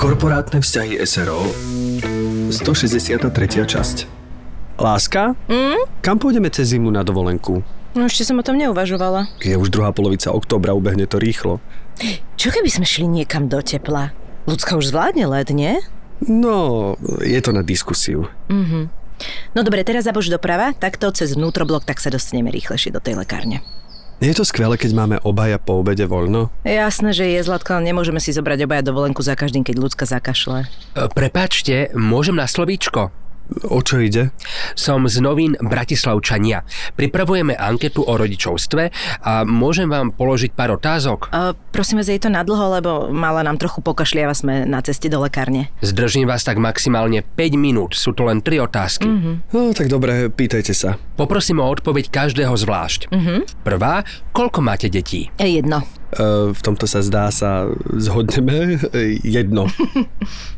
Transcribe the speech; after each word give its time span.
Korporátne 0.00 0.64
vzťahy 0.64 0.96
SRO 1.04 1.44
163. 2.48 3.20
časť 3.68 3.96
Láska? 4.80 5.36
Mm? 5.44 5.76
Kam 6.00 6.16
pôjdeme 6.16 6.48
cez 6.48 6.72
zimu 6.72 6.88
na 6.88 7.04
dovolenku? 7.04 7.60
No 7.92 8.08
ešte 8.08 8.24
som 8.24 8.40
o 8.40 8.46
tom 8.46 8.56
neuvažovala. 8.56 9.28
Je 9.44 9.52
už 9.60 9.68
druhá 9.68 9.92
polovica 9.92 10.32
októbra, 10.32 10.72
ubehne 10.72 11.04
to 11.04 11.20
rýchlo. 11.20 11.60
Čo 12.40 12.48
keby 12.48 12.72
sme 12.72 12.88
šli 12.88 13.12
niekam 13.12 13.52
do 13.52 13.60
tepla? 13.60 14.16
Ľudská 14.48 14.80
už 14.80 14.88
zvládne 14.88 15.28
led, 15.28 15.52
nie? 15.52 15.76
No, 16.24 16.96
je 17.20 17.40
to 17.44 17.52
na 17.52 17.60
diskusiu. 17.60 18.24
No 19.52 19.60
dobre, 19.60 19.84
teraz 19.84 20.08
zabož 20.08 20.32
doprava, 20.32 20.72
takto 20.72 21.12
cez 21.12 21.36
vnútroblok, 21.36 21.84
tak 21.84 22.00
sa 22.00 22.08
dostaneme 22.08 22.48
rýchlejšie 22.48 22.88
do 22.88 23.04
tej 23.04 23.20
lekárne. 23.20 23.60
Nie 24.20 24.36
je 24.36 24.44
to 24.44 24.44
skvelé, 24.44 24.76
keď 24.76 24.92
máme 24.92 25.16
obaja 25.24 25.56
po 25.56 25.80
obede 25.80 26.04
voľno? 26.04 26.52
Jasné, 26.60 27.16
že 27.16 27.24
je 27.24 27.40
Zlatko, 27.40 27.80
ale 27.80 27.88
nemôžeme 27.88 28.20
si 28.20 28.36
zobrať 28.36 28.68
obaja 28.68 28.84
dovolenku 28.84 29.24
za 29.24 29.32
každým, 29.32 29.64
keď 29.64 29.80
ľudská 29.80 30.04
zakašle. 30.04 30.68
E, 30.92 31.08
Prepáčte, 31.08 31.88
môžem 31.96 32.36
na 32.36 32.44
slovíčko? 32.44 33.08
O 33.66 33.82
čo 33.82 33.98
ide? 33.98 34.30
Som 34.78 35.10
z 35.10 35.18
novín 35.18 35.58
Bratislavčania. 35.58 36.62
Pripravujeme 36.94 37.58
anketu 37.58 38.06
o 38.06 38.14
rodičovstve 38.14 38.82
a 39.26 39.42
môžem 39.42 39.90
vám 39.90 40.14
položiť 40.14 40.54
pár 40.54 40.78
otázok? 40.78 41.34
Uh, 41.34 41.52
prosím 41.74 42.00
vás, 42.00 42.08
je 42.08 42.22
to 42.22 42.30
nadlho, 42.30 42.80
lebo 42.80 42.90
mala 43.10 43.42
nám 43.42 43.58
trochu 43.58 43.82
pokašliava, 43.82 44.32
sme 44.32 44.64
na 44.64 44.80
ceste 44.80 45.10
do 45.10 45.20
lekárne. 45.20 45.68
Zdržím 45.82 46.30
vás 46.30 46.46
tak 46.46 46.62
maximálne 46.62 47.26
5 47.26 47.58
minút, 47.58 47.92
sú 47.98 48.14
to 48.14 48.26
len 48.26 48.40
3 48.40 48.66
otázky. 48.70 49.08
Mm-hmm. 49.10 49.34
No, 49.52 49.74
tak 49.74 49.90
dobre, 49.90 50.30
pýtajte 50.30 50.72
sa. 50.72 50.96
Poprosím 51.18 51.60
o 51.60 51.66
odpoveď 51.66 52.08
každého 52.08 52.54
zvlášť. 52.54 53.10
Mm-hmm. 53.10 53.38
Prvá, 53.66 54.06
koľko 54.30 54.62
máte 54.62 54.86
detí? 54.88 55.28
Je 55.36 55.60
jedno. 55.60 55.99
E, 56.10 56.50
v 56.50 56.60
tomto 56.60 56.90
sa 56.90 57.00
zdá 57.06 57.30
sa 57.30 57.70
zhodneme. 57.94 58.82
Jedno. 59.36 59.70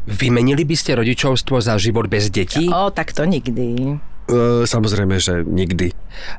Vymenili 0.09 0.65
by 0.65 0.77
ste 0.77 0.97
rodičovstvo 0.97 1.61
za 1.61 1.77
život 1.77 2.09
bez 2.09 2.33
detí? 2.33 2.69
O, 2.73 2.89
tak 2.89 3.13
to 3.13 3.29
nikdy. 3.29 4.01
E, 4.29 4.65
samozrejme, 4.65 5.21
že 5.21 5.45
nikdy. 5.45 5.93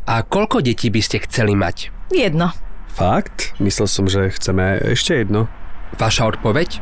A 0.10 0.26
koľko 0.26 0.66
detí 0.66 0.90
by 0.90 1.02
ste 1.04 1.22
chceli 1.30 1.54
mať? 1.54 1.94
Jedno. 2.10 2.50
Fakt? 2.94 3.58
Myslel 3.58 3.90
som, 3.90 4.06
že 4.06 4.34
chceme 4.34 4.82
ešte 4.94 5.18
jedno. 5.26 5.50
Vaša 5.98 6.30
odpoveď? 6.30 6.82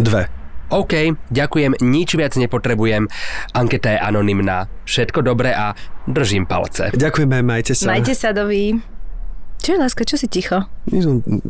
Dve. 0.00 0.28
OK, 0.72 1.12
ďakujem, 1.28 1.76
nič 1.84 2.16
viac 2.16 2.32
nepotrebujem. 2.32 3.04
Anketa 3.52 3.92
je 3.92 3.98
anonymná. 4.00 4.72
Všetko 4.88 5.20
dobré 5.20 5.52
a 5.52 5.76
držím 6.08 6.48
palce. 6.48 6.88
Ďakujeme, 6.96 7.44
majte 7.44 7.76
sa. 7.76 7.92
Majte 7.92 8.16
sa, 8.16 8.32
doví. 8.32 8.80
Čo 9.62 9.78
je, 9.78 9.78
láska, 9.78 10.02
čo 10.02 10.18
si 10.18 10.26
ticho? 10.26 10.66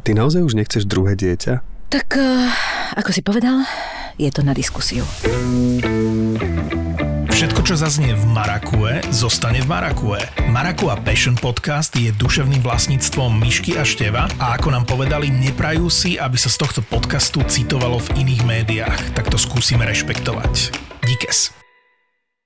Ty 0.05 0.11
naozaj 0.13 0.45
už 0.45 0.53
nechceš 0.53 0.85
druhé 0.85 1.17
dieťa? 1.17 1.65
Tak, 1.89 2.13
uh, 2.21 2.53
ako 2.93 3.09
si 3.09 3.25
povedal, 3.25 3.65
je 4.21 4.29
to 4.29 4.45
na 4.45 4.53
diskusiu. 4.53 5.01
Všetko, 7.33 7.65
čo 7.65 7.75
zaznie 7.81 8.13
v 8.13 8.25
Marakue, 8.29 9.01
zostane 9.09 9.65
v 9.65 9.69
Marakue. 9.73 10.21
Marakua 10.53 11.01
Passion 11.01 11.41
Podcast 11.41 11.97
je 11.97 12.13
duševným 12.13 12.61
vlastníctvom 12.61 13.33
Myšky 13.33 13.81
a 13.81 13.85
Števa 13.89 14.29
a 14.37 14.61
ako 14.61 14.77
nám 14.77 14.85
povedali, 14.85 15.33
neprajú 15.33 15.89
si, 15.89 16.21
aby 16.21 16.37
sa 16.37 16.53
z 16.53 16.61
tohto 16.61 16.81
podcastu 16.85 17.41
citovalo 17.49 17.97
v 17.97 18.29
iných 18.29 18.43
médiách. 18.45 19.17
Tak 19.17 19.33
to 19.33 19.41
skúsime 19.41 19.89
rešpektovať. 19.89 20.69
Díkes. 21.01 21.62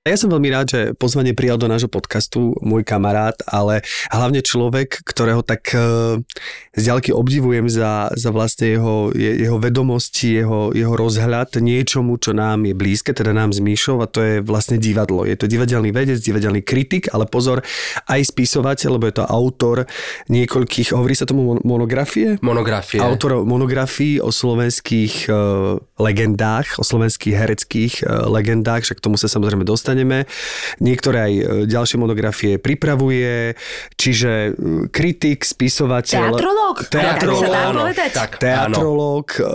Ja 0.07 0.15
som 0.15 0.31
veľmi 0.31 0.49
rád, 0.49 0.67
že 0.71 0.81
pozvanie 0.95 1.35
prijal 1.35 1.59
do 1.59 1.67
nášho 1.67 1.91
podcastu 1.91 2.55
môj 2.63 2.87
kamarát, 2.87 3.35
ale 3.43 3.83
hlavne 4.07 4.39
človek, 4.39 5.03
ktorého 5.03 5.43
tak 5.43 5.75
uh, 5.75 6.23
z 6.71 6.81
ďalky 6.87 7.11
obdivujem 7.11 7.67
za, 7.67 8.07
za 8.15 8.31
vlastne 8.31 8.79
jeho, 8.79 9.11
je, 9.11 9.43
jeho 9.43 9.59
vedomosti, 9.59 10.39
jeho, 10.39 10.71
jeho 10.71 10.95
rozhľad 10.95 11.59
niečomu, 11.59 12.15
čo 12.21 12.31
nám 12.31 12.63
je 12.63 12.73
blízke, 12.77 13.11
teda 13.11 13.35
nám 13.35 13.51
Míšou 13.57 13.99
a 13.99 14.07
to 14.07 14.23
je 14.23 14.35
vlastne 14.39 14.79
divadlo. 14.79 15.27
Je 15.27 15.35
to 15.35 15.49
divadelný 15.49 15.91
vedec, 15.91 16.21
divadelný 16.21 16.63
kritik, 16.63 17.11
ale 17.11 17.27
pozor, 17.27 17.65
aj 18.07 18.21
spisovateľ, 18.31 18.89
lebo 18.95 19.09
je 19.09 19.15
to 19.17 19.25
autor 19.25 19.89
niekoľkých, 20.31 20.93
hovorí 20.95 21.17
sa 21.17 21.27
tomu 21.27 21.43
mon- 21.43 21.63
monografie? 21.65 22.39
Monografie. 22.39 23.01
Autor 23.01 23.43
monografií 23.43 24.21
o 24.23 24.31
slovenských 24.31 25.27
uh, 25.27 25.81
legendách, 25.99 26.79
o 26.79 26.85
slovenských 26.85 27.35
hereckých 27.35 27.93
uh, 28.05 28.29
legendách, 28.29 28.87
však 28.87 29.01
k 29.01 29.05
tomu 29.09 29.17
sa 29.19 29.27
samozrejme 29.27 29.65
dostaneme. 29.97 30.29
Niektoré 30.77 31.17
aj 31.17 31.33
uh, 31.33 31.43
ďalšie 31.65 31.97
monografie 31.97 32.53
pripravuje, 32.61 33.57
čiže 33.97 34.53
uh, 34.53 34.85
kritik, 34.93 35.41
spisovateľ... 35.41 36.37
Teatrológ? 36.37 36.75
Teatrológ. 36.85 37.41
Tak 37.47 37.55
Áno, 37.57 37.81
tak, 37.89 38.31
áno. 38.37 38.75
Teatrológ, 38.77 39.25
uh, 39.41 39.47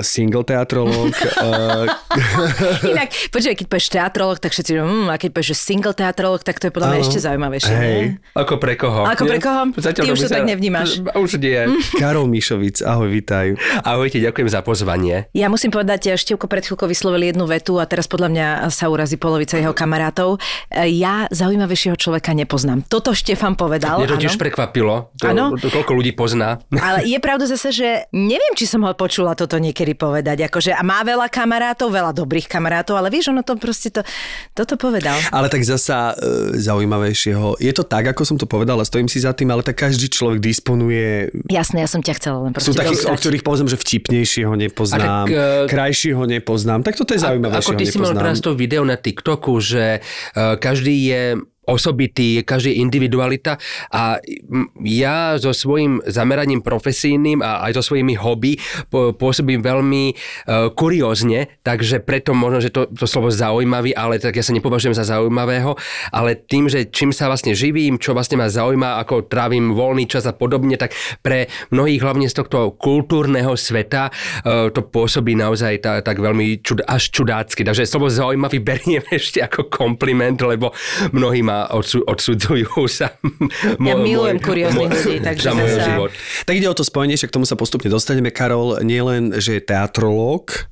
single 0.00 0.44
teatrológ. 0.48 1.12
uh, 1.12 1.84
Inak, 2.92 3.12
počkaj, 3.28 3.54
keď 3.60 3.66
povieš 3.68 3.88
teatrolog, 3.92 4.38
tak 4.40 4.56
všetci, 4.56 4.72
mm, 4.80 5.06
a 5.12 5.14
keď 5.20 5.30
povieš, 5.36 5.48
že 5.52 5.56
single 5.58 5.92
teatrolog, 5.92 6.40
tak 6.40 6.56
to 6.56 6.70
je 6.70 6.72
podľa 6.72 6.88
mňa 6.96 6.98
ešte 7.04 7.18
zaujímavejšie. 7.20 7.74
Hej. 7.76 8.00
Ako 8.32 8.56
pre 8.56 8.74
koho? 8.80 9.04
Ako 9.04 9.28
pre 9.28 9.38
koho? 9.42 9.62
Zatiaľ 9.76 10.04
Ty 10.06 10.10
už 10.16 10.20
to 10.24 10.30
tak 10.32 10.48
nevnímaš. 10.48 11.04
Už 11.20 11.36
nie. 11.36 11.60
Karol 12.00 12.24
Mišovic, 12.30 12.80
ahoj, 12.80 13.10
vítaj. 13.12 13.58
Ahojte, 13.84 14.16
ďakujem 14.16 14.48
za 14.48 14.64
pozvanie. 14.64 15.28
Ja 15.36 15.52
musím 15.52 15.68
povedať, 15.74 16.16
Števko 16.16 16.48
pred 16.48 16.64
chvíľkou 16.64 16.88
vyslovil 16.88 17.28
jednu 17.28 17.44
vetu 17.44 17.76
a 17.76 17.84
teraz 17.84 18.08
podľa 18.08 18.28
mňa 18.32 18.46
sa 18.72 18.88
urazí 18.88 19.20
polovica 19.20 19.58
jeho 19.58 19.74
kamarátov. 19.74 19.89
E, 19.96 20.86
Ja 20.92 21.26
zaujímavejšieho 21.30 21.96
človeka 21.96 22.30
nepoznám. 22.32 22.84
Toto 22.84 23.10
Štefan 23.10 23.54
povedal. 23.54 24.02
Mňa 24.02 24.10
to 24.10 24.20
tiež 24.20 24.36
prekvapilo. 24.36 25.10
To, 25.18 25.56
to, 25.56 25.68
koľko 25.70 25.92
ľudí 25.94 26.12
pozná. 26.12 26.60
Ale 26.84 27.02
je 27.04 27.18
pravda 27.18 27.46
zase, 27.46 27.70
že 27.70 27.88
neviem, 28.12 28.54
či 28.54 28.66
som 28.66 28.84
ho 28.84 28.92
počula 28.92 29.32
toto 29.34 29.56
niekedy 29.56 29.94
povedať. 29.94 30.46
Akože, 30.46 30.74
a 30.74 30.82
má 30.82 31.00
veľa 31.02 31.26
kamarátov, 31.30 31.90
veľa 31.90 32.12
dobrých 32.12 32.46
kamarátov, 32.46 32.98
ale 32.98 33.08
vieš, 33.08 33.30
ono 33.30 33.40
to 33.40 33.54
proste 33.56 33.94
to, 33.94 34.02
toto 34.52 34.74
povedal. 34.76 35.14
Ale 35.30 35.48
tak 35.48 35.62
zasa 35.62 36.12
e, 36.18 36.58
zaujímavejšieho. 36.60 37.58
Je 37.58 37.72
to 37.72 37.82
tak, 37.82 38.10
ako 38.10 38.22
som 38.24 38.36
to 38.36 38.44
povedal, 38.44 38.78
a 38.78 38.84
stojím 38.84 39.06
si 39.06 39.20
za 39.20 39.32
tým, 39.32 39.50
ale 39.50 39.62
tak 39.62 39.78
každý 39.78 40.08
človek 40.08 40.38
disponuje... 40.40 41.30
Jasné, 41.46 41.82
ja 41.82 41.88
som 41.88 42.00
ťa 42.00 42.14
chcela 42.18 42.38
len 42.44 42.50
Sú 42.56 42.72
takí, 42.72 42.94
o 42.96 43.14
ktorých 43.14 43.42
povedzme, 43.42 43.68
že 43.68 43.78
vtipnejšieho 43.78 44.52
nepoznám, 44.52 45.00
A 45.00 45.26
tak, 45.26 45.30
e, 45.30 45.70
krajšieho 45.70 46.22
nepoznám. 46.24 46.80
Tak 46.82 46.94
toto 46.96 47.14
je 47.14 47.20
A- 47.20 47.24
zaujímavejšieho 47.30 47.70
Ako 47.70 47.80
ty 47.80 47.84
si 47.84 47.96
mal 47.96 48.12
nepoznám. 48.12 48.20
teraz 48.20 48.36
to 48.40 48.50
video 48.52 48.82
na 48.82 48.96
TikToku, 48.96 49.52
že 49.60 49.79
uh, 49.80 50.56
každý 50.56 51.04
je 51.04 51.36
osobitý, 51.70 52.42
každý 52.42 52.82
individualita 52.82 53.56
a 53.94 54.18
ja 54.82 55.38
so 55.38 55.54
svojím 55.54 56.02
zameraním 56.10 56.66
profesijným 56.66 57.38
a 57.46 57.62
aj 57.70 57.78
so 57.78 57.94
svojimi 57.94 58.18
hobby 58.18 58.58
pôsobím 58.90 59.62
veľmi 59.62 60.04
uh, 60.10 60.74
kuriózne, 60.74 61.62
takže 61.62 62.02
preto 62.02 62.34
možno, 62.34 62.58
že 62.58 62.74
to, 62.74 62.90
to 62.90 63.06
slovo 63.06 63.30
zaujímavý, 63.30 63.94
ale 63.94 64.18
tak 64.18 64.34
ja 64.34 64.44
sa 64.44 64.56
nepovažujem 64.56 64.98
za 64.98 65.06
zaujímavého, 65.06 65.78
ale 66.10 66.34
tým, 66.34 66.66
že 66.66 66.90
čím 66.90 67.14
sa 67.14 67.30
vlastne 67.30 67.54
živím, 67.54 68.02
čo 68.02 68.16
vlastne 68.16 68.40
ma 68.40 68.50
zaujíma, 68.50 68.98
ako 69.06 69.30
trávim 69.30 69.70
voľný 69.76 70.10
čas 70.10 70.26
a 70.26 70.34
podobne, 70.34 70.74
tak 70.74 70.96
pre 71.22 71.46
mnohých 71.70 72.02
hlavne 72.02 72.26
z 72.26 72.34
tohto 72.42 72.74
kultúrneho 72.74 73.54
sveta 73.54 74.10
uh, 74.10 74.72
to 74.74 74.82
pôsobí 74.82 75.38
naozaj 75.38 75.84
tá, 75.84 75.92
tak 76.00 76.18
veľmi 76.18 76.64
čud, 76.64 76.82
až 76.82 77.12
čudácky. 77.12 77.62
Takže 77.62 77.86
slovo 77.86 78.10
zaujímavý 78.10 78.58
beriem 78.68 79.04
ešte 79.12 79.44
ako 79.44 79.68
kompliment, 79.68 80.40
lebo 80.40 80.72
mnohí 81.12 81.44
ma 81.44 81.59
odsu, 81.68 82.00
odsudzujú 82.00 82.88
sa. 82.88 83.12
Ja 83.76 83.94
milujem 83.94 84.38
kurióznych 84.38 84.88
ľudí, 84.88 85.20
takže 85.20 85.44
za 85.44 85.52
môj 85.52 85.68
zasa- 85.68 85.84
život. 85.84 86.10
Tak 86.44 86.54
ide 86.54 86.68
o 86.68 86.76
to 86.76 86.82
spojenie, 86.82 87.14
že 87.14 87.26
k 87.26 87.34
tomu 87.34 87.44
sa 87.44 87.54
postupne 87.54 87.88
dostaneme. 87.88 88.30
Karol 88.30 88.80
nielen, 88.80 89.36
že 89.36 89.58
je 89.58 89.62
teatrológ, 89.62 90.70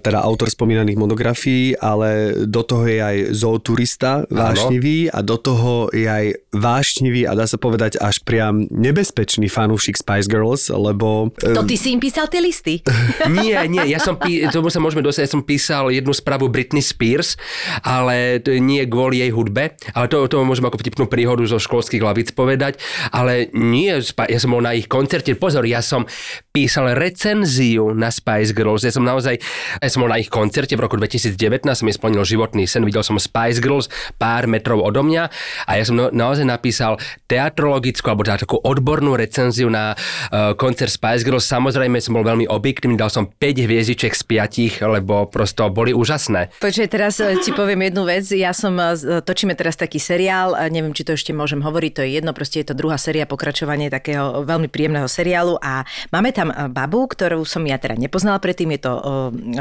teda 0.00 0.20
autor 0.20 0.50
spomínaných 0.50 0.98
monografií, 1.00 1.76
ale 1.78 2.42
do 2.46 2.62
toho 2.62 2.84
je 2.84 2.98
aj 3.00 3.16
zooturista 3.32 4.24
vášnivý 4.28 5.08
a 5.10 5.20
do 5.24 5.36
toho 5.40 5.88
je 5.90 6.06
aj 6.06 6.26
vášnivý 6.54 7.26
a 7.28 7.32
dá 7.34 7.48
sa 7.48 7.58
povedať 7.58 7.98
až 7.98 8.22
priam 8.22 8.66
nebezpečný 8.70 9.50
fanúšik 9.50 9.98
Spice 9.98 10.28
Girls, 10.30 10.70
lebo... 10.70 11.32
To 11.40 11.66
ty 11.66 11.74
si 11.74 11.92
im 11.92 12.00
písal 12.00 12.30
tie 12.30 12.40
listy? 12.40 12.80
nie, 13.38 13.56
nie, 13.68 13.84
ja 13.90 13.98
som, 13.98 14.14
pí, 14.18 14.44
tomu 14.50 14.70
sa 14.70 14.78
môžeme 14.78 15.02
dosať, 15.02 15.22
ja 15.26 15.30
som 15.30 15.42
písal 15.42 15.90
jednu 15.90 16.12
správu 16.14 16.48
Britney 16.48 16.84
Spears, 16.84 17.36
ale 17.82 18.38
to 18.40 18.54
nie 18.60 18.84
kvôli 18.86 19.20
jej 19.24 19.30
hudbe, 19.34 19.74
ale 19.96 20.06
to, 20.06 20.26
to 20.30 20.42
môžem 20.46 20.66
ako 20.66 20.80
vtipnú 20.80 21.04
príhodu 21.10 21.42
zo 21.44 21.58
školských 21.58 22.02
lavic 22.02 22.32
povedať, 22.32 22.78
ale 23.10 23.50
nie, 23.52 23.90
ja 24.04 24.38
som 24.38 24.52
bol 24.54 24.62
na 24.62 24.76
ich 24.76 24.86
koncerte, 24.86 25.34
pozor, 25.34 25.66
ja 25.66 25.82
som 25.82 26.06
písal 26.54 26.94
recenziu 26.94 27.90
na 27.92 28.14
Spice 28.14 28.54
Girls, 28.54 28.86
ja 28.86 28.94
som 28.94 29.02
naozaj, 29.14 29.38
ja 29.78 29.88
som 29.88 30.02
bol 30.02 30.10
na 30.10 30.18
ich 30.18 30.26
koncerte 30.26 30.74
v 30.74 30.82
roku 30.82 30.98
2019, 30.98 31.38
som 31.70 31.86
mi 31.86 31.94
splnil 31.94 32.26
životný 32.26 32.66
sen, 32.66 32.82
videl 32.82 33.06
som 33.06 33.14
Spice 33.14 33.62
Girls 33.62 33.86
pár 34.18 34.50
metrov 34.50 34.82
odo 34.82 35.06
mňa 35.06 35.30
a 35.70 35.70
ja 35.78 35.84
som 35.86 35.94
naozaj 35.94 36.42
napísal 36.42 36.98
teatrologickú 37.30 38.10
alebo 38.10 38.26
teda 38.26 38.42
takú 38.42 38.58
odbornú 38.58 39.14
recenziu 39.14 39.70
na 39.70 39.94
uh, 39.94 40.52
koncert 40.58 40.90
Spice 40.90 41.22
Girls. 41.22 41.46
Samozrejme 41.46 42.02
som 42.02 42.18
bol 42.18 42.26
veľmi 42.26 42.50
objektívny, 42.50 42.98
dal 42.98 43.12
som 43.12 43.30
5 43.30 43.64
hviezdiček 43.70 44.12
z 44.18 44.22
5, 44.26 44.82
lebo 44.90 45.30
prosto 45.30 45.70
boli 45.70 45.94
úžasné. 45.94 46.50
Počkaj, 46.58 46.88
teraz 46.90 47.22
e, 47.22 47.38
ti 47.38 47.54
poviem 47.54 47.86
jednu 47.86 48.02
vec. 48.08 48.26
Ja 48.34 48.50
som, 48.50 48.74
e, 48.80 49.22
točíme 49.22 49.54
teraz 49.54 49.78
taký 49.78 50.02
seriál, 50.02 50.56
neviem, 50.72 50.96
či 50.96 51.06
to 51.06 51.14
ešte 51.14 51.30
môžem 51.30 51.62
hovoriť, 51.62 51.92
to 51.94 52.02
je 52.02 52.10
jedno, 52.18 52.34
proste 52.34 52.64
je 52.64 52.66
to 52.72 52.74
druhá 52.74 52.98
séria, 52.98 53.28
pokračovanie 53.28 53.92
takého 53.92 54.42
veľmi 54.42 54.66
príjemného 54.66 55.06
seriálu 55.06 55.60
a 55.60 55.86
máme 56.10 56.34
tam 56.34 56.50
babu, 56.72 57.06
ktorú 57.06 57.44
som 57.44 57.62
ja 57.68 57.76
teda 57.76 58.00
nepoznala 58.00 58.40
predtým, 58.40 58.72
je 58.74 58.80
to 58.88 58.92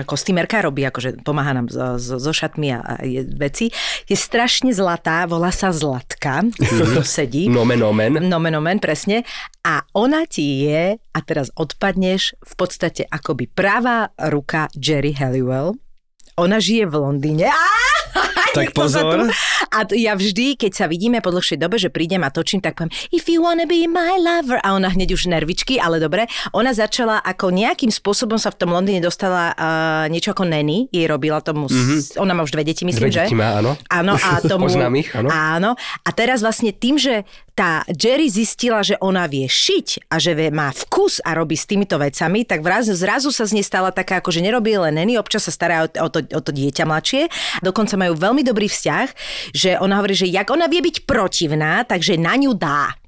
kostýmerka, 0.07 0.63
robí 0.63 0.87
akože 0.87 1.21
pomáha 1.21 1.53
nám 1.53 1.67
so, 1.67 2.17
so 2.17 2.31
šatmi 2.31 2.73
a, 2.73 2.79
je, 3.03 3.27
veci. 3.35 3.69
Je 4.07 4.15
strašne 4.15 4.71
zlatá, 4.71 5.27
volá 5.27 5.51
sa 5.51 5.75
Zlatka, 5.75 6.47
to 6.95 7.03
sedí. 7.03 7.51
Nomen, 7.51 7.83
omen. 7.83 8.23
Nomen, 8.23 8.55
omen, 8.55 8.79
presne. 8.79 9.27
A 9.63 9.83
ona 9.95 10.23
ti 10.25 10.67
je, 10.67 10.97
a 10.97 11.19
teraz 11.21 11.51
odpadneš, 11.55 12.35
v 12.39 12.53
podstate 12.55 13.03
akoby 13.07 13.51
pravá 13.51 14.11
ruka 14.31 14.71
Jerry 14.75 15.13
Halliwell. 15.13 15.75
Ona 16.39 16.57
žije 16.57 16.89
v 16.89 16.95
Londýne. 16.97 17.45
Á! 17.51 17.92
tak 18.57 18.71
pozor. 18.75 19.29
A 19.73 19.79
ja 19.93 20.13
vždy, 20.13 20.55
keď 20.57 20.71
sa 20.73 20.85
vidíme 20.85 21.19
po 21.19 21.33
dlhšej 21.33 21.57
dobe, 21.57 21.81
že 21.81 21.89
prídem 21.89 22.21
a 22.21 22.29
točím, 22.29 22.61
tak 22.61 22.77
poviem, 22.77 22.93
if 23.09 23.25
you 23.25 23.41
wanna 23.41 23.65
be 23.65 23.85
my 23.89 24.17
lover. 24.21 24.61
A 24.61 24.77
ona 24.77 24.93
hneď 24.93 25.17
už 25.17 25.29
nervičky, 25.29 25.81
ale 25.81 25.97
dobre. 25.97 26.29
Ona 26.53 26.71
začala 26.71 27.19
ako 27.21 27.49
nejakým 27.49 27.89
spôsobom 27.89 28.37
sa 28.37 28.53
v 28.53 28.57
tom 28.61 28.69
Londýne 28.71 29.01
dostala 29.01 29.53
uh, 29.53 30.05
niečo 30.09 30.33
ako 30.33 30.45
Nanny. 30.45 30.87
Jej 30.93 31.09
robila 31.09 31.41
tomu, 31.41 31.67
mm-hmm. 31.67 32.21
ona 32.21 32.33
má 32.37 32.41
už 32.45 32.53
dve 32.53 32.63
deti, 32.67 32.85
myslím, 32.85 33.09
dve 33.09 33.17
že? 33.17 33.23
Deti 33.29 33.37
má, 33.37 33.59
áno. 33.59 33.73
Áno, 33.89 34.13
a 34.17 34.39
tomu... 34.51 34.69
Poznám 34.69 34.93
ich, 34.99 35.09
áno. 35.13 35.29
Áno. 35.29 35.71
A 36.05 36.09
teraz 36.13 36.45
vlastne 36.45 36.71
tým, 36.71 37.01
že 37.01 37.25
tá 37.53 37.85
Jerry 37.85 38.33
zistila, 38.33 38.81
že 38.81 38.97
ona 38.97 39.29
vie 39.29 39.45
šiť 39.45 40.09
a 40.09 40.17
že 40.17 40.33
vie, 40.33 40.49
má 40.49 40.73
vkus 40.73 41.21
a 41.21 41.37
robí 41.37 41.53
s 41.53 41.69
týmito 41.69 42.01
vecami, 42.01 42.49
tak 42.49 42.65
zrazu, 42.65 42.97
zrazu 42.97 43.29
sa 43.29 43.45
z 43.45 43.61
nej 43.61 43.65
stala 43.65 43.93
taká, 43.93 44.17
ako 44.17 44.33
že 44.33 44.41
nerobí 44.41 44.73
len 44.73 44.97
neny, 44.97 45.21
občas 45.21 45.45
sa 45.45 45.53
stará 45.53 45.85
o, 45.85 45.87
o, 45.87 46.09
to, 46.09 46.25
o 46.33 46.41
to 46.41 46.49
dieťa 46.49 46.83
mladšie. 46.89 47.29
Dokonca 47.61 47.93
majú 48.03 48.13
veľmi 48.19 48.43
dobrý 48.43 48.67
vzťah, 48.67 49.07
že 49.55 49.79
ona 49.79 49.99
hovorí, 50.03 50.15
že 50.15 50.27
jak 50.27 50.51
ona 50.51 50.67
vie 50.67 50.83
byť 50.83 51.07
protivná, 51.07 51.87
takže 51.87 52.19
na 52.19 52.35
ňu 52.35 52.51
dá 52.55 53.02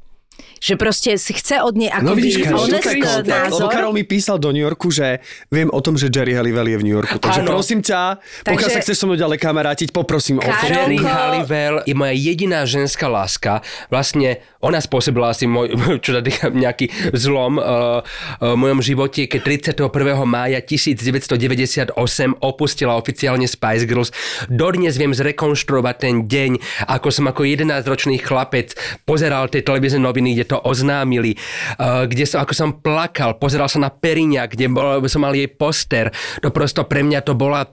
že 0.60 0.74
proste 0.80 1.16
si 1.20 1.32
chce 1.36 1.62
od 1.62 1.76
nej 1.76 1.90
ako 1.92 2.12
no, 2.12 2.18
vidíš, 2.18 2.36
Karol, 2.44 2.66
názor. 2.70 3.66
Lebo 3.66 3.68
Karol 3.72 3.94
mi 3.96 4.04
písal 4.04 4.38
do 4.42 4.50
New 4.52 4.64
Yorku, 4.64 4.92
že 4.92 5.22
viem 5.52 5.70
o 5.72 5.80
tom, 5.80 5.96
že 5.96 6.10
Jerry 6.12 6.36
Halliwell 6.36 6.68
je 6.68 6.78
v 6.80 6.84
New 6.84 6.96
Yorku. 6.96 7.18
Takže 7.20 7.42
ano. 7.44 7.50
prosím 7.56 7.80
ťa, 7.86 8.20
pokiaľ 8.46 8.70
Takže... 8.70 8.76
sa 8.76 8.84
chceš 8.84 8.96
so 9.00 9.06
mnou 9.08 9.18
ďalej 9.18 9.38
kamarátiť, 9.40 9.88
poprosím 9.92 10.40
Karolko... 10.40 10.56
o 10.56 10.68
to. 10.68 10.74
Jerry 10.74 11.00
Halliwell 11.00 11.76
je 11.86 11.96
moja 11.96 12.14
jediná 12.16 12.64
ženská 12.66 13.08
láska. 13.08 13.62
Vlastne 13.88 14.42
ona 14.66 14.82
spôsobila 14.82 15.30
asi 15.30 15.46
môj, 15.46 15.78
čo 16.06 16.18
nejaký 16.50 16.90
zlom 17.14 17.62
uh, 17.62 18.02
uh, 18.02 18.54
v 18.54 18.58
mojom 18.58 18.82
živote, 18.82 19.30
keď 19.30 19.42
31. 19.78 20.18
mája 20.26 20.60
1998 20.64 21.94
opustila 22.42 22.98
oficiálne 22.98 23.46
Spice 23.46 23.86
Girls. 23.86 24.10
Dodnes 24.50 24.98
viem 24.98 25.14
zrekonštruovať 25.14 25.96
ten 26.02 26.16
deň, 26.26 26.52
ako 26.90 27.08
som 27.14 27.30
ako 27.30 27.46
11-ročný 27.46 28.18
chlapec 28.18 28.74
pozeral 29.06 29.48
tie 29.54 29.62
televízne 29.62 30.02
noviny, 30.02 30.34
kde 30.34 30.45
to 30.46 30.62
oznámili, 30.62 31.36
uh, 31.82 32.06
kde 32.06 32.26
som, 32.30 32.46
ako 32.46 32.54
som 32.54 32.70
plakal, 32.80 33.38
pozeral 33.42 33.68
sa 33.68 33.82
na 33.82 33.92
Periňa, 33.92 34.48
kde 34.48 34.66
bol, 34.70 35.02
som 35.10 35.26
mal 35.26 35.34
jej 35.34 35.50
poster. 35.50 36.14
To 36.42 36.54
prosto 36.54 36.86
pre 36.86 37.02
mňa 37.02 37.26
to 37.26 37.34
bola 37.34 37.66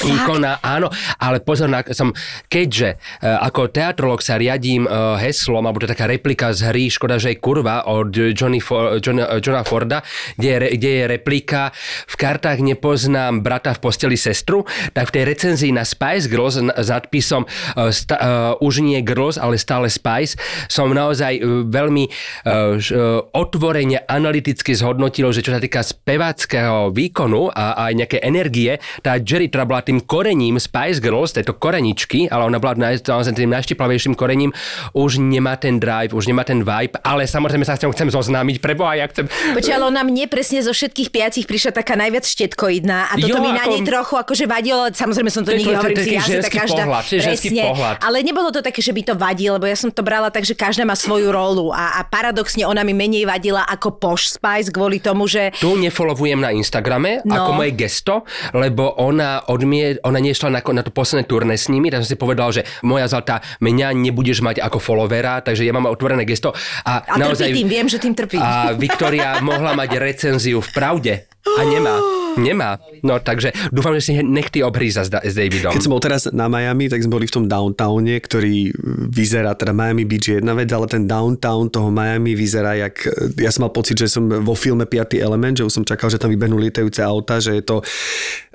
Ikona, 0.00 0.62
áno, 0.64 0.88
ale 1.20 1.42
pozor, 1.44 1.68
na, 1.68 1.84
som, 1.92 2.14
keďže 2.48 2.96
uh, 3.20 3.44
ako 3.44 3.68
teatrolog 3.68 4.20
sa 4.24 4.40
riadím 4.40 4.88
uh, 4.88 5.18
heslom, 5.20 5.66
alebo 5.66 5.82
to 5.82 5.90
je 5.90 5.94
taká 5.94 6.06
replika 6.08 6.54
z 6.56 6.72
hry 6.72 6.88
Škoda, 6.88 7.20
že 7.20 7.36
je 7.36 7.42
kurva 7.42 7.84
od 7.84 8.14
Johnny 8.14 8.62
For, 8.62 9.02
John, 9.02 9.20
Johna 9.42 9.62
Forda, 9.66 10.00
kde 10.40 10.48
je, 10.48 10.58
kde 10.80 10.90
je 10.90 11.04
replika 11.10 11.74
v 12.08 12.14
kartách 12.16 12.64
nepoznám 12.64 13.44
brata 13.44 13.76
v 13.76 13.82
posteli 13.82 14.16
sestru, 14.16 14.64
tak 14.96 15.12
v 15.12 15.20
tej 15.20 15.24
recenzii 15.36 15.72
na 15.74 15.84
Spice 15.84 16.30
Girls 16.30 16.56
s 16.56 16.88
nadpisom 16.88 17.44
uh, 17.44 17.92
sta, 17.92 18.16
uh, 18.16 18.64
už 18.64 18.80
nie 18.80 19.02
Girls, 19.04 19.36
ale 19.36 19.60
stále 19.60 19.92
Spice, 19.92 20.40
som 20.70 20.88
naozaj 20.90 21.42
veľmi 21.68 22.04
uh, 22.08 22.78
otvorene 23.36 24.02
analyticky 24.08 24.72
zhodnotil, 24.72 25.28
že 25.34 25.44
čo 25.44 25.52
sa 25.52 25.60
týka 25.60 25.84
speváckého 25.84 26.94
výkonu 26.94 27.52
a, 27.52 27.76
a 27.76 27.82
aj 27.90 27.94
nejaké 27.94 28.18
energie, 28.22 28.78
tá 29.04 29.18
Jerry, 29.20 29.50
ktorá 29.50 29.66
bola 29.80 29.88
tým 29.88 30.04
korením 30.04 30.60
Spice 30.60 31.00
Girls, 31.00 31.32
tejto 31.32 31.56
koreničky, 31.56 32.28
ale 32.28 32.44
ona 32.44 32.60
bola 32.60 32.76
naozaj 32.76 33.32
tým 33.32 33.48
najštiplavejším 33.48 34.12
korením, 34.12 34.52
už 34.92 35.24
nemá 35.24 35.56
ten 35.56 35.80
drive, 35.80 36.12
už 36.12 36.28
nemá 36.28 36.44
ten 36.44 36.60
vibe, 36.60 37.00
ale 37.00 37.24
samozrejme 37.24 37.64
sa 37.64 37.80
s 37.80 37.82
ňou 37.88 37.96
chcem 37.96 38.12
zoznámiť, 38.12 38.60
preboha, 38.60 39.00
ja 39.00 39.08
chcem... 39.08 39.24
Počkaj, 39.56 39.74
ale 39.80 39.88
ona 39.88 40.04
mne 40.04 40.28
presne 40.28 40.60
zo 40.60 40.76
všetkých 40.76 41.08
piacich 41.08 41.48
prišla 41.48 41.72
taká 41.72 41.96
najviac 41.96 42.28
štetkoidná 42.28 43.08
a 43.08 43.14
toto 43.16 43.40
jo, 43.40 43.40
mi 43.40 43.56
na 43.56 43.64
nej 43.64 43.80
trochu 43.80 44.20
akože 44.20 44.44
vadilo, 44.44 44.92
samozrejme 44.92 45.30
som 45.32 45.42
to, 45.48 45.56
nikdy 45.56 45.72
hovorím 45.72 45.96
si, 45.96 46.12
ja 46.12 46.24
tak 46.44 46.52
každá, 46.52 46.84
pohľad, 46.84 47.04
presne, 47.08 47.62
pohľad. 47.64 47.96
ale 48.04 48.16
nebolo 48.20 48.52
to 48.52 48.60
také, 48.60 48.84
že 48.84 48.92
by 48.92 49.02
to 49.08 49.14
vadilo, 49.16 49.56
lebo 49.56 49.64
ja 49.64 49.78
som 49.80 49.88
to 49.88 50.04
brala 50.04 50.28
tak, 50.28 50.44
že 50.44 50.52
každá 50.52 50.84
má 50.84 50.92
svoju 50.92 51.32
rolu 51.32 51.72
a, 51.72 51.96
a 51.96 52.04
paradoxne 52.04 52.68
ona 52.68 52.84
mi 52.84 52.92
menej 52.92 53.24
vadila 53.24 53.64
ako 53.64 53.96
Posh 53.96 54.28
Spice 54.36 54.68
kvôli 54.68 55.00
tomu, 55.00 55.24
že... 55.24 55.54
Tu 55.56 55.70
nefollowujem 55.80 56.36
na 56.36 56.52
Instagrame 56.52 57.24
no. 57.24 57.32
ako 57.32 57.50
moje 57.56 57.72
gesto, 57.78 58.26
lebo 58.52 58.98
ona 58.98 59.46
od 59.46 59.62
odmie, 59.70 60.02
ona 60.02 60.18
nešla 60.18 60.50
na, 60.50 60.58
na 60.58 60.82
to 60.82 60.90
posledné 60.90 61.30
turné 61.30 61.54
s 61.54 61.70
nimi, 61.70 61.94
tak 61.94 62.02
som 62.02 62.10
si 62.10 62.18
povedal, 62.18 62.50
že 62.50 62.66
moja 62.82 63.06
zlatá, 63.06 63.38
mňa 63.62 63.94
nebudeš 63.94 64.42
mať 64.42 64.58
ako 64.58 64.82
followera, 64.82 65.38
takže 65.46 65.62
ja 65.62 65.70
mám 65.70 65.86
otvorené 65.86 66.26
gesto. 66.26 66.50
A, 66.82 67.06
a 67.06 67.14
naozaj, 67.14 67.54
tým, 67.54 67.70
viem, 67.70 67.86
že 67.86 68.02
tým 68.02 68.18
trpí. 68.18 68.34
A 68.34 68.74
Viktoria 68.74 69.38
mohla 69.38 69.78
mať 69.78 69.94
recenziu 70.02 70.58
v 70.58 70.70
pravde 70.74 71.12
a 71.46 71.62
nemá. 71.62 71.94
Nemá. 72.38 72.78
No 73.02 73.18
takže 73.18 73.50
dúfam, 73.74 73.96
že 73.98 74.02
si 74.02 74.12
nech 74.20 74.52
ty 74.52 74.62
obhríza 74.62 75.02
s, 75.02 75.10
s 75.10 75.34
Davidom. 75.34 75.72
Keď 75.72 75.82
som 75.82 75.92
bol 75.92 76.02
teraz 76.02 76.28
na 76.30 76.46
Miami, 76.46 76.86
tak 76.86 77.02
sme 77.02 77.18
boli 77.18 77.26
v 77.26 77.34
tom 77.34 77.44
downtowne, 77.48 78.20
ktorý 78.20 78.70
vyzerá, 79.10 79.56
teda 79.56 79.74
Miami 79.74 80.04
Beach 80.06 80.26
je 80.28 80.38
jedna 80.38 80.54
vec, 80.54 80.70
ale 80.70 80.86
ten 80.86 81.08
downtown 81.08 81.72
toho 81.72 81.88
Miami 81.90 82.36
vyzerá 82.36 82.76
jak, 82.78 83.02
ja 83.40 83.50
som 83.50 83.66
mal 83.66 83.72
pocit, 83.72 83.98
že 83.98 84.06
som 84.06 84.28
vo 84.28 84.54
filme 84.54 84.86
5. 84.86 85.18
element, 85.18 85.58
že 85.58 85.66
už 85.66 85.82
som 85.82 85.84
čakal, 85.86 86.12
že 86.12 86.20
tam 86.20 86.30
vybehnú 86.30 86.60
lietajúce 86.60 87.00
auta, 87.02 87.42
že 87.42 87.58
je 87.58 87.62
to 87.64 87.82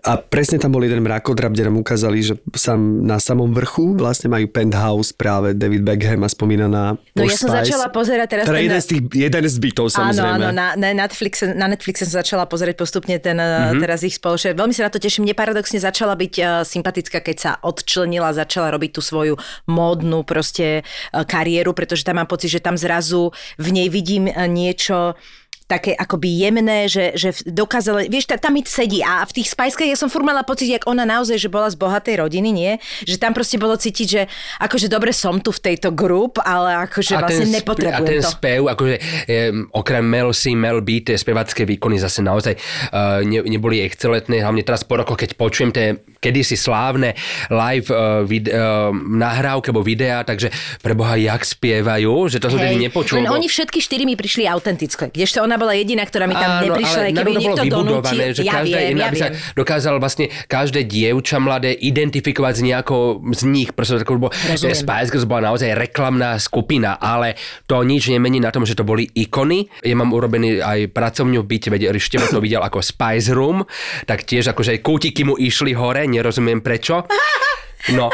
a 0.06 0.22
presne 0.22 0.62
tam 0.62 0.70
bol 0.70 0.86
jeden 0.86 1.02
mrakodrap, 1.02 1.50
kde 1.50 1.66
nám 1.66 1.82
ukázali, 1.82 2.22
že 2.22 2.38
sam, 2.54 3.02
na 3.02 3.18
samom 3.18 3.50
vrchu 3.50 3.98
vlastne 3.98 4.30
majú 4.30 4.46
penthouse 4.46 5.10
práve 5.10 5.58
David 5.58 5.82
Beckham 5.82 6.22
a 6.22 6.30
spomínaná 6.30 7.02
No 7.18 7.26
ja 7.26 7.34
som 7.34 7.50
Spice. 7.50 7.74
začala 7.74 7.90
pozerať 7.90 8.28
teraz... 8.30 8.46
Teda 8.46 8.62
ten... 8.62 8.66
jeden, 8.70 8.82
z 8.86 8.88
tých, 8.94 9.02
jeden 9.18 9.44
z 9.50 9.58
bytov 9.58 9.90
samozrejme. 9.90 10.46
Áno, 10.46 10.46
áno, 10.46 10.50
na, 10.54 10.68
na, 10.78 10.90
Netflixe, 10.94 11.58
na 11.58 11.66
Netflixe 11.66 12.06
som 12.06 12.22
začala 12.22 12.46
pozerať 12.46 12.78
postupne 12.78 13.18
ten 13.18 13.34
mm-hmm. 13.34 13.75
Teraz 13.82 14.04
ich 14.04 14.16
spoločne. 14.16 14.56
Veľmi 14.56 14.76
sa 14.76 14.88
na 14.88 14.94
to 14.94 15.02
teším. 15.02 15.26
Mne 15.26 15.36
paradoxne 15.36 15.80
začala 15.82 16.16
byť 16.16 16.34
uh, 16.40 16.48
sympatická, 16.64 17.20
keď 17.20 17.38
sa 17.38 17.52
odčlenila, 17.64 18.36
začala 18.36 18.72
robiť 18.72 18.92
tú 18.96 19.02
svoju 19.02 19.36
módnu 19.68 20.24
proste 20.24 20.82
uh, 20.84 21.24
kariéru, 21.24 21.74
pretože 21.76 22.06
tam 22.06 22.22
mám 22.22 22.30
pocit, 22.30 22.52
že 22.52 22.64
tam 22.64 22.76
zrazu 22.78 23.32
v 23.60 23.68
nej 23.72 23.88
vidím 23.92 24.28
uh, 24.28 24.46
niečo 24.46 25.18
také 25.66 25.98
akoby 25.98 26.46
jemné, 26.46 26.86
že, 26.86 27.18
že 27.18 27.34
dokázala, 27.50 28.06
vieš, 28.06 28.30
tam 28.38 28.54
mi 28.54 28.62
sedí 28.62 29.02
a 29.02 29.26
v 29.26 29.42
tých 29.42 29.50
spajskách 29.50 29.90
ja 29.90 29.98
som 29.98 30.14
furt 30.14 30.22
mala 30.22 30.46
pocit, 30.46 30.70
jak 30.70 30.86
ona 30.86 31.10
naozaj, 31.10 31.42
že 31.42 31.50
bola 31.50 31.74
z 31.74 31.78
bohatej 31.82 32.22
rodiny, 32.22 32.50
nie? 32.54 32.72
Že 33.02 33.18
tam 33.18 33.34
proste 33.34 33.58
bolo 33.58 33.74
cítiť, 33.74 34.08
že 34.08 34.22
akože 34.62 34.86
dobre 34.86 35.10
som 35.10 35.42
tu 35.42 35.50
v 35.50 35.74
tejto 35.74 35.90
grup, 35.90 36.38
ale 36.38 36.86
akože 36.86 37.18
a 37.18 37.26
vlastne 37.26 37.50
ten, 37.50 37.54
nepotrebujem 37.58 37.98
A 37.98 38.06
ten 38.06 38.22
to. 38.22 38.30
spev, 38.30 38.62
akože 38.70 38.96
um, 39.02 39.66
okrem 39.74 40.06
Mel 40.06 40.30
C, 40.38 40.54
Mel 40.54 40.86
B, 40.86 41.02
tie 41.02 41.18
spevacké 41.18 41.66
výkony 41.66 41.98
zase 41.98 42.22
naozaj 42.22 42.54
uh, 42.94 43.26
ne, 43.26 43.42
neboli 43.42 43.82
excelentné, 43.82 44.46
hlavne 44.46 44.62
teraz 44.62 44.86
po 44.86 45.02
rokoch, 45.02 45.18
keď 45.18 45.34
počujem 45.34 45.74
tie 45.74 45.98
kedysi 46.22 46.54
slávne 46.54 47.18
live 47.50 47.90
uh, 47.90 48.22
vid, 48.22 48.54
uh, 48.54 48.94
nahrávky 48.94 49.74
alebo 49.74 49.82
videá, 49.82 50.22
takže 50.22 50.54
preboha, 50.86 51.18
jak 51.18 51.42
spievajú, 51.42 52.30
že 52.30 52.38
to 52.38 52.54
som 52.54 52.62
tedy 52.62 52.78
nepočul. 52.78 53.18
Oni 53.26 53.50
všetky 53.50 53.82
štyri 53.82 54.06
mi 54.06 54.14
prišli 54.14 54.46
autentické, 54.46 55.10
kdežto 55.10 55.42
ona 55.42 55.55
ona 55.56 55.64
bola 55.64 55.72
jediná, 55.72 56.04
ktorá 56.04 56.28
mi 56.28 56.36
tam 56.36 56.52
Áno, 56.60 56.68
neprišla, 56.68 57.00
ale 57.00 57.10
keby 57.10 57.16
narovno 57.16 57.40
niekto 57.40 57.56
bolo 57.56 57.64
vybudované, 57.64 58.12
donútil. 58.28 58.36
že 58.36 58.42
ja 58.44 58.54
každá 58.60 58.76
viem, 58.76 58.90
jedna 58.92 59.00
ja 59.00 59.08
by 59.08 59.16
sa 59.16 59.28
viem. 59.32 59.36
dokázal 59.56 59.96
vlastne 60.04 60.26
každé 60.52 60.80
dievča 60.84 61.38
mladé 61.40 61.72
identifikovať 61.72 62.54
s 62.54 62.62
nejakou 62.62 63.04
z 63.32 63.42
nich. 63.48 63.70
Proste 63.72 64.04
tako, 64.04 64.20
bolo, 64.20 64.36
že 64.36 64.68
Rozumiem. 64.68 64.76
Spice 64.76 65.10
Girls 65.16 65.24
bola 65.24 65.42
naozaj 65.48 65.72
reklamná 65.72 66.36
skupina, 66.36 67.00
ale 67.00 67.40
to 67.64 67.80
nič 67.82 68.12
nemení 68.12 68.44
na 68.44 68.52
tom, 68.52 68.68
že 68.68 68.76
to 68.76 68.84
boli 68.84 69.08
ikony. 69.08 69.72
Ja 69.80 69.96
mám 69.96 70.12
urobený 70.12 70.60
aj 70.60 70.92
pracovňu 70.92 71.40
byte, 71.40 71.72
veď 71.72 71.96
Števo 71.96 72.28
to 72.28 72.44
videl 72.44 72.60
ako 72.60 72.84
Spice 72.84 73.32
Room, 73.32 73.64
tak 74.04 74.28
tiež 74.28 74.52
akože 74.52 74.76
aj 74.76 74.84
kútiky 74.84 75.24
mu 75.24 75.40
išli 75.40 75.72
hore, 75.72 76.04
nerozumiem 76.04 76.60
prečo. 76.60 77.08
No. 77.96 78.12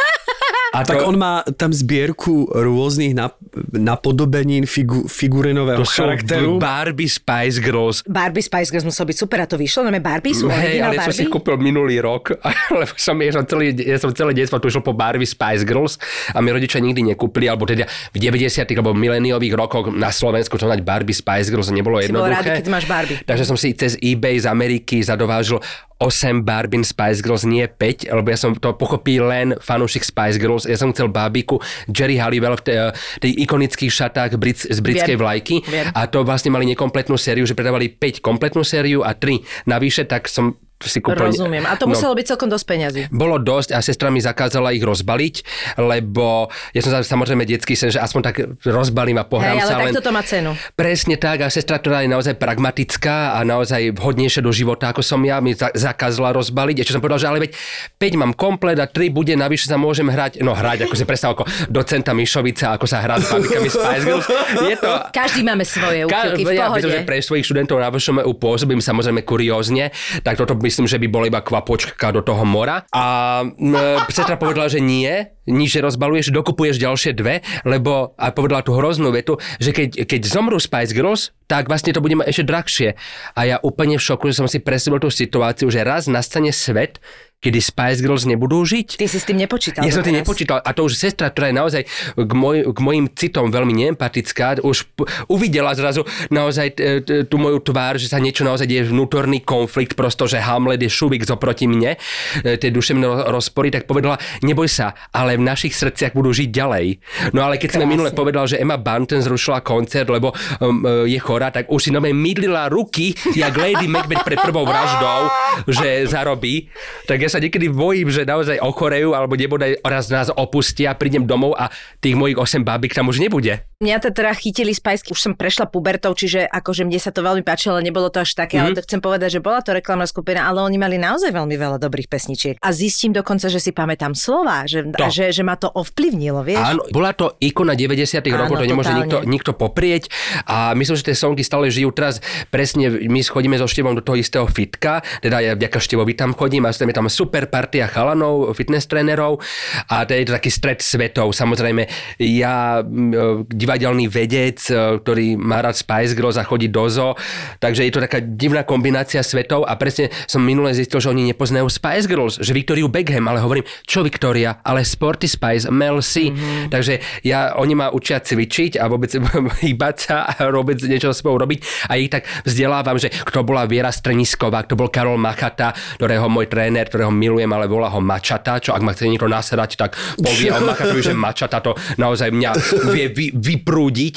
A 0.72 0.82
Tak 0.82 1.04
on 1.04 1.20
má 1.20 1.44
tam 1.52 1.70
zbierku 1.70 2.48
rôznych 2.48 3.12
nap- 3.12 3.36
napodobenín 3.72 4.64
figu- 4.64 5.04
figurinového 5.04 5.76
to 5.78 5.86
charakteru. 5.86 6.56
Barbie 6.58 7.06
Spice 7.06 7.60
Girls. 7.60 8.00
Barbie 8.06 8.40
Spice 8.40 8.72
Girls 8.72 8.88
musel 8.88 9.04
byť 9.04 9.18
super 9.18 9.38
a 9.38 9.46
to 9.46 9.56
vyšlo, 9.56 9.84
no 9.84 9.92
Barbie 9.94 10.32
sú 10.32 10.48
Hej, 10.48 10.80
ale 10.80 10.96
ja 10.96 11.04
som 11.04 11.12
si 11.12 11.28
Barbie. 11.28 11.34
kúpil 11.34 11.56
minulý 11.60 12.00
rok, 12.00 12.32
lebo 12.72 12.88
som, 12.96 13.20
ja 13.20 13.32
som 13.32 13.44
celý, 13.44 13.76
ja 13.76 14.00
som 14.00 14.12
celé 14.12 14.32
detstvo 14.32 14.58
tušil 14.58 14.80
po 14.80 14.96
Barbie 14.96 15.28
Spice 15.28 15.62
Girls 15.62 16.00
a 16.32 16.40
mi 16.40 16.50
rodičia 16.50 16.80
nikdy 16.80 17.04
nekúpili, 17.06 17.46
alebo 17.46 17.68
teda 17.68 17.84
v 18.10 18.18
90 18.18 18.64
alebo 18.72 18.96
mileniových 18.96 19.52
rokoch 19.52 19.92
na 19.92 20.08
Slovensku 20.08 20.56
to 20.56 20.66
mať 20.66 20.80
Barbie 20.82 21.14
Spice 21.14 21.52
Girls 21.52 21.68
nebolo 21.70 22.00
Si 22.00 22.08
bol 22.08 22.24
jednoduché. 22.24 22.48
rád, 22.48 22.58
keď 22.58 22.68
máš 22.72 22.86
Barbie. 22.88 23.20
Takže 23.22 23.44
som 23.44 23.60
si 23.60 23.76
cez 23.76 24.00
eBay 24.00 24.40
z 24.40 24.48
Ameriky 24.48 25.04
zadovážil 25.04 25.60
8 26.00 26.42
Barbie 26.42 26.82
Spice 26.82 27.22
Girls, 27.22 27.46
nie 27.46 27.62
5, 27.62 28.10
lebo 28.10 28.26
ja 28.26 28.36
som 28.36 28.56
to 28.56 28.74
pochopil 28.74 29.22
len 29.22 29.54
fanúšik 29.56 30.02
Spice 30.02 30.42
Girls. 30.42 30.61
Ja 30.66 30.78
som 30.78 30.92
chcel 30.92 31.10
bábiku 31.12 31.62
Jerry 31.90 32.18
Halliwell 32.18 32.58
v 32.60 32.64
tej, 32.66 32.78
tej 33.22 33.32
ikonických 33.46 33.92
šatách 33.92 34.38
Brit, 34.42 34.64
z 34.66 34.80
britskej 34.80 35.16
Viem, 35.16 35.22
vlajky. 35.22 35.56
Viem. 35.66 35.88
a 35.94 36.02
to 36.10 36.26
vlastne 36.26 36.50
mali 36.54 36.66
nekompletnú 36.72 37.16
sériu, 37.16 37.46
že 37.46 37.58
predávali 37.58 37.92
5 37.92 38.24
kompletnú 38.24 38.66
sériu 38.66 39.06
a 39.06 39.14
3 39.14 39.70
navyše, 39.70 40.08
tak 40.10 40.26
som 40.28 40.58
si 40.86 41.02
kúpil... 41.02 41.34
Rozumiem. 41.34 41.66
A 41.66 41.74
to 41.74 41.90
no. 41.90 41.98
muselo 41.98 42.14
byť 42.14 42.26
celkom 42.38 42.50
dosť 42.54 42.66
peňazí. 42.70 43.02
Bolo 43.10 43.42
dosť 43.42 43.74
a 43.74 43.82
sestra 43.82 44.14
mi 44.14 44.22
zakázala 44.22 44.70
ich 44.78 44.86
rozbaliť, 44.86 45.36
lebo 45.82 46.54
ja 46.78 46.82
som 46.86 46.94
sa 46.94 47.02
samozrejme 47.02 47.44
detský 47.50 47.74
sen, 47.74 47.90
že 47.90 47.98
aspoň 47.98 48.22
tak 48.22 48.36
rozbalím 48.62 49.18
a 49.18 49.26
pohrám 49.26 49.58
Hej, 49.58 49.64
ale 49.66 49.72
sa. 49.72 49.78
len... 49.82 49.86
takto 49.90 50.04
to 50.06 50.12
má 50.14 50.22
cenu. 50.22 50.52
Presne 50.78 51.18
tak 51.18 51.42
a 51.42 51.48
sestra, 51.50 51.82
ktorá 51.82 52.06
je 52.06 52.10
naozaj 52.14 52.38
pragmatická 52.38 53.34
a 53.34 53.42
naozaj 53.42 53.98
vhodnejšia 53.98 54.46
do 54.46 54.54
života 54.54 54.92
ako 54.92 55.02
som 55.02 55.24
ja, 55.24 55.40
mi 55.40 55.56
za- 55.56 55.72
zakázala 55.72 56.36
rozbaliť. 56.36 56.84
Ešte 56.84 57.00
som 57.00 57.02
povedal, 57.02 57.24
že 57.24 57.28
ale 57.32 57.48
veď 57.48 57.52
5 57.98 58.22
mám 58.22 58.32
komplet 58.36 58.78
a 58.78 58.86
3 58.86 59.08
bude, 59.10 59.32
navyše 59.34 59.72
sa 59.72 59.80
môžem 59.80 60.06
hrať, 60.12 60.44
no 60.44 60.52
hrať, 60.52 60.86
ako 60.86 60.96
si 61.00 61.08
predstav 61.08 61.34
ako 61.34 61.48
docenta 61.72 62.12
Mišovica, 62.12 62.76
ako 62.76 62.86
sa 62.86 63.00
hrá 63.00 63.18
s 63.18 63.32
babikami 63.32 63.72
Spice 63.72 64.04
Girls. 64.04 64.28
Je 64.68 64.76
to, 64.78 64.92
Každý 65.16 65.42
máme 65.48 65.64
svoje 65.64 66.04
úchylky 66.06 66.44
v 66.44 66.60
ja 66.60 66.68
pohode. 66.68 66.92
že 66.92 67.08
pre 67.08 67.24
svojich 67.24 67.48
študentov 67.48 67.80
na 67.80 67.88
VŠMU 67.88 68.32
pôsobím 68.36 68.84
samozrejme 68.84 69.24
kuriózne, 69.24 69.96
tak 70.22 70.36
toto 70.36 70.60
myslím, 70.72 70.88
že 70.88 70.96
by 71.04 71.08
bola 71.12 71.28
iba 71.28 71.44
kvapočka 71.44 72.16
do 72.16 72.24
toho 72.24 72.48
mora. 72.48 72.88
A 72.96 73.04
m, 73.44 73.76
sestra 74.08 74.40
povedala, 74.40 74.72
že 74.72 74.80
nie, 74.80 75.12
nič 75.52 75.76
rozbaluješ, 75.76 76.32
dokupuješ 76.32 76.80
ďalšie 76.80 77.12
dve, 77.12 77.44
lebo 77.68 78.16
a 78.16 78.32
povedala 78.32 78.64
tú 78.64 78.72
hroznú 78.72 79.12
vetu, 79.12 79.36
že 79.60 79.76
keď, 79.76 80.08
keď 80.08 80.22
zomrú 80.24 80.56
Spice 80.56 80.96
Girls, 80.96 81.36
tak 81.52 81.68
vlastne 81.68 81.92
to 81.92 82.00
bude 82.00 82.16
ešte 82.24 82.48
drahšie. 82.48 82.90
A 83.36 83.40
ja 83.44 83.58
úplne 83.60 84.00
v 84.00 84.06
šoku, 84.08 84.32
že 84.32 84.40
som 84.40 84.48
si 84.48 84.64
predstavil 84.64 85.04
tú 85.04 85.12
situáciu, 85.12 85.68
že 85.68 85.84
raz 85.84 86.08
nastane 86.08 86.56
svet, 86.56 87.04
kedy 87.42 87.58
Spice 87.58 88.00
Girls 88.06 88.30
nebudú 88.30 88.62
žiť. 88.62 89.02
Ty 89.02 89.06
si 89.10 89.18
s 89.18 89.26
tým 89.26 89.42
nepočítal. 89.42 89.82
Ja 89.82 89.90
som 89.90 90.06
tým 90.06 90.22
nepočítal. 90.22 90.62
A 90.62 90.78
to 90.78 90.86
už 90.86 90.94
sestra, 90.94 91.34
ktorá 91.34 91.50
je 91.50 91.58
naozaj 91.58 91.82
k, 92.14 92.32
moj, 92.38 92.70
k 92.70 92.80
mojim 92.80 93.10
citom 93.10 93.50
veľmi 93.50 93.74
neempatická, 93.74 94.62
už 94.62 94.86
p- 94.94 95.10
uvidela 95.26 95.74
zrazu 95.74 96.06
naozaj 96.30 96.68
t- 96.78 97.02
t- 97.02 97.26
tú 97.26 97.42
moju 97.42 97.58
tvár, 97.66 97.98
že 97.98 98.14
sa 98.14 98.22
niečo 98.22 98.46
naozaj 98.46 98.70
deje 98.70 98.86
vnútorný 98.86 99.42
konflikt, 99.42 99.98
prosto, 99.98 100.30
že 100.30 100.38
Hamlet 100.38 100.86
je 100.86 100.92
šubik 100.94 101.26
zoproti 101.26 101.66
mne, 101.66 101.98
e, 102.46 102.62
tie 102.62 102.70
duševné 102.70 103.10
ro- 103.10 103.34
rozpory, 103.34 103.74
tak 103.74 103.90
povedala, 103.90 104.22
neboj 104.46 104.70
sa, 104.70 104.94
ale 105.10 105.34
v 105.34 105.42
našich 105.42 105.74
srdciach 105.74 106.14
budú 106.14 106.30
žiť 106.30 106.50
ďalej. 106.54 107.02
No 107.34 107.42
ale 107.42 107.58
keď 107.58 107.74
som 107.74 107.82
Krásne. 107.82 107.90
minule 107.90 108.14
povedal, 108.14 108.46
že 108.46 108.62
Emma 108.62 108.78
Bunton 108.78 109.18
zrušila 109.18 109.66
koncert, 109.66 110.14
lebo 110.14 110.30
um, 110.62 110.86
e, 110.86 111.10
je 111.10 111.18
chorá, 111.18 111.50
tak 111.50 111.74
už 111.74 111.90
si 111.90 111.90
nové 111.90 112.14
mydlila 112.14 112.70
ruky, 112.70 113.18
jak 113.34 113.58
Lady 113.58 113.90
Macbeth 113.90 114.22
pred 114.22 114.38
prvou 114.38 114.62
vraždou, 114.62 115.26
že 115.66 116.06
zarobí. 116.06 116.70
Tak 117.10 117.18
ja 117.18 117.31
sa 117.32 117.40
niekedy 117.40 117.72
bojím, 117.72 118.12
že 118.12 118.28
naozaj 118.28 118.60
ochorejú, 118.60 119.16
alebo 119.16 119.40
nebodaj 119.40 119.80
raz 119.88 120.12
nás 120.12 120.28
opustia, 120.28 120.92
prídem 121.00 121.24
domov 121.24 121.56
a 121.56 121.72
tých 122.04 122.20
mojich 122.20 122.36
8 122.36 122.68
bábik 122.68 122.92
tam 122.92 123.08
už 123.08 123.24
nebude. 123.24 123.71
Mňa 123.82 123.98
to 123.98 124.10
teda 124.14 124.32
chytili 124.38 124.78
spajsky, 124.78 125.10
už 125.10 125.18
som 125.18 125.34
prešla 125.34 125.66
pubertou, 125.66 126.14
čiže 126.14 126.46
akože 126.46 126.86
mne 126.86 127.02
sa 127.02 127.10
to 127.10 127.26
veľmi 127.26 127.42
páčilo, 127.42 127.82
ale 127.82 127.90
nebolo 127.90 128.14
to 128.14 128.22
až 128.22 128.38
také, 128.38 128.62
mm-hmm. 128.62 128.78
ale 128.78 128.78
to 128.78 128.86
chcem 128.86 129.02
povedať, 129.02 129.30
že 129.38 129.40
bola 129.42 129.66
to 129.66 129.74
reklamná 129.74 130.06
skupina, 130.06 130.46
ale 130.46 130.62
oni 130.62 130.78
mali 130.78 131.02
naozaj 131.02 131.34
veľmi 131.34 131.58
veľa 131.58 131.82
dobrých 131.82 132.06
pesničiek. 132.06 132.56
A 132.62 132.70
zistím 132.70 133.10
dokonca, 133.10 133.50
že 133.50 133.58
si 133.58 133.74
pamätám 133.74 134.14
slova, 134.14 134.70
že, 134.70 134.86
To. 134.86 135.02
a 135.02 135.10
že, 135.10 135.34
že 135.34 135.42
ma 135.42 135.58
to 135.58 135.66
ovplyvnilo, 135.74 136.46
vieš? 136.46 136.62
Áno, 136.62 136.86
bola 136.94 137.18
to 137.18 137.34
ikona 137.42 137.74
90 137.74 138.22
Áno, 138.22 138.38
rokov, 138.46 138.62
to 138.62 138.70
nemôže 138.70 138.94
nikto, 138.94 139.18
nikto 139.26 139.52
poprieť 139.58 140.14
a 140.46 140.78
myslím, 140.78 140.96
že 141.02 141.10
tie 141.10 141.18
songy 141.18 141.42
stále 141.42 141.74
žijú 141.74 141.90
teraz 141.90 142.22
presne, 142.54 142.86
my 142.88 143.20
chodíme 143.26 143.58
so 143.58 143.66
Števom 143.66 143.98
do 143.98 144.06
toho 144.06 144.22
istého 144.22 144.46
fitka, 144.46 145.02
teda 145.26 145.42
ja 145.42 145.52
vďaka 145.58 145.82
Števovi 145.82 146.14
tam 146.14 146.38
chodím 146.38 146.70
a 146.70 146.74
je 146.74 146.94
tam 146.94 147.10
super 147.10 147.50
partia 147.50 147.90
chalanov, 147.90 148.54
fitness 148.54 148.86
trénerov 148.86 149.42
a 149.90 150.06
to 150.06 150.14
je 150.14 150.30
to 150.30 150.38
taký 150.38 150.52
stred 150.54 150.80
svetov. 150.84 151.34
Samozrejme, 151.34 151.88
ja 152.20 152.84
e, 152.84 153.42
divadelný 153.72 154.12
vedec, 154.12 154.60
e, 154.68 155.00
ktorý 155.00 155.40
má 155.40 155.64
rád 155.64 155.80
Spice 155.80 156.12
Girls 156.12 156.36
a 156.36 156.44
chodí 156.44 156.68
do 156.68 156.92
zoo, 156.92 157.16
takže 157.64 157.88
je 157.88 157.92
to 157.96 158.04
taká 158.04 158.20
divná 158.20 158.68
kombinácia 158.68 159.24
svetov 159.24 159.64
a 159.64 159.80
presne 159.80 160.12
som 160.28 160.44
minule 160.44 160.76
zistil, 160.76 161.00
že 161.00 161.08
oni 161.08 161.32
nepoznajú 161.32 161.72
Spice 161.72 162.04
Girls, 162.12 162.36
že 162.44 162.52
Victoriu 162.52 162.92
Beckham, 162.92 163.32
ale 163.32 163.40
hovorím, 163.40 163.64
čo 163.88 164.04
Victoria, 164.04 164.60
ale 164.68 164.84
Sporty 164.84 165.32
Spice, 165.32 165.72
Mel 165.72 166.04
C. 166.04 166.28
Mm-hmm. 166.28 166.68
Takže 166.68 167.24
ja, 167.24 167.56
oni 167.56 167.80
ma 167.80 167.88
učia 167.96 168.20
cvičiť 168.20 168.76
a 168.76 168.92
vôbec 168.92 169.16
hýbať 169.64 169.96
sa 169.96 170.28
a 170.28 170.52
vôbec 170.52 170.76
niečo 170.84 171.16
s 171.16 171.24
sebou 171.24 171.40
robiť 171.40 171.88
a 171.88 171.96
ich 171.96 172.12
tak 172.12 172.28
vzdelávam, 172.44 173.00
že 173.00 173.08
kto 173.08 173.48
bola 173.48 173.64
Viera 173.70 173.94
Strenisková, 173.94 174.68
kto 174.68 174.76
bol 174.76 174.92
Karol 174.92 175.16
Machata, 175.16 175.72
ktorého 175.96 176.28
môj 176.28 176.52
tréner, 176.52 176.92
ktorého 176.92 177.14
milujem, 177.14 177.48
ale 177.56 177.72
volá 177.72 177.88
ho 177.88 178.04
Mačata, 178.04 178.60
čo 178.60 178.76
ak 178.76 178.84
ma 178.84 178.92
chce 178.92 179.08
niekto 179.08 179.30
naserať, 179.30 179.80
tak 179.80 179.96
povie 180.20 180.50
o 180.50 180.60
Machatovi, 180.60 181.00
že 181.00 181.14
Mačata 181.16 181.62
to 181.62 181.78
naozaj 182.02 182.34
mňa 182.34 182.52
vie 182.90 183.06
vy, 183.14 183.61
vyprúdiť 183.62 184.16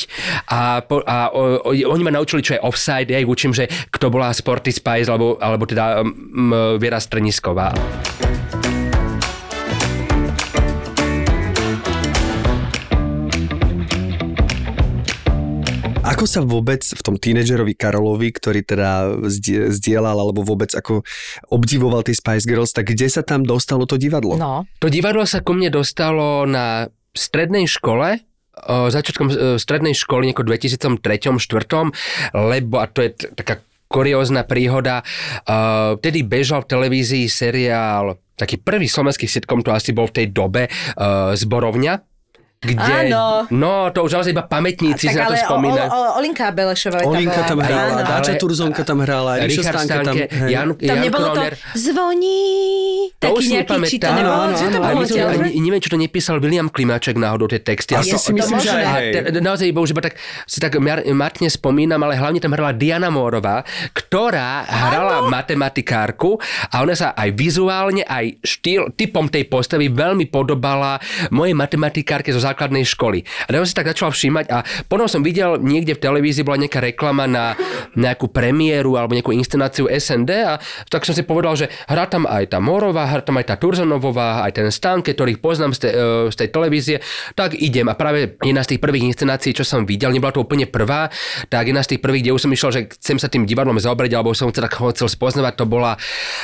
a, 0.48 0.80
po, 0.80 1.04
a 1.04 1.28
o, 1.28 1.68
o, 1.68 1.70
oni 1.76 2.02
ma 2.02 2.16
naučili, 2.16 2.40
čo 2.40 2.56
je 2.56 2.64
offside, 2.64 3.12
ja 3.12 3.20
ich 3.20 3.28
učím, 3.28 3.52
že 3.52 3.68
kto 3.92 4.08
bola 4.08 4.32
Sporty 4.32 4.72
Spice, 4.72 5.12
alebo, 5.12 5.36
alebo 5.36 5.68
teda 5.68 6.00
um, 6.00 6.80
Viera 6.80 6.96
Strenisková. 6.96 7.76
Ako 16.04 16.28
sa 16.28 16.44
vôbec 16.44 16.84
v 16.84 17.00
tom 17.00 17.16
tínedžerovi 17.16 17.74
Karolovi, 17.76 18.28
ktorý 18.28 18.60
teda 18.60 19.18
zdie- 19.28 19.72
zdieľal 19.72 20.20
alebo 20.20 20.44
vôbec 20.44 20.68
ako 20.72 21.00
obdivoval 21.48 22.04
tie 22.04 22.12
Spice 22.12 22.44
Girls, 22.44 22.76
tak 22.76 22.92
kde 22.92 23.08
sa 23.08 23.24
tam 23.24 23.40
dostalo 23.44 23.88
to 23.88 23.96
divadlo? 23.96 24.36
No, 24.36 24.68
To 24.84 24.92
divadlo 24.92 25.24
sa 25.24 25.40
ku 25.40 25.56
mne 25.56 25.72
dostalo 25.72 26.44
na 26.44 26.92
strednej 27.16 27.64
škole, 27.64 28.20
začiatkom 28.64 29.26
e, 29.30 29.34
strednej 29.58 29.94
školy, 29.94 30.30
nieko 30.30 30.46
2003 30.46 30.98
2004 31.00 31.92
lebo, 32.34 32.80
a 32.80 32.86
to 32.86 33.02
je 33.02 33.10
t- 33.12 33.30
taká 33.34 33.60
kuriózna 33.84 34.42
príhoda, 34.42 35.06
uh, 35.46 35.94
vtedy 35.94 36.26
bežal 36.26 36.66
v 36.66 36.70
televízii 36.74 37.30
seriál, 37.30 38.18
taký 38.34 38.58
prvý 38.58 38.90
slovenský 38.90 39.30
sitcom, 39.30 39.62
to 39.62 39.70
asi 39.70 39.94
bol 39.94 40.10
v 40.10 40.18
tej 40.18 40.26
dobe, 40.34 40.66
uh, 40.66 41.30
Zborovňa, 41.38 42.13
kde... 42.64 42.94
Áno. 43.12 43.44
No, 43.52 43.92
to 43.92 44.02
už 44.02 44.16
naozaj 44.16 44.32
iba 44.32 44.42
pamätníci 44.42 45.06
si 45.06 45.14
na 45.14 45.28
to 45.28 45.32
ale 45.32 45.36
o, 45.36 45.40
o, 45.40 45.46
spomínajú. 45.46 45.88
Olinka 46.16 46.44
Belešová 46.50 46.98
Olinka 47.04 47.44
tam 47.44 47.60
áno. 47.60 48.00
Dáča 48.00 48.32
Turzonka 48.34 48.82
tam 48.82 49.04
hrala, 49.04 49.44
Ríša 49.44 49.70
Richard 49.70 49.78
Stanke 49.84 50.24
tam... 50.26 50.48
Jan, 50.48 50.68
Tam 50.72 50.80
Jan 50.80 50.96
nebolo 51.00 51.26
Kroner. 51.30 51.52
to 51.54 51.76
zvoní, 51.76 52.40
To 53.20 53.26
taký 53.28 53.36
už 53.36 53.44
nejaký, 53.52 53.74
či 53.84 53.96
to 54.00 54.06
nepamätám. 54.08 54.14
nebolo, 54.16 54.34
Áno, 54.34 54.54
že 54.54 54.64
to 54.64 54.68
áno, 54.68 54.74
bolo 54.74 54.88
áno. 54.88 54.96
A 54.96 55.04
odtiaľ, 55.04 55.28
že? 55.30 55.48
neviem, 55.54 55.80
či 55.80 55.90
to 55.90 55.98
nepísal 55.98 56.36
William 56.40 56.68
Klimáček 56.68 57.16
náhodou 57.16 57.46
tie 57.46 57.60
texty. 57.60 57.92
Asi 57.92 58.12
ale 58.12 58.20
si 58.20 58.30
to 58.30 58.36
myslím, 58.36 58.58
že 58.58 58.70
a 58.72 58.92
naozaj 59.38 59.66
bol, 59.70 59.84
že 59.84 59.92
iba 59.92 60.02
tak, 60.02 60.14
si 60.48 60.58
tak 60.58 60.72
mar- 60.80 61.04
martne 61.12 61.48
spomínam, 61.48 62.00
ale 62.00 62.16
hlavne 62.16 62.40
tam 62.40 62.52
hrala 62.52 62.72
Diana 62.72 63.08
Mórová, 63.08 63.62
ktorá 63.92 64.64
hrala 64.64 65.28
matematikárku 65.28 66.36
a 66.70 66.80
ona 66.80 66.94
sa 66.94 67.12
aj 67.12 67.28
vizuálne, 67.34 68.02
aj 68.04 68.40
štýl, 68.40 68.92
typom 68.94 69.28
tej 69.28 69.46
postavy 69.46 69.88
veľmi 69.88 70.28
podobala 70.28 70.98
mojej 71.30 71.52
matematikárke 71.52 72.30
zo 72.30 72.40
základnej 72.54 72.86
školy. 72.86 73.26
A 73.50 73.50
ja 73.50 73.66
si 73.66 73.74
tak 73.74 73.90
začal 73.90 74.14
všímať 74.14 74.46
a 74.54 74.62
potom 74.86 75.10
som 75.10 75.26
videl 75.26 75.58
niekde 75.58 75.98
v 75.98 76.00
televízii 76.06 76.46
bola 76.46 76.62
nejaká 76.62 76.78
reklama 76.78 77.26
na 77.26 77.58
nejakú 77.98 78.30
premiéru 78.30 78.94
alebo 78.94 79.18
nejakú 79.18 79.34
inscenáciu 79.34 79.90
SND 79.90 80.30
a 80.46 80.54
tak 80.86 81.02
som 81.02 81.10
si 81.10 81.26
povedal, 81.26 81.58
že 81.58 81.66
hrá 81.90 82.06
tam 82.06 82.30
aj 82.30 82.54
tá 82.54 82.58
Morová, 82.62 83.10
hrá 83.10 83.26
tam 83.26 83.42
aj 83.42 83.50
tá 83.50 83.54
Turzonovová, 83.58 84.46
aj 84.46 84.52
ten 84.62 84.66
Stanke, 84.70 85.18
ktorých 85.18 85.42
poznám 85.42 85.74
z 85.74 85.88
tej, 85.88 85.92
e, 85.92 86.06
z 86.30 86.36
tej 86.38 86.48
televízie, 86.54 86.96
tak 87.34 87.58
idem. 87.58 87.90
A 87.90 87.98
práve 87.98 88.38
jedna 88.38 88.62
z 88.62 88.76
tých 88.76 88.80
prvých 88.80 89.10
inscenácií, 89.10 89.50
čo 89.50 89.66
som 89.66 89.82
videl, 89.82 90.14
nebola 90.14 90.30
to 90.30 90.44
úplne 90.44 90.70
prvá, 90.70 91.10
tak 91.50 91.70
jedna 91.70 91.82
z 91.82 91.96
tých 91.96 92.00
prvých, 92.00 92.30
kde 92.30 92.32
už 92.36 92.42
som 92.46 92.52
išiel, 92.54 92.70
že 92.70 92.80
chcem 93.00 93.16
sa 93.18 93.26
tým 93.26 93.48
divadlom 93.48 93.80
zaobrať, 93.80 94.10
alebo 94.14 94.36
som 94.36 94.52
sa 94.54 94.68
tak 94.68 94.78
chcel 94.78 95.08
spoznávať, 95.10 95.58
to 95.58 95.66
bola 95.66 95.98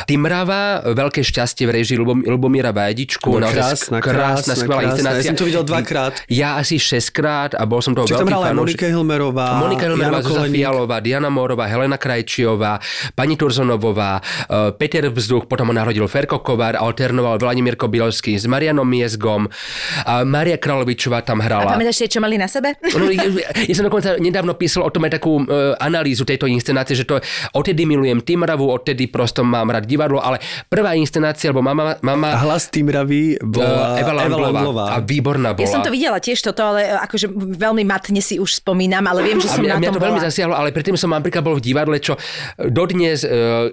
Timrava, 0.09 0.83
Veľké 0.91 1.23
šťastie 1.23 1.69
v 1.69 1.83
režii 1.83 1.99
Lubomíra 2.01 2.73
Vajdičku. 2.75 3.37
No, 3.37 3.47
krásna, 3.47 4.01
krásna, 4.01 4.01
krásna, 4.01 4.53
skvelá 4.57 4.83
inscenácia. 4.91 5.29
Ja 5.29 5.33
som 5.37 5.39
to 5.39 5.47
videl 5.49 5.65
dvakrát. 5.67 6.00
Ja 6.31 6.57
asi 6.57 6.81
šestkrát 6.81 7.53
a 7.57 7.63
bol 7.69 7.85
som 7.85 7.93
toho 7.93 8.09
Čiže 8.09 8.25
veľký 8.25 8.33
tam 8.33 8.57
Monika 8.57 8.87
Hilmerová, 8.89 9.61
Monika 9.61 9.85
Hilmerová, 9.89 10.21
Zuzana 10.25 10.49
Fialová, 10.49 10.97
Diana 11.05 11.29
Mórová, 11.29 11.65
Helena 11.69 12.01
Krajčiová, 12.01 12.81
pani 13.13 13.35
Turzonovová, 13.37 14.21
e, 14.21 14.73
Peter 14.77 15.09
Vzduch, 15.11 15.45
potom 15.51 15.69
ho 15.69 15.75
narodil 15.75 16.05
Ferko 16.09 16.41
Kovar, 16.41 16.79
alternoval 16.79 17.41
Vladimír 17.41 17.77
Kobilovský 17.77 18.37
s 18.37 18.45
Marianom 18.49 18.87
Miezgom, 18.87 19.51
a 20.07 20.23
Maria 20.25 20.57
Kralovičová 20.57 21.25
tam 21.25 21.43
hrala. 21.43 21.73
A 21.73 21.79
pamätáš 21.79 22.07
čo 22.07 22.21
mali 22.23 22.37
na 22.39 22.47
sebe? 22.47 22.77
No, 22.95 23.09
ja, 23.11 23.27
ja 23.55 23.75
som 23.75 23.87
dokonca 23.87 24.17
nedávno 24.21 24.55
písal 24.55 24.87
o 24.87 24.91
tom 24.93 25.07
aj 25.09 25.21
takú 25.21 25.43
uh, 25.43 25.75
analýzu 25.81 26.25
tejto 26.25 26.47
inscenácie, 26.47 26.95
že 26.97 27.09
to 27.09 27.19
odtedy 27.57 27.85
milujem 27.85 28.23
Timravu, 28.23 28.69
odtedy 28.69 29.09
prosto 29.09 29.43
mám 29.43 29.71
rád 29.73 29.89
divadlo, 29.89 30.21
ale 30.21 30.41
prvá 30.69 30.95
inscenácia, 30.95 31.51
alebo 31.51 31.65
mama... 31.65 31.97
mama 32.05 32.29
a 32.37 32.39
hlas 32.47 32.71
Timravy 32.71 33.41
bola 33.43 33.97
uh, 33.97 34.01
Eva 34.01 34.13
Lamblová. 34.15 34.85
A 34.95 35.03
výborná 35.03 35.57
bola. 35.57 35.67
Ja 35.67 35.69
som 35.71 35.80
to 35.87 35.93
videla 35.93 36.19
tiež 36.19 36.41
toto, 36.41 36.63
ale 36.63 36.95
akože 36.99 37.27
veľmi 37.35 37.85
matne 37.85 38.21
si 38.23 38.41
už 38.41 38.61
spomínam, 38.61 39.05
ale 39.07 39.25
viem, 39.27 39.39
že 39.41 39.49
som 39.51 39.63
mňa, 39.63 39.73
na 39.75 39.79
mňa 39.81 39.89
tom 39.91 39.97
to 39.97 40.05
veľmi 40.05 40.21
bola. 40.21 40.29
zasiahlo, 40.29 40.55
ale 40.57 40.69
predtým 40.73 40.97
som 40.97 41.11
napríklad 41.13 41.43
bol 41.45 41.57
v 41.57 41.63
divadle, 41.65 41.97
čo 42.01 42.17
dodnes 42.57 43.23
uh, 43.25 43.71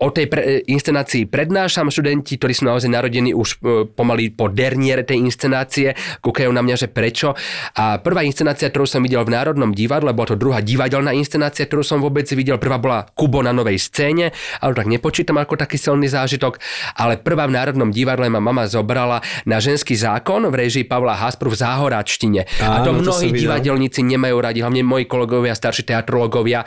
o 0.00 0.08
tej 0.10 0.26
pre, 0.28 0.64
inscenácii 0.66 1.28
prednášam 1.28 1.88
študenti, 1.92 2.38
ktorí 2.40 2.52
sú 2.56 2.64
naozaj 2.66 2.90
narodení 2.90 3.36
už 3.36 3.48
uh, 3.60 3.84
pomaly 3.86 4.32
po 4.32 4.48
derniere 4.48 5.04
tej 5.04 5.22
inscenácie, 5.22 5.92
kúkajú 6.24 6.50
na 6.50 6.62
mňa, 6.64 6.76
že 6.86 6.88
prečo. 6.90 7.36
A 7.76 8.00
prvá 8.00 8.24
inscenácia, 8.24 8.68
ktorú 8.72 8.86
som 8.88 9.04
videl 9.04 9.22
v 9.22 9.34
Národnom 9.34 9.72
divadle, 9.72 10.12
bola 10.16 10.32
to 10.32 10.36
druhá 10.38 10.64
divadelná 10.64 11.12
inscenácia, 11.12 11.68
ktorú 11.68 11.82
som 11.84 11.98
vôbec 12.00 12.26
videl. 12.32 12.56
Prvá 12.56 12.80
bola 12.80 13.06
Kubo 13.12 13.44
na 13.44 13.52
novej 13.52 13.78
scéne, 13.78 14.32
ale 14.60 14.72
tak 14.74 14.88
nepočítam 14.88 15.38
ako 15.38 15.58
taký 15.60 15.76
silný 15.76 16.08
zážitok, 16.08 16.58
ale 16.96 17.20
prvá 17.20 17.46
v 17.46 17.56
Národnom 17.56 17.90
divadle 17.92 18.28
ma 18.28 18.40
mama 18.42 18.66
zobrala 18.66 19.20
na 19.44 19.58
ženský 19.58 19.94
zákon 19.98 20.46
v 20.48 20.54
režii 20.54 20.84
Pavla 20.86 21.18
Haspru 21.46 21.54
v 21.54 21.62
Záhoráčtine. 21.62 22.40
a 22.58 22.82
to 22.82 22.90
mnohí 22.90 23.30
to 23.30 23.38
divadelníci 23.38 24.02
nemajú 24.02 24.36
radi, 24.42 24.58
hlavne 24.66 24.82
moji 24.82 25.06
kolegovia, 25.06 25.54
starší 25.54 25.86
teatrológovia, 25.86 26.66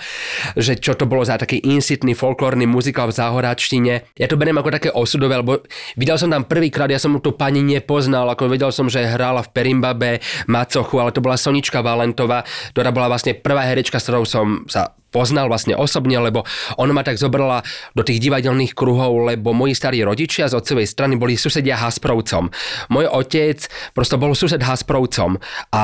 že 0.56 0.80
čo 0.80 0.96
to 0.96 1.04
bolo 1.04 1.28
za 1.28 1.36
taký 1.36 1.60
insitný 1.60 2.16
folklórny 2.16 2.64
muzikál 2.64 3.12
v 3.12 3.20
Záhoráčtine. 3.20 4.16
Ja 4.16 4.28
to 4.32 4.40
beriem 4.40 4.56
ako 4.56 4.72
také 4.72 4.90
osudové, 4.96 5.36
lebo 5.36 5.68
videl 6.00 6.16
som 6.16 6.32
tam 6.32 6.48
prvýkrát, 6.48 6.88
ja 6.88 7.02
som 7.02 7.20
tu 7.20 7.36
pani 7.36 7.60
nepoznal, 7.60 8.32
ako 8.32 8.48
vedel 8.48 8.72
som, 8.72 8.88
že 8.88 9.04
hrála 9.04 9.44
v 9.44 9.52
Perimbabe 9.52 10.24
Macochu, 10.48 10.96
ale 11.04 11.12
to 11.12 11.20
bola 11.20 11.36
Sonička 11.36 11.84
Valentová, 11.84 12.48
ktorá 12.72 12.96
bola 12.96 13.12
vlastne 13.12 13.36
prvá 13.36 13.68
herečka, 13.68 14.00
s 14.00 14.08
ktorou 14.08 14.24
som 14.24 14.64
sa 14.72 14.99
poznal 15.10 15.50
vlastne 15.50 15.74
osobne, 15.76 16.18
lebo 16.22 16.46
ona 16.78 16.94
ma 16.94 17.04
tak 17.04 17.18
zobrala 17.18 17.66
do 17.98 18.02
tých 18.06 18.22
divadelných 18.22 18.74
kruhov, 18.78 19.30
lebo 19.30 19.52
moji 19.52 19.74
starí 19.74 20.02
rodičia 20.06 20.48
z 20.48 20.58
otcovej 20.58 20.88
strany 20.88 21.18
boli 21.18 21.36
susedia 21.36 21.78
Hasprovcom. 21.78 22.50
Môj 22.94 23.06
otec 23.10 23.66
prosto 23.94 24.16
bol 24.22 24.38
sused 24.38 24.62
Hasprovcom 24.62 25.42
a 25.74 25.84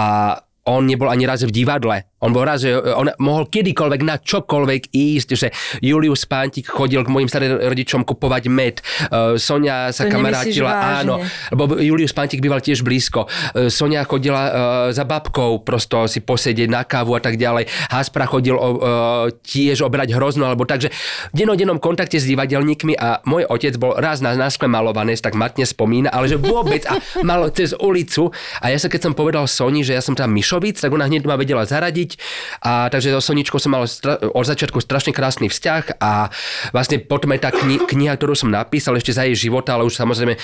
on 0.65 0.89
nebol 0.89 1.09
ani 1.09 1.29
raz 1.29 1.45
v 1.45 1.53
divadle. 1.53 2.09
On 2.25 2.33
bol 2.33 2.41
raz, 2.41 2.65
on 2.65 3.13
mohol 3.21 3.45
kedykoľvek 3.45 4.01
na 4.01 4.17
čokoľvek 4.17 4.89
ísť, 4.89 5.29
že 5.37 5.53
Julius 5.77 6.25
Pántik 6.25 6.65
chodil 6.65 7.05
k 7.05 7.09
mojim 7.13 7.29
starým 7.29 7.61
rodičom 7.61 8.01
kupovať 8.01 8.43
med. 8.49 8.81
Uh, 9.13 9.37
Sonia 9.37 9.93
sa 9.93 10.09
to 10.09 10.17
kamarátila, 10.17 11.05
áno, 11.05 11.21
lebo 11.53 11.77
Julius 11.77 12.17
Pántik 12.17 12.41
býval 12.41 12.65
tiež 12.65 12.81
blízko. 12.81 13.29
Uh, 13.53 13.69
Sonia 13.69 14.01
chodila 14.09 14.41
uh, 14.41 14.51
za 14.89 15.05
babkou 15.05 15.61
prosto 15.61 16.09
si 16.09 16.25
posedieť 16.25 16.65
na 16.65 16.81
kávu 16.81 17.13
a 17.13 17.21
tak 17.21 17.37
ďalej. 17.37 17.69
Haspra 17.93 18.25
chodil 18.25 18.57
uh, 18.57 19.29
tiež 19.45 19.85
obrať 19.85 20.17
hrozno, 20.17 20.49
alebo 20.49 20.65
takže 20.65 20.89
v 21.29 21.45
denodennom 21.45 21.77
kontakte 21.77 22.17
s 22.17 22.25
divadelníkmi 22.25 22.97
a 22.97 23.21
môj 23.29 23.45
otec 23.45 23.77
bol 23.77 23.93
raz 23.93 24.25
na 24.25 24.33
náskle 24.33 24.65
malované, 24.65 25.13
tak 25.13 25.37
matne 25.37 25.61
spomína, 25.61 26.09
ale 26.09 26.25
že 26.25 26.41
vôbec 26.41 26.81
a 26.89 26.97
mal 27.21 27.53
cez 27.53 27.77
ulicu 27.77 28.33
a 28.65 28.73
ja 28.73 28.81
sa 28.81 28.89
keď 28.89 29.11
som 29.11 29.13
povedal 29.13 29.45
Soni, 29.45 29.85
že 29.85 29.93
ja 29.93 30.01
som 30.01 30.17
tam 30.17 30.33
Mišovic, 30.55 30.79
tak 30.79 30.91
ona 30.95 31.11
hneď 31.11 31.27
ma 31.27 31.35
vedela 31.35 31.67
zaradiť. 31.67 32.15
A 32.63 32.87
takže 32.87 33.11
so 33.11 33.19
Soničkou 33.19 33.59
som 33.59 33.75
mal 33.75 33.83
stra- 33.91 34.23
od 34.23 34.45
začiatku 34.47 34.79
strašne 34.79 35.11
krásny 35.11 35.51
vzťah 35.51 35.99
a 35.99 36.31
vlastne 36.71 37.03
potom 37.03 37.35
aj 37.35 37.39
tá 37.43 37.49
kni- 37.51 37.83
kniha, 37.83 38.15
ktorú 38.15 38.39
som 38.39 38.47
napísal 38.47 38.95
ešte 38.95 39.11
za 39.11 39.27
jej 39.27 39.35
života, 39.35 39.75
ale 39.75 39.83
už 39.83 39.99
samozrejme 39.99 40.39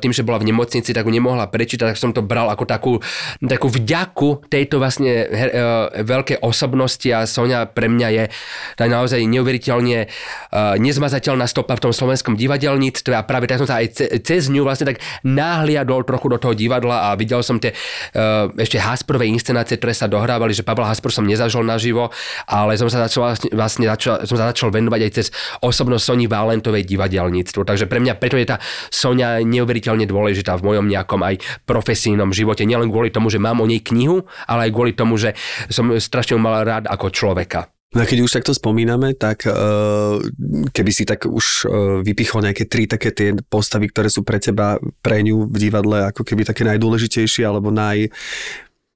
tým, 0.00 0.12
že 0.16 0.24
bola 0.24 0.40
v 0.40 0.48
nemocnici, 0.48 0.96
tak 0.96 1.04
ju 1.04 1.12
nemohla 1.12 1.44
prečítať, 1.52 1.92
tak 1.92 2.00
som 2.00 2.16
to 2.16 2.24
bral 2.24 2.48
ako 2.48 2.64
takú, 2.64 2.92
takú 3.44 3.68
vďaku 3.68 4.48
tejto 4.48 4.80
vlastne 4.80 5.12
her, 5.28 5.50
veľké 6.00 6.40
osobnosti 6.40 7.06
a 7.12 7.28
Sonia 7.28 7.68
pre 7.68 7.92
mňa 7.92 8.08
je 8.16 8.24
tak 8.80 8.88
naozaj 8.88 9.20
neuveriteľne 9.28 10.08
nezmazateľná 10.80 11.44
stopa 11.44 11.76
v 11.76 11.90
tom 11.90 11.92
slovenskom 11.92 12.38
divadelníctve 12.38 13.12
a 13.12 13.26
práve 13.26 13.44
tak 13.44 13.60
som 13.60 13.68
sa 13.68 13.84
aj 13.84 14.22
cez 14.24 14.48
ňu 14.48 14.64
vlastne 14.64 14.94
tak 14.94 15.04
náhliadol 15.26 16.06
trochu 16.08 16.32
do 16.32 16.38
toho 16.40 16.54
divadla 16.56 17.12
a 17.12 17.18
videl 17.18 17.44
som 17.44 17.60
tie 17.60 17.74
ešte 18.54 18.78
Hasprové 18.78 19.26
inscenácie, 19.34 19.76
ktoré 19.76 19.92
sa 19.92 20.06
dohrávali, 20.06 20.54
že 20.54 20.62
Pavla 20.62 20.86
Haspor 20.86 21.10
som 21.10 21.26
nezažil 21.26 21.66
naživo, 21.66 22.14
ale 22.46 22.78
som 22.78 22.86
sa 22.86 23.04
začal, 23.04 23.34
vlastne, 23.34 23.50
vlastne 23.50 23.84
začal, 23.90 24.14
som 24.24 24.36
sa 24.38 24.54
začal 24.54 24.70
venovať 24.70 25.00
aj 25.02 25.12
cez 25.12 25.26
osobnosť 25.60 26.04
Soni 26.06 26.26
Valentovej 26.30 26.86
divadelníctvu. 26.86 27.66
Takže 27.66 27.90
pre 27.90 27.98
mňa 27.98 28.14
preto 28.16 28.38
je 28.38 28.46
tá 28.46 28.56
Sonia 28.88 29.42
neuveriteľne 29.42 30.06
dôležitá 30.06 30.54
v 30.56 30.66
mojom 30.70 30.86
nejakom 30.86 31.20
aj 31.20 31.42
profesijnom 31.66 32.30
živote. 32.30 32.62
Nielen 32.62 32.88
kvôli 32.88 33.10
tomu, 33.10 33.28
že 33.28 33.42
mám 33.42 33.58
o 33.58 33.66
nej 33.66 33.82
knihu, 33.82 34.24
ale 34.46 34.70
aj 34.70 34.72
kvôli 34.72 34.92
tomu, 34.94 35.18
že 35.18 35.34
som 35.68 35.90
strašne 35.98 36.38
mal 36.38 36.62
rád 36.62 36.86
ako 36.86 37.10
človeka. 37.10 37.74
No 37.94 38.02
a 38.02 38.10
keď 38.10 38.26
už 38.26 38.34
takto 38.34 38.50
spomíname, 38.50 39.14
tak 39.14 39.46
uh, 39.46 40.18
keby 40.74 40.90
si 40.90 41.06
tak 41.06 41.30
už 41.30 41.46
uh, 41.62 42.02
vypichol 42.02 42.42
nejaké 42.42 42.66
tri 42.66 42.90
také 42.90 43.14
tie 43.14 43.38
postavy, 43.46 43.86
ktoré 43.86 44.10
sú 44.10 44.26
pre 44.26 44.42
teba, 44.42 44.82
pre 44.98 45.22
ňu 45.22 45.46
v 45.46 45.56
divadle 45.62 46.10
ako 46.10 46.26
keby 46.26 46.42
také 46.42 46.66
najdôležitejšie 46.66 47.46
alebo 47.46 47.70
naj, 47.70 48.10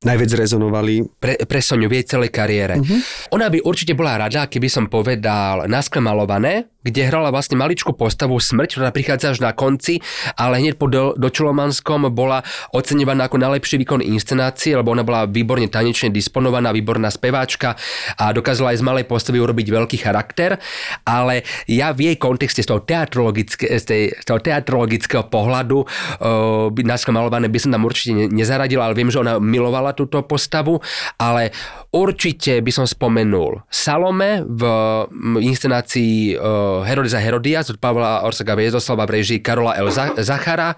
najviac 0.07 0.31
rezonovali? 0.39 1.03
Pre, 1.19 1.35
pre 1.43 1.61
Soniu 1.63 1.91
v 1.91 1.99
jej 1.99 2.07
celej 2.07 2.31
kariére. 2.31 2.79
Uh-huh. 2.79 3.35
Ona 3.35 3.51
by 3.51 3.59
určite 3.67 3.99
bola 3.99 4.15
rada, 4.15 4.47
keby 4.47 4.71
som 4.71 4.87
povedal 4.87 5.67
naskle 5.67 5.99
malované, 5.99 6.71
kde 6.89 7.09
hrala 7.09 7.29
vlastne 7.29 7.61
maličkú 7.61 7.93
postavu 7.93 8.41
Smrť, 8.41 8.81
ktorá 8.81 8.91
prichádza 8.91 9.37
až 9.37 9.45
na 9.45 9.53
konci, 9.53 10.01
ale 10.35 10.59
hneď 10.65 10.81
po 10.81 10.89
do, 10.89 11.13
Dočulomanskom 11.15 12.09
bola 12.11 12.41
oceňovaná 12.73 13.29
ako 13.29 13.37
najlepší 13.37 13.77
výkon 13.85 14.01
inscenácie, 14.01 14.73
lebo 14.73 14.91
ona 14.95 15.05
bola 15.05 15.29
výborne 15.29 15.69
tanečne 15.69 16.09
disponovaná, 16.09 16.73
výborná 16.73 17.13
speváčka 17.13 17.77
a 18.17 18.33
dokázala 18.33 18.73
aj 18.73 18.79
z 18.81 18.87
malej 18.87 19.05
postavy 19.05 19.39
urobiť 19.43 19.67
veľký 19.69 19.99
charakter, 20.01 20.57
ale 21.05 21.45
ja 21.69 21.93
v 21.93 22.13
jej 22.13 22.17
kontexte 22.17 22.65
z 22.65 22.69
toho, 22.73 22.81
teatrologické, 22.81 23.69
z, 23.77 24.15
toho 24.25 24.41
teatrologického 24.41 25.29
pohľadu 25.29 25.79
uh, 25.83 25.87
by 26.73 26.83
naskle 26.87 27.13
malované 27.13 27.53
by 27.53 27.59
som 27.61 27.71
tam 27.75 27.85
určite 27.85 28.31
nezaradil, 28.33 28.81
ale 28.81 28.97
viem, 28.97 29.13
že 29.13 29.21
ona 29.21 29.37
milovala 29.37 29.93
túto 29.93 30.23
postavu, 30.25 30.81
ale 31.19 31.51
určite 31.93 32.61
by 32.63 32.71
som 32.73 32.87
spomenul 32.87 33.65
Salome 33.69 34.45
v 34.45 34.63
inscenácii 35.43 36.37
uh, 36.37 36.78
Herodisa 36.83 37.23
Herodias 37.23 37.71
od 37.71 37.79
Pavla 37.81 38.23
Orsaga 38.27 38.59
Viezoslava 38.59 39.07
v 39.07 39.23
režii 39.23 39.41
Karola 39.43 39.79
L. 39.79 39.89
Zachara. 39.95 40.75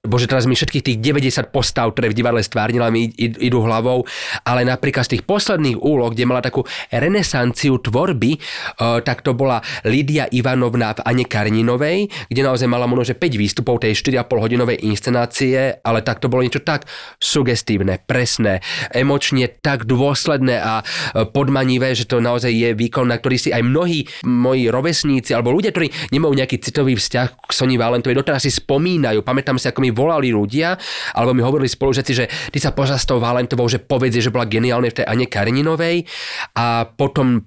Bože, 0.00 0.30
teraz 0.30 0.44
mi 0.48 0.56
všetkých 0.56 0.84
tých 0.84 0.98
90 0.98 1.52
postav, 1.54 1.92
ktoré 1.92 2.10
v 2.10 2.18
divadle 2.18 2.42
stvárnila, 2.42 2.92
mi 2.92 3.08
idú 3.18 3.62
hlavou, 3.64 4.04
ale 4.44 4.64
napríklad 4.64 5.06
z 5.06 5.18
tých 5.18 5.24
posledných 5.28 5.78
úloh, 5.80 6.12
kde 6.12 6.24
mala 6.28 6.44
takú 6.44 6.64
renesanciu 6.90 7.78
tvorby, 7.80 8.36
uh, 8.36 9.00
tak 9.04 9.22
to 9.24 9.36
bola 9.36 9.60
Lídia 9.84 10.28
Ivanovna 10.28 10.96
v 10.96 11.00
Ane 11.04 11.24
Karninovej, 11.24 12.08
kde 12.28 12.40
naozaj 12.42 12.68
mala 12.68 12.88
možno, 12.88 13.12
že 13.12 13.18
5 13.18 13.40
výstupov 13.40 13.82
tej 13.82 13.96
4,5 13.96 14.26
hodinovej 14.40 14.78
inscenácie, 14.84 15.80
ale 15.80 16.00
tak 16.00 16.20
to 16.20 16.28
bolo 16.28 16.44
niečo 16.44 16.64
tak 16.64 16.88
sugestívne, 17.20 18.00
presné, 18.04 18.64
emočne 18.92 19.48
tak 19.48 19.86
dôsledné 19.88 20.56
a 20.60 20.82
podmanivé, 21.32 21.92
že 21.92 22.08
to 22.08 22.20
naozaj 22.20 22.50
je 22.50 22.72
výkon, 22.72 23.08
na 23.08 23.16
ktorý 23.20 23.36
si 23.36 23.50
aj 23.52 23.62
mnohí 23.64 24.08
moji 24.24 24.68
rovesníci 24.68 25.29
alebo 25.34 25.54
ľudia, 25.54 25.70
ktorí 25.74 26.10
nemajú 26.14 26.32
nejaký 26.34 26.56
citový 26.62 26.96
vzťah 26.98 27.28
k 27.46 27.50
Soni 27.50 27.76
Valentovej, 27.76 28.18
doteraz 28.18 28.44
si 28.44 28.52
spomínajú. 28.52 29.22
Pamätám 29.22 29.56
si, 29.56 29.66
ako 29.70 29.80
mi 29.84 29.90
volali 29.90 30.34
ľudia, 30.34 30.74
alebo 31.14 31.32
mi 31.36 31.42
hovorili 31.44 31.70
spolužiaci, 31.70 32.12
že 32.12 32.24
ty 32.50 32.58
sa 32.58 32.74
požas 32.74 33.02
s 33.02 33.08
tou 33.08 33.22
Valentovou, 33.22 33.68
že 33.70 33.82
povedz, 33.82 34.18
že 34.18 34.32
bola 34.32 34.48
geniálne 34.48 34.90
v 34.90 35.02
tej 35.02 35.06
Ane 35.06 35.26
Karninovej 35.30 36.06
a 36.56 36.88
potom 36.88 37.46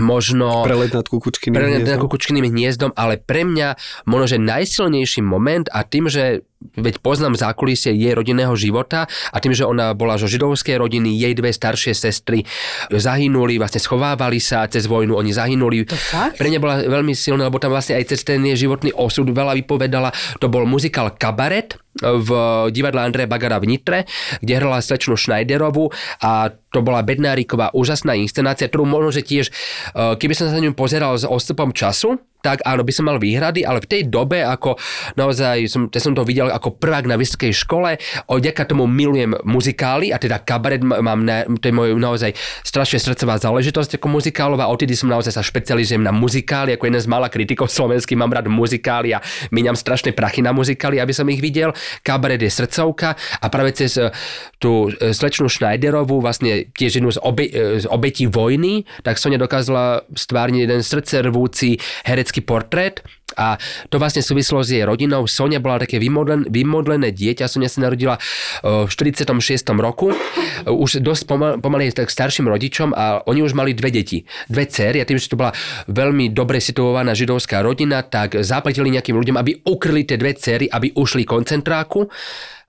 možno... 0.00 0.64
Prelet 0.64 0.92
nad 0.94 1.04
kukučkyným 1.04 1.56
prelet 1.56 1.72
nad 1.82 1.84
hniezdom. 1.84 2.02
kukučkyným 2.08 2.44
hniezdom, 2.48 2.90
ale 2.96 3.20
pre 3.20 3.44
mňa 3.44 3.76
možno, 4.08 4.26
že 4.30 4.38
najsilnejší 4.40 5.20
moment 5.20 5.68
a 5.68 5.84
tým, 5.84 6.08
že 6.08 6.46
veď 6.78 7.02
poznám 7.02 7.34
zákulisie 7.34 7.90
jej 7.90 8.14
rodinného 8.14 8.54
života 8.54 9.10
a 9.34 9.36
tým, 9.42 9.50
že 9.50 9.66
ona 9.66 9.98
bola 9.98 10.14
zo 10.14 10.30
židovskej 10.30 10.78
rodiny, 10.78 11.18
jej 11.18 11.34
dve 11.34 11.50
staršie 11.50 11.90
sestry 11.90 12.46
zahynuli, 12.86 13.58
vlastne 13.58 13.82
schovávali 13.82 14.38
sa 14.38 14.62
cez 14.70 14.86
vojnu, 14.86 15.18
oni 15.18 15.34
zahynuli. 15.34 15.82
To 15.90 15.98
fakt? 15.98 16.38
Pre 16.38 16.46
mňa 16.46 16.60
bola 16.62 16.86
veľmi 16.86 17.18
silná, 17.18 17.50
lebo 17.50 17.58
tam 17.58 17.74
vlastne 17.74 17.98
aj 17.98 18.14
cez 18.14 18.22
ten 18.22 18.38
jej 18.46 18.54
životný 18.54 18.94
osud 18.94 19.26
veľa 19.26 19.58
vypovedala. 19.58 20.14
To 20.38 20.46
bol 20.46 20.62
muzikál 20.62 21.10
Kabaret 21.18 21.81
v 22.00 22.28
divadle 22.72 23.04
Andreja 23.04 23.28
Bagara 23.28 23.60
v 23.60 23.76
Nitre, 23.76 23.98
kde 24.40 24.52
hrala 24.56 24.80
slečnu 24.80 25.16
Schneiderovu 25.16 25.92
a 26.24 26.48
to 26.72 26.80
bola 26.80 27.04
Bednáriková 27.04 27.76
úžasná 27.76 28.16
inscenácia, 28.16 28.68
ktorú 28.68 28.88
možno, 28.88 29.12
že 29.12 29.22
tiež, 29.22 29.46
eh, 29.52 30.16
keby 30.16 30.32
som 30.32 30.48
sa 30.48 30.56
na 30.56 30.64
ňu 30.64 30.72
pozeral 30.72 31.12
s 31.20 31.28
odstupom 31.28 31.70
času, 31.76 32.16
tak 32.42 32.60
áno, 32.66 32.82
by 32.82 32.92
som 32.92 33.06
mal 33.06 33.22
výhrady, 33.22 33.62
ale 33.62 33.78
v 33.78 33.88
tej 33.88 34.02
dobe, 34.10 34.42
ako 34.42 34.74
naozaj 35.14 35.70
som, 35.70 35.86
ja 35.86 36.00
som 36.02 36.12
to 36.12 36.26
videl 36.26 36.50
ako 36.50 36.74
prvák 36.76 37.06
na 37.06 37.14
vysokej 37.14 37.54
škole, 37.54 37.96
vďaka 38.26 38.66
tomu 38.66 38.90
milujem 38.90 39.38
muzikály 39.46 40.10
a 40.10 40.18
teda 40.18 40.42
kabaret 40.42 40.82
mám, 40.82 41.22
na, 41.22 41.46
to 41.46 41.70
je 41.70 41.74
môj 41.74 41.94
naozaj 41.94 42.34
strašne 42.66 42.98
srdcová 42.98 43.38
záležitosť 43.38 44.02
ako 44.02 44.06
muzikálová, 44.10 44.66
odtedy 44.66 44.98
som 44.98 45.06
naozaj 45.06 45.38
sa 45.38 45.46
špecializujem 45.46 46.02
na 46.02 46.10
muzikály, 46.10 46.74
ako 46.74 46.90
jeden 46.90 47.02
z 47.02 47.06
mála 47.06 47.30
kritikov 47.30 47.70
slovenských, 47.70 48.18
mám 48.18 48.34
rád 48.34 48.50
muzikály 48.50 49.14
a 49.14 49.22
míňam 49.54 49.78
strašné 49.78 50.10
prachy 50.10 50.42
na 50.42 50.50
muzikály, 50.50 50.98
aby 50.98 51.14
som 51.14 51.30
ich 51.30 51.38
videl. 51.38 51.70
Kabaret 52.02 52.42
je 52.42 52.50
srdcovka 52.50 53.14
a 53.14 53.46
práve 53.46 53.76
cez 53.78 53.94
eh, 53.94 54.10
tú 54.58 54.90
eh, 54.90 55.14
slečnú 55.14 55.46
Schneiderovú, 55.46 56.18
vlastne 56.18 56.66
tiež 56.74 56.98
jednu 56.98 57.14
z, 57.14 57.22
obe, 57.22 57.46
eh, 57.46 57.78
z 57.78 57.86
obetí 57.86 58.26
vojny, 58.26 58.82
tak 59.06 59.20
Sonia 59.22 59.38
dokázala 59.38 60.02
stvárniť 60.10 60.60
jeden 60.66 60.82
srdcervúci 60.82 61.78
herec 62.02 62.31
herecký 62.32 62.40
portrét 62.40 63.04
a 63.32 63.56
to 63.88 63.96
vlastne 63.96 64.20
súvislo 64.20 64.60
s 64.60 64.72
jej 64.72 64.84
rodinou. 64.84 65.24
Sonia 65.24 65.56
bola 65.56 65.80
také 65.80 65.96
vymodlené, 65.96 66.48
vymodlené 66.52 67.16
dieťa. 67.16 67.48
Sonia 67.48 67.68
sa 67.68 67.80
narodila 67.80 68.20
v 68.60 68.88
46. 68.88 69.24
roku. 69.80 70.12
Už 70.68 71.00
dosť 71.00 71.22
pomal, 71.24 71.56
pomaly 71.56 71.92
tak 71.96 72.12
starším 72.12 72.52
rodičom 72.52 72.92
a 72.92 73.24
oni 73.24 73.40
už 73.40 73.56
mali 73.56 73.72
dve 73.72 73.88
deti. 73.88 74.28
Dve 74.52 74.68
céry 74.68 75.00
a 75.00 75.08
tým, 75.08 75.16
že 75.16 75.32
to 75.32 75.40
bola 75.40 75.56
veľmi 75.88 76.28
dobre 76.28 76.60
situovaná 76.60 77.16
židovská 77.16 77.64
rodina, 77.64 78.04
tak 78.04 78.36
zaplatili 78.44 78.92
nejakým 78.92 79.16
ľuďom, 79.16 79.36
aby 79.40 79.64
ukryli 79.64 80.04
tie 80.04 80.20
dve 80.20 80.36
céry, 80.36 80.68
aby 80.68 80.92
ušli 80.92 81.24
koncentráku 81.24 82.12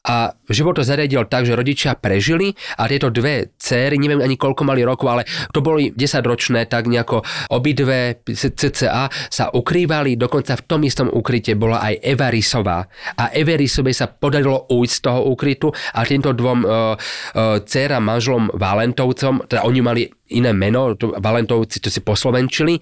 a 0.04 0.36
život 0.52 0.76
to 0.76 0.84
zariadil 0.84 1.24
tak, 1.32 1.48
že 1.48 1.56
rodičia 1.56 1.96
prežili 1.96 2.52
a 2.76 2.92
tieto 2.92 3.08
dve 3.08 3.56
céry, 3.56 3.96
neviem 3.96 4.20
ani 4.20 4.36
koľko 4.36 4.68
mali 4.68 4.84
rokov, 4.84 5.08
ale 5.08 5.24
to 5.56 5.64
boli 5.64 5.96
10 5.96 6.20
ročné, 6.28 6.68
tak 6.68 6.92
nejako 6.92 7.24
obidve 7.56 8.20
CCA 8.28 9.08
sa 9.32 9.48
ukrývali, 9.48 10.20
dokonca 10.20 10.60
v 10.60 10.64
tom 10.68 10.84
istom 10.84 11.08
ukryte 11.08 11.56
bola 11.56 11.80
aj 11.80 12.04
Eva 12.04 12.28
Risová. 12.28 12.84
A 13.16 13.32
Eve 13.32 13.56
Risovej 13.56 13.96
sa 13.96 14.12
podarilo 14.12 14.68
ujsť 14.68 14.92
z 14.92 15.02
toho 15.08 15.22
ukrytu 15.32 15.72
a 15.72 16.04
týmto 16.04 16.36
dvom 16.36 16.60
uh, 16.68 16.70
uh, 16.70 17.64
dcerám, 17.64 18.04
manželom 18.04 18.52
Valentovcom, 18.52 19.48
teda 19.48 19.64
oni 19.64 19.80
mali 19.80 20.04
iné 20.34 20.52
meno, 20.52 20.98
to 20.98 21.14
Valentovci 21.14 21.78
to 21.78 21.94
si 21.94 22.02
poslovenčili, 22.02 22.82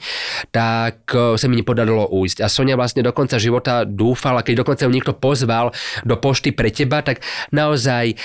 tak 0.49 1.12
e, 1.12 1.36
sa 1.36 1.45
mi 1.51 1.60
nepodarilo 1.60 2.07
ujsť. 2.07 2.39
A 2.41 2.47
Sonia 2.47 2.79
vlastne 2.79 3.03
do 3.03 3.12
konca 3.12 3.36
života 3.36 3.84
dúfala, 3.84 4.41
keď 4.41 4.63
dokonca 4.63 4.88
ju 4.88 4.91
niekto 4.91 5.13
pozval 5.19 5.75
do 6.07 6.15
pošty 6.15 6.55
pre 6.55 6.71
teba, 6.71 7.03
tak 7.03 7.11
naozaj 7.52 8.15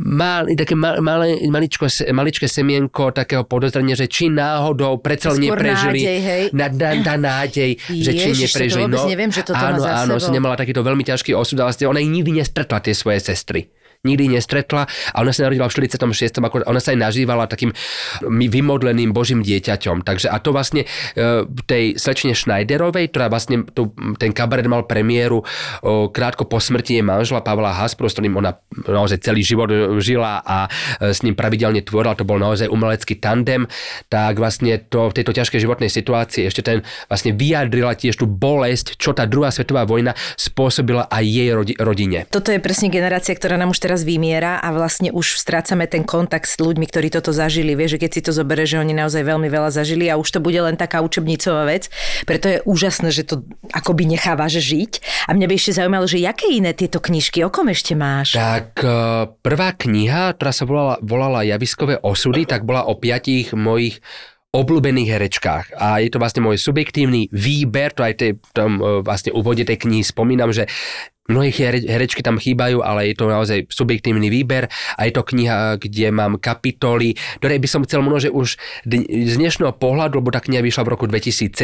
mal, 0.00 0.50
také 0.58 0.74
mal, 0.74 0.98
malé, 0.98 1.38
maličko, 1.46 1.86
maličké 2.10 2.50
semienko 2.50 3.14
takého 3.14 3.46
podozrenia, 3.46 3.94
že 3.94 4.10
či 4.10 4.26
náhodou 4.26 4.98
predsa 4.98 5.30
len 5.38 5.54
neprežili. 5.54 6.00
Nádej, 6.02 6.18
hej. 6.18 6.44
Na, 6.50 6.66
na, 6.66 6.90
na 6.98 7.14
nádej, 7.14 7.78
že 7.78 8.10
či 8.10 8.26
Ježiš, 8.34 8.50
neprežili. 8.50 8.82
to 8.82 8.86
vôbec 8.90 9.04
neviem, 9.06 9.30
že 9.30 9.42
toto 9.46 9.62
áno, 9.62 9.78
má 9.78 9.86
za 9.86 9.92
áno, 10.02 10.14
sebou. 10.18 10.34
nemala 10.34 10.58
takýto 10.58 10.82
veľmi 10.82 11.04
ťažký 11.06 11.30
osud, 11.38 11.62
ale 11.62 11.70
ona 11.86 12.02
ich 12.02 12.10
nikdy 12.10 12.42
nestretla, 12.42 12.82
tie 12.82 12.94
svoje 12.96 13.22
sestry 13.22 13.70
nikdy 14.04 14.36
nestretla 14.36 14.86
a 14.86 15.16
ona 15.20 15.32
sa 15.32 15.48
narodila 15.48 15.66
v 15.66 15.88
46. 15.88 16.38
ako 16.38 16.64
ona 16.64 16.80
sa 16.80 16.92
aj 16.92 16.98
nažívala 17.00 17.48
takým 17.48 17.72
vymodleným 18.24 19.10
božím 19.10 19.40
dieťaťom. 19.40 20.04
Takže 20.04 20.28
a 20.28 20.36
to 20.38 20.52
vlastne 20.52 20.84
e, 21.16 21.44
tej 21.64 21.96
slečne 21.96 22.36
Schneiderovej, 22.36 23.10
ktorá 23.10 23.32
vlastne 23.32 23.64
tu, 23.72 23.96
ten 24.20 24.30
kabaret 24.30 24.68
mal 24.68 24.84
premiéru 24.84 25.42
krátko 26.12 26.44
po 26.44 26.60
smrti 26.60 27.00
jej 27.00 27.04
manžela 27.04 27.44
Pavla 27.44 27.72
Haspru, 27.72 28.06
s 28.08 28.16
ktorým 28.16 28.36
ona 28.36 28.56
naozaj 28.84 29.24
celý 29.24 29.40
život 29.40 29.70
žila 30.00 30.44
a 30.44 30.68
e, 31.00 31.12
s 31.12 31.24
ním 31.24 31.36
pravidelne 31.38 31.80
tvorila, 31.80 32.18
to 32.18 32.28
bol 32.28 32.36
naozaj 32.36 32.68
umelecký 32.68 33.16
tandem, 33.18 33.64
tak 34.12 34.36
vlastne 34.36 34.76
to 34.78 35.08
v 35.10 35.16
tejto 35.16 35.32
ťažkej 35.32 35.60
životnej 35.62 35.90
situácii 35.90 36.44
ešte 36.48 36.62
ten 36.64 36.82
vlastne 37.06 37.32
vyjadrila 37.32 37.94
tiež 37.94 38.18
tú 38.18 38.26
bolesť, 38.26 38.98
čo 38.98 39.14
tá 39.14 39.24
druhá 39.24 39.54
svetová 39.54 39.86
vojna 39.86 40.12
spôsobila 40.34 41.06
aj 41.08 41.24
jej 41.24 41.50
rodine. 41.78 42.26
Toto 42.28 42.50
je 42.50 42.58
presne 42.58 42.90
generácia, 42.90 43.36
ktorá 43.36 43.54
nám 43.54 43.70
už 43.70 43.78
teraz 43.78 43.93
vymiera 44.02 44.58
a 44.58 44.74
vlastne 44.74 45.14
už 45.14 45.38
strácame 45.38 45.86
ten 45.86 46.02
kontakt 46.02 46.50
s 46.50 46.58
ľuďmi, 46.58 46.90
ktorí 46.90 47.14
toto 47.14 47.30
zažili. 47.30 47.78
Vieš, 47.78 47.96
že 47.96 48.02
keď 48.02 48.10
si 48.10 48.20
to 48.26 48.32
zoberie, 48.34 48.66
že 48.66 48.82
oni 48.82 48.90
naozaj 48.90 49.22
veľmi 49.22 49.46
veľa 49.46 49.70
zažili 49.70 50.10
a 50.10 50.18
už 50.18 50.26
to 50.26 50.40
bude 50.42 50.58
len 50.58 50.74
taká 50.74 51.04
učebnicová 51.04 51.70
vec. 51.70 51.86
Preto 52.26 52.50
je 52.50 52.58
úžasné, 52.66 53.14
že 53.14 53.22
to 53.22 53.46
akoby 53.70 54.10
nechávaš 54.10 54.58
žiť. 54.58 54.92
A 55.28 55.38
mňa 55.38 55.46
by 55.46 55.54
ešte 55.54 55.78
zaujímalo, 55.78 56.10
že 56.10 56.26
aké 56.26 56.50
iné 56.50 56.74
tieto 56.74 56.98
knižky, 56.98 57.46
o 57.46 57.52
kom 57.54 57.70
ešte 57.70 57.94
máš? 57.94 58.34
Tak 58.34 58.82
e, 58.82 58.90
prvá 59.38 59.70
kniha, 59.76 60.34
ktorá 60.34 60.50
sa 60.50 60.64
volala, 60.66 60.96
volala 61.04 61.46
Javiskové 61.46 62.00
osudy, 62.02 62.48
tak 62.48 62.66
bola 62.66 62.88
o 62.88 62.98
piatich 62.98 63.52
mojich 63.52 64.00
obľúbených 64.54 65.10
herečkách. 65.10 65.66
A 65.74 65.98
je 65.98 66.14
to 66.14 66.22
vlastne 66.22 66.46
môj 66.46 66.62
subjektívny 66.62 67.26
výber, 67.34 67.90
to 67.90 68.06
aj 68.06 68.14
tej, 68.14 68.38
tom 68.54 68.78
e, 68.78 69.02
vlastne 69.02 69.34
úvode 69.34 69.66
tej 69.66 69.82
knihy 69.82 70.06
spomínam, 70.06 70.54
že 70.54 70.70
Mnohé 71.24 71.56
herečky 71.88 72.20
tam 72.20 72.36
chýbajú, 72.36 72.84
ale 72.84 73.08
je 73.08 73.16
to 73.16 73.24
naozaj 73.32 73.64
subjektívny 73.72 74.28
výber 74.28 74.68
a 74.68 75.08
je 75.08 75.12
to 75.16 75.24
kniha, 75.24 75.80
kde 75.80 76.12
mám 76.12 76.36
kapitoly, 76.36 77.16
ktoré 77.40 77.56
by 77.56 77.64
som 77.64 77.80
chcel 77.88 78.04
možno, 78.04 78.28
že 78.28 78.30
už 78.30 78.60
z 78.84 79.34
dnešného 79.40 79.72
pohľadu, 79.72 80.20
lebo 80.20 80.28
tá 80.28 80.44
kniha 80.44 80.60
vyšla 80.60 80.84
v 80.84 80.92
roku 80.92 81.08
2017 81.08 81.56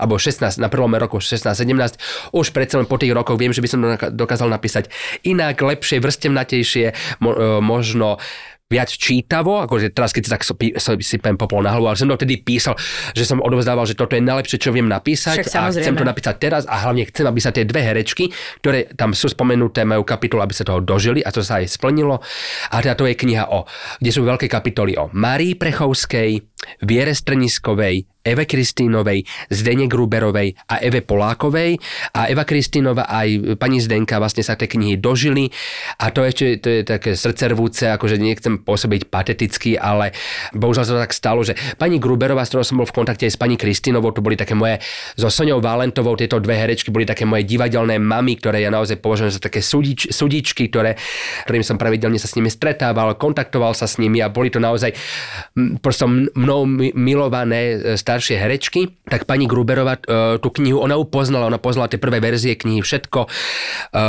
alebo 0.00 0.16
16, 0.16 0.64
na 0.64 0.72
prvom 0.72 0.96
roku 0.96 1.20
16-17, 1.20 2.32
už 2.32 2.46
predsa 2.56 2.80
len 2.80 2.88
po 2.88 2.96
tých 2.96 3.12
rokoch 3.12 3.36
viem, 3.36 3.52
že 3.52 3.60
by 3.60 3.68
som 3.68 3.84
dokázal 4.16 4.48
napísať 4.48 4.88
inak, 5.28 5.60
lepšie, 5.60 6.00
vrstevnatejšie, 6.00 6.86
e, 6.88 6.94
možno 7.60 8.16
viac 8.70 8.86
čítavo, 8.94 9.58
akože 9.66 9.90
teraz 9.90 10.14
keď 10.14 10.22
si 10.22 10.30
tak 10.30 10.42
sypem 11.02 11.34
popol 11.34 11.66
na 11.66 11.74
hlavu, 11.74 11.90
ale 11.90 11.98
som 11.98 12.06
to 12.06 12.14
vtedy 12.14 12.38
písal, 12.38 12.78
že 13.18 13.26
som 13.26 13.42
odovzdával, 13.42 13.82
že 13.82 13.98
toto 13.98 14.14
je 14.14 14.22
najlepšie, 14.22 14.62
čo 14.62 14.70
viem 14.70 14.86
napísať 14.86 15.42
Však, 15.42 15.58
a 15.58 15.74
chcem 15.74 15.98
to 15.98 16.06
napísať 16.06 16.34
teraz 16.38 16.62
a 16.70 16.86
hlavne 16.86 17.02
chcem, 17.10 17.26
aby 17.26 17.40
sa 17.42 17.50
tie 17.50 17.66
dve 17.66 17.82
herečky, 17.82 18.30
ktoré 18.62 18.94
tam 18.94 19.10
sú 19.10 19.26
spomenuté, 19.26 19.82
majú 19.82 20.06
kapitolu, 20.06 20.46
aby 20.46 20.54
sa 20.54 20.62
toho 20.62 20.78
dožili 20.78 21.18
a 21.18 21.34
to 21.34 21.42
sa 21.42 21.58
aj 21.58 21.66
splnilo. 21.66 22.22
A 22.70 22.78
teda 22.78 22.94
to 22.94 23.10
je 23.10 23.18
kniha 23.18 23.50
o, 23.50 23.66
kde 23.98 24.10
sú 24.14 24.22
veľké 24.22 24.46
kapitoly 24.46 24.94
o 24.94 25.10
Marii 25.10 25.58
Prechovskej, 25.58 26.38
Viere 26.86 27.10
Strniskovej, 27.10 28.19
Eve 28.20 28.44
Kristínovej, 28.44 29.24
Zdene 29.48 29.88
Gruberovej 29.88 30.52
a 30.68 30.80
Eve 30.84 31.00
Polákovej. 31.00 31.80
A 32.12 32.28
Eva 32.28 32.44
Kristínova 32.44 33.08
aj 33.08 33.56
pani 33.56 33.80
Zdenka 33.80 34.20
vlastne 34.20 34.44
sa 34.44 34.56
tie 34.60 34.68
knihy 34.68 35.00
dožili. 35.00 35.48
A 36.00 36.12
to 36.12 36.24
ešte 36.24 36.60
to 36.60 36.68
je 36.68 36.82
také 36.84 37.16
srdcervúce, 37.16 37.88
akože 37.88 38.20
nechcem 38.20 38.60
pôsobiť 38.60 39.08
pateticky, 39.08 39.80
ale 39.80 40.12
bohužiaľ 40.52 40.84
sa 40.84 40.92
to 40.96 41.04
tak 41.04 41.16
stalo, 41.16 41.40
že 41.40 41.56
pani 41.80 41.96
Gruberová, 41.96 42.44
s 42.44 42.52
ktorou 42.52 42.64
som 42.64 42.76
bol 42.80 42.88
v 42.88 42.96
kontakte 42.96 43.24
aj 43.24 43.32
s 43.34 43.40
pani 43.40 43.56
Kristínovou, 43.56 44.12
to 44.12 44.20
boli 44.20 44.36
také 44.36 44.52
moje, 44.52 44.80
so 45.16 45.32
Soňou 45.32 45.64
Valentovou, 45.64 46.12
tieto 46.16 46.36
dve 46.42 46.60
herečky 46.60 46.92
boli 46.92 47.08
také 47.08 47.24
moje 47.24 47.48
divadelné 47.48 47.96
mamy, 47.96 48.36
ktoré 48.36 48.60
ja 48.60 48.68
naozaj 48.68 49.00
považujem 49.00 49.32
za 49.32 49.40
také 49.40 49.64
sudič, 49.64 50.12
sudičky, 50.12 50.68
ktoré, 50.68 51.00
ktorým 51.48 51.64
som 51.64 51.80
pravidelne 51.80 52.20
sa 52.20 52.28
s 52.28 52.36
nimi 52.36 52.52
stretával, 52.52 53.16
kontaktoval 53.16 53.72
sa 53.72 53.88
s 53.88 53.96
nimi 53.96 54.20
a 54.20 54.28
boli 54.28 54.52
to 54.52 54.60
naozaj 54.60 54.92
prosto 55.80 56.04
mnou 56.08 56.68
milované 56.94 57.96
staršie 58.10 58.42
herečky, 58.42 58.98
tak 59.06 59.22
pani 59.30 59.46
Gruberová 59.46 60.02
e, 60.02 60.42
tú 60.42 60.50
knihu, 60.50 60.82
ona 60.82 60.98
ju 60.98 61.06
poznala, 61.06 61.46
ona 61.46 61.62
poznala 61.62 61.86
tie 61.86 62.02
prvé 62.02 62.18
verzie 62.18 62.58
knihy, 62.58 62.82
všetko. 62.82 63.20
E, 63.22 63.28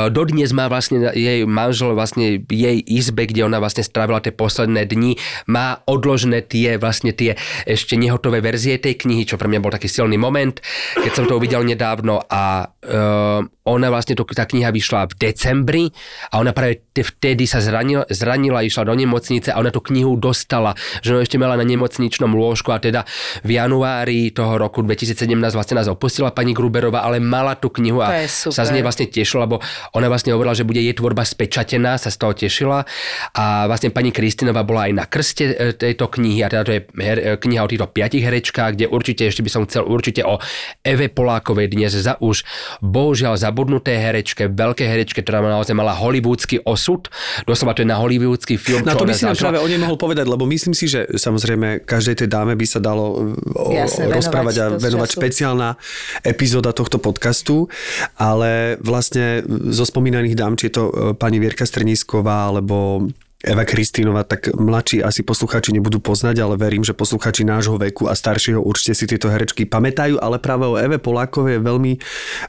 dodnes 0.10 0.50
má 0.58 0.66
vlastne 0.66 1.14
jej 1.14 1.46
manžel 1.46 1.94
vlastne 1.94 2.42
jej 2.42 2.78
izbe, 2.82 3.30
kde 3.30 3.46
ona 3.46 3.62
vlastne 3.62 3.86
strávila 3.86 4.18
tie 4.18 4.34
posledné 4.34 4.90
dni, 4.90 5.22
má 5.46 5.86
odložené 5.86 6.42
tie 6.42 6.82
vlastne 6.82 7.14
tie 7.14 7.38
ešte 7.70 7.94
nehotové 7.94 8.42
verzie 8.42 8.82
tej 8.82 9.06
knihy, 9.06 9.30
čo 9.30 9.38
pre 9.38 9.46
mňa 9.46 9.62
bol 9.62 9.70
taký 9.70 9.86
silný 9.86 10.18
moment, 10.18 10.58
keď 10.98 11.12
som 11.14 11.26
to 11.30 11.38
uvidel 11.38 11.62
nedávno 11.62 12.26
a 12.26 12.66
uh, 12.66 13.46
ona 13.62 13.88
vlastne, 13.94 14.18
to, 14.18 14.26
tá 14.26 14.50
kniha 14.50 14.74
vyšla 14.74 15.14
v 15.14 15.30
decembri 15.30 15.86
a 16.34 16.42
ona 16.42 16.50
práve 16.50 16.82
vtedy 16.98 17.46
sa 17.46 17.62
zranila, 17.62 18.10
zranila, 18.10 18.66
išla 18.66 18.90
do 18.90 18.98
nemocnice 18.98 19.54
a 19.54 19.62
ona 19.62 19.70
tú 19.70 19.86
knihu 19.86 20.18
dostala, 20.18 20.74
že 21.06 21.14
ona 21.14 21.22
ešte 21.22 21.38
mala 21.38 21.54
na 21.54 21.66
nemocničnom 21.68 22.34
lôžku 22.34 22.74
a 22.74 22.82
teda 22.82 23.06
v 23.46 23.62
januári 23.62 23.91
januári 23.92 24.32
toho 24.32 24.56
roku 24.56 24.80
2017 24.82 25.28
vlastne 25.52 25.76
nás 25.76 25.92
opustila 25.92 26.32
pani 26.32 26.56
Gruberová, 26.56 27.04
ale 27.04 27.20
mala 27.20 27.60
tú 27.60 27.68
knihu 27.76 28.00
a 28.00 28.24
sa 28.28 28.64
z 28.64 28.72
nej 28.72 28.84
vlastne 28.84 29.12
tešila, 29.12 29.44
lebo 29.44 29.60
ona 29.92 30.08
vlastne 30.08 30.32
hovorila, 30.32 30.56
že 30.56 30.64
bude 30.64 30.80
jej 30.80 30.96
tvorba 30.96 31.28
spečatená, 31.28 32.00
sa 32.00 32.08
z 32.08 32.18
toho 32.18 32.32
tešila. 32.32 32.88
A 33.36 33.68
vlastne 33.68 33.92
pani 33.92 34.16
Kristinová 34.16 34.64
bola 34.64 34.88
aj 34.88 34.94
na 34.96 35.06
krste 35.06 35.44
e, 35.52 35.76
tejto 35.76 36.08
knihy 36.08 36.40
a 36.46 36.48
teda 36.48 36.64
to 36.64 36.72
je 36.72 36.82
her, 37.04 37.18
e, 37.20 37.30
kniha 37.36 37.62
o 37.68 37.70
týchto 37.70 37.88
piatich 37.92 38.24
herečkách, 38.24 38.80
kde 38.80 38.86
určite 38.88 39.28
ešte 39.28 39.44
by 39.44 39.52
som 39.52 39.62
chcel 39.68 39.84
určite 39.84 40.24
o 40.24 40.40
Eve 40.86 41.12
Polákovej 41.12 41.76
dnes 41.76 41.92
za 41.92 42.16
už. 42.24 42.48
Bohužiaľ 42.80 43.36
zabudnuté 43.36 44.00
herečke, 44.00 44.48
veľké 44.48 44.88
herečke, 44.88 45.20
ktorá 45.20 45.44
naozaj 45.44 45.76
mala 45.76 45.92
hollywoodsky 45.98 46.64
osud, 46.64 47.12
doslova 47.44 47.76
to 47.76 47.84
je 47.84 47.90
na 47.92 48.00
hollywoodsky 48.00 48.56
film. 48.56 48.88
Na 48.88 48.96
to 48.96 49.04
by 49.04 49.14
si 49.14 49.28
nám 49.28 49.36
práve 49.36 49.60
o 49.60 49.68
nej 49.68 49.80
mohol 49.82 50.00
povedať, 50.00 50.26
lebo 50.30 50.48
myslím 50.48 50.72
si, 50.72 50.88
že 50.88 51.10
samozrejme 51.12 51.84
každej 51.84 52.24
tej 52.24 52.28
dáme 52.32 52.54
by 52.56 52.66
sa 52.66 52.80
dalo 52.80 53.36
o, 53.58 53.81
Jasne, 53.88 54.04
rozprávať 54.12 54.56
a 54.62 54.66
venovať 54.78 55.10
času. 55.10 55.18
špeciálna 55.18 55.70
epizóda 56.22 56.72
tohto 56.72 57.02
podcastu, 57.02 57.70
ale 58.18 58.78
vlastne 58.82 59.42
zo 59.48 59.86
spomínaných 59.88 60.36
dám, 60.38 60.54
či 60.58 60.70
je 60.70 60.74
to 60.74 60.84
e, 60.90 60.94
pani 61.18 61.42
Vierka 61.42 61.66
Strnisková 61.66 62.50
alebo 62.52 63.08
Eva 63.42 63.66
Kristínová, 63.66 64.22
tak 64.22 64.54
mladší 64.54 65.02
asi 65.02 65.26
posluchači 65.26 65.74
nebudú 65.74 65.98
poznať, 65.98 66.46
ale 66.46 66.62
verím, 66.62 66.86
že 66.86 66.94
posluchači 66.94 67.42
nášho 67.42 67.82
veku 67.82 68.06
a 68.06 68.14
staršieho 68.14 68.62
určite 68.62 68.94
si 68.94 69.10
tieto 69.10 69.34
herečky 69.34 69.66
pamätajú, 69.66 70.22
ale 70.22 70.38
práve 70.38 70.70
o 70.70 70.78
Eve 70.78 71.02
Polákovej 71.02 71.58
je 71.58 71.62
veľmi 71.66 71.94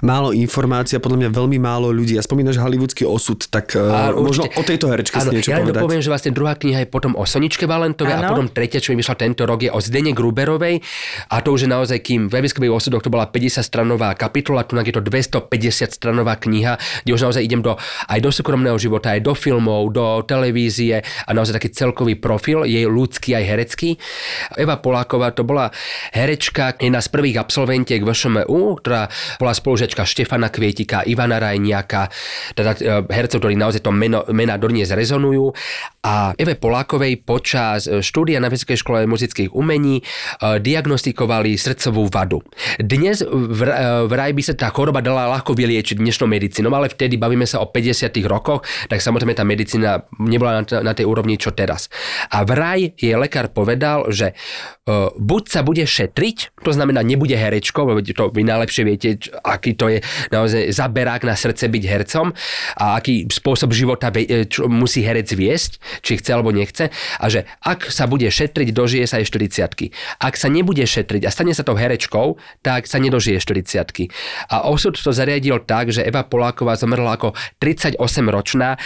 málo 0.05 0.37
informácií 0.37 1.01
a 1.01 1.01
podľa 1.01 1.25
mňa 1.25 1.31
veľmi 1.33 1.57
málo 1.57 1.89
ľudí. 1.89 2.21
A 2.21 2.23
spomínaš 2.23 2.61
hollywoodský 2.61 3.09
osud, 3.09 3.41
tak 3.49 3.73
a, 3.73 4.13
možno 4.13 4.45
určite, 4.45 4.61
o 4.61 4.63
tejto 4.69 4.87
herečke 4.93 5.17
áno, 5.17 5.33
si 5.33 5.41
niečo 5.41 5.51
ja 5.51 5.65
povedať. 5.65 5.81
Ja 5.81 5.85
poviem, 5.89 6.03
že 6.05 6.11
vlastne 6.13 6.33
druhá 6.37 6.55
kniha 6.61 6.79
je 6.85 6.89
potom 6.93 7.17
o 7.17 7.25
Soničke 7.25 7.65
Valentovej 7.65 8.13
a 8.13 8.29
potom 8.29 8.53
tretia, 8.53 8.85
čo 8.85 8.93
mi 8.93 9.01
vyšla 9.01 9.17
tento 9.17 9.49
rok, 9.49 9.65
je 9.65 9.73
o 9.73 9.81
Zdene 9.81 10.13
Gruberovej 10.13 10.85
a 11.33 11.41
to 11.41 11.57
už 11.57 11.65
je 11.65 11.71
naozaj, 11.73 11.99
kým 12.05 12.29
v 12.29 12.45
Eviskových 12.45 12.73
osudoch 12.73 13.01
to 13.01 13.09
bola 13.09 13.25
50 13.33 13.65
stranová 13.65 14.13
kapitola, 14.13 14.69
tu 14.69 14.77
je 14.77 14.93
to 14.93 15.01
250 15.01 15.97
stranová 15.97 16.37
kniha, 16.37 16.77
kde 17.07 17.11
už 17.17 17.33
naozaj 17.33 17.41
idem 17.41 17.65
do, 17.65 17.81
aj 18.13 18.19
do 18.21 18.29
súkromného 18.29 18.77
života, 18.77 19.17
aj 19.17 19.25
do 19.25 19.33
filmov, 19.33 19.89
do 19.95 20.21
televízie 20.27 20.82
televízie 20.83 20.99
a 21.03 21.31
naozaj 21.31 21.63
taký 21.63 21.71
celkový 21.71 22.19
profil, 22.19 22.67
jej 22.67 22.85
ľudský 22.87 23.39
aj 23.39 23.45
herecký. 23.47 23.91
Eva 24.59 24.83
Poláková 24.83 25.31
to 25.31 25.47
bola 25.47 25.71
herečka, 26.11 26.75
jedna 26.79 26.99
z 26.99 27.09
prvých 27.13 27.39
absolventiek 27.39 28.03
VŠMU, 28.03 28.83
ktorá 28.83 29.07
bola 29.39 29.53
spolužiačka 29.55 30.03
Štefana 30.03 30.51
Kvietika, 30.51 31.07
Ivana 31.07 31.39
Rajniaka, 31.39 32.11
teda 32.59 32.71
e, 32.77 33.07
hercov, 33.07 33.39
ktorí 33.43 33.55
naozaj 33.55 33.87
to 33.87 33.93
meno, 33.95 34.27
mená 34.35 34.59
dodnes 34.59 34.91
rezonujú. 34.91 35.55
A 36.03 36.35
Eve 36.35 36.59
Polákovej 36.59 37.23
počas 37.23 37.87
e, 37.87 38.03
štúdia 38.03 38.43
na 38.43 38.51
Vysokej 38.51 38.79
škole 38.83 39.07
muzických 39.07 39.55
umení 39.55 40.03
e, 40.03 40.05
diagnostikovali 40.59 41.55
srdcovú 41.55 42.11
vadu. 42.11 42.43
Dnes 42.83 43.23
vraj 43.23 44.33
by 44.35 44.43
sa 44.43 44.55
tá 44.59 44.69
choroba 44.75 44.99
dala 44.99 45.31
ľahko 45.31 45.55
vyliečiť 45.55 45.99
dnešnou 45.99 46.27
medicínou, 46.27 46.73
ale 46.75 46.91
vtedy 46.91 47.15
bavíme 47.17 47.47
sa 47.47 47.63
o 47.63 47.71
50 47.71 48.11
rokoch, 48.27 48.67
tak 48.91 48.99
samozrejme 48.99 49.37
tá 49.37 49.45
medicína 49.47 50.03
nebola 50.19 50.65
na 50.81 50.97
tej 50.97 51.05
úrovni, 51.05 51.37
čo 51.37 51.53
teraz. 51.53 51.93
A 52.33 52.49
vraj 52.49 52.97
jej 52.97 53.13
lekár 53.13 53.53
povedal, 53.53 54.09
že 54.09 54.33
uh, 54.33 55.13
buď 55.21 55.43
sa 55.53 55.61
bude 55.61 55.85
šetriť, 55.85 56.65
to 56.65 56.73
znamená 56.73 57.05
nebude 57.05 57.37
herečkou, 57.37 57.85
to 58.17 58.33
vy 58.33 58.43
najlepšie 58.49 58.83
viete, 58.89 59.09
aký 59.45 59.77
to 59.77 59.93
je 59.93 59.99
naozaj 60.33 60.73
zaberák 60.73 61.29
na 61.29 61.37
srdce 61.37 61.69
byť 61.69 61.85
hercom 61.85 62.33
a 62.81 62.97
aký 62.97 63.29
spôsob 63.29 63.75
života 63.75 64.09
e, 64.15 64.47
musí 64.71 65.03
herec 65.03 65.29
viesť, 65.35 65.83
či 66.01 66.23
chce 66.23 66.31
alebo 66.33 66.55
nechce 66.55 66.89
a 66.93 67.25
že 67.27 67.45
ak 67.61 67.91
sa 67.91 68.07
bude 68.07 68.27
šetriť, 68.31 68.71
dožije 68.71 69.05
sa 69.05 69.19
aj 69.19 69.27
40 69.29 69.91
Ak 70.23 70.35
sa 70.39 70.47
nebude 70.47 70.85
šetriť 70.87 71.27
a 71.27 71.31
stane 71.35 71.53
sa 71.53 71.67
to 71.67 71.75
herečkou, 71.75 72.39
tak 72.63 72.87
sa 72.87 73.03
nedožije 73.03 73.43
40 73.43 74.13
A 74.53 74.69
osud 74.71 74.95
to 74.95 75.11
zariadil 75.11 75.59
tak, 75.67 75.91
že 75.91 76.07
Eva 76.07 76.23
Poláková 76.23 76.79
zomrela 76.79 77.19
ako 77.19 77.35
38 77.59 77.99
ročná 78.31 78.79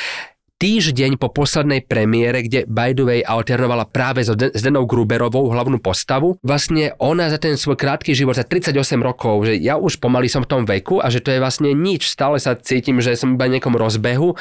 týždeň 0.57 1.21
po 1.21 1.29
poslednej 1.29 1.85
premiére, 1.85 2.41
kde 2.41 2.65
by 2.65 2.97
the 2.97 3.05
way 3.05 3.21
alternovala 3.21 3.93
práve 3.93 4.25
so 4.25 4.33
Denou 4.33 4.89
Gruberovou 4.89 5.53
hlavnú 5.53 5.77
postavu. 5.77 6.41
Vlastne 6.41 6.97
ona 6.97 7.29
za 7.29 7.37
ten 7.37 7.61
svoj 7.61 7.77
krátky 7.77 8.17
život, 8.17 8.41
za 8.41 8.45
38 8.49 8.73
rokov, 9.05 9.53
že 9.53 9.61
ja 9.61 9.77
už 9.77 10.01
pomaly 10.01 10.33
som 10.33 10.41
v 10.41 10.49
tom 10.49 10.63
veku 10.65 11.05
a 11.05 11.13
že 11.13 11.21
to 11.21 11.29
je 11.29 11.45
vlastne 11.45 11.77
nič. 11.77 12.09
Stále 12.09 12.41
sa 12.41 12.57
cítim, 12.57 13.05
že 13.05 13.21
som 13.21 13.37
iba 13.37 13.53
niekom 13.53 13.77
rozbehu 13.77 14.33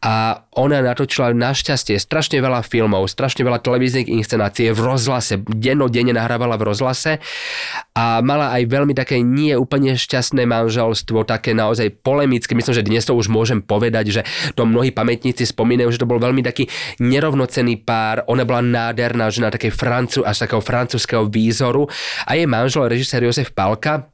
a 0.00 0.40
ona 0.56 0.80
natočila 0.80 1.36
našťastie 1.36 2.00
strašne 2.00 2.40
veľa 2.40 2.64
filmov, 2.64 3.04
strašne 3.12 3.44
veľa 3.44 3.60
televíznych 3.60 4.08
inscenácií 4.08 4.72
v 4.72 4.80
rozhlase, 4.80 5.44
dennodenne 5.44 6.16
nahrávala 6.16 6.56
v 6.56 6.72
rozhlase 6.72 7.20
a 7.92 8.24
mala 8.24 8.56
aj 8.56 8.64
veľmi 8.72 8.96
také 8.96 9.20
nie 9.20 9.52
úplne 9.52 10.00
šťastné 10.00 10.48
manželstvo, 10.48 11.28
také 11.28 11.52
naozaj 11.52 12.00
polemické. 12.00 12.56
Myslím, 12.56 12.74
že 12.74 12.88
dnes 12.88 13.04
to 13.04 13.12
už 13.12 13.28
môžem 13.28 13.60
povedať, 13.60 14.04
že 14.10 14.22
to 14.56 14.64
mnohí 14.64 14.88
pamätníci 14.88 15.44
spomínajú, 15.58 15.90
že 15.90 15.98
to 15.98 16.06
bol 16.06 16.22
veľmi 16.22 16.46
taký 16.46 16.70
nerovnocený 17.02 17.82
pár. 17.82 18.22
Ona 18.30 18.46
bola 18.46 18.62
nádherná 18.62 19.26
žena, 19.34 19.50
také 19.50 19.74
francu, 19.74 20.22
až 20.22 20.46
takého 20.46 20.62
francúzského 20.62 21.26
výzoru. 21.26 21.90
A 22.30 22.38
jej 22.38 22.46
manžel, 22.46 22.86
režisér 22.86 23.26
Jozef 23.26 23.50
Palka, 23.50 24.06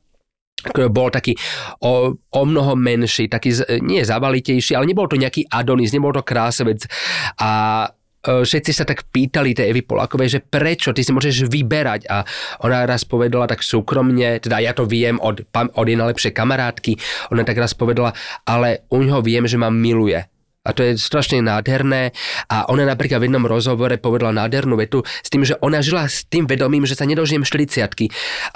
bol 0.73 1.13
taký 1.13 1.37
o, 1.85 2.17
o 2.17 2.43
mnoho 2.49 2.73
menší, 2.73 3.29
taký 3.29 3.53
nie 3.85 4.01
zavalitejší, 4.01 4.73
ale 4.73 4.89
nebol 4.89 5.05
to 5.05 5.21
nejaký 5.21 5.45
Adonis, 5.53 5.93
nebol 5.93 6.09
to 6.17 6.25
krásovec. 6.25 6.89
A 7.37 7.85
e, 7.85 8.49
všetci 8.49 8.73
sa 8.73 8.89
tak 8.89 9.05
pýtali 9.13 9.53
tej 9.53 9.77
Evy 9.77 9.85
Polákovej, 9.85 10.41
že 10.41 10.41
prečo, 10.41 10.97
ty 10.97 11.05
si 11.05 11.13
môžeš 11.13 11.53
vyberať? 11.53 12.09
A 12.09 12.25
ona 12.65 12.89
raz 12.89 13.05
povedala 13.05 13.45
tak 13.45 13.61
súkromne, 13.61 14.41
teda 14.41 14.65
ja 14.65 14.73
to 14.73 14.89
viem 14.89 15.21
od, 15.21 15.45
od 15.53 15.85
jej 15.85 16.01
najlepšej 16.01 16.33
kamarátky, 16.33 16.97
ona 17.29 17.45
tak 17.45 17.61
raz 17.61 17.77
povedala, 17.77 18.17
ale 18.49 18.89
u 18.89 19.05
ňoho 19.05 19.21
viem, 19.21 19.45
že 19.45 19.61
ma 19.61 19.69
miluje 19.69 20.25
a 20.64 20.72
to 20.72 20.81
je 20.81 20.96
strašne 20.96 21.44
nádherné. 21.44 22.16
A 22.48 22.72
ona 22.72 22.88
napríklad 22.88 23.20
v 23.20 23.29
jednom 23.29 23.44
rozhovore 23.44 23.92
povedala 24.00 24.33
nádhernú 24.33 24.81
vetu 24.81 25.05
s 25.05 25.29
tým, 25.29 25.44
že 25.44 25.61
ona 25.61 25.85
žila 25.85 26.09
s 26.09 26.24
tým 26.24 26.48
vedomím, 26.48 26.88
že 26.88 26.96
sa 26.96 27.05
nedožijem 27.05 27.44
40 27.44 27.85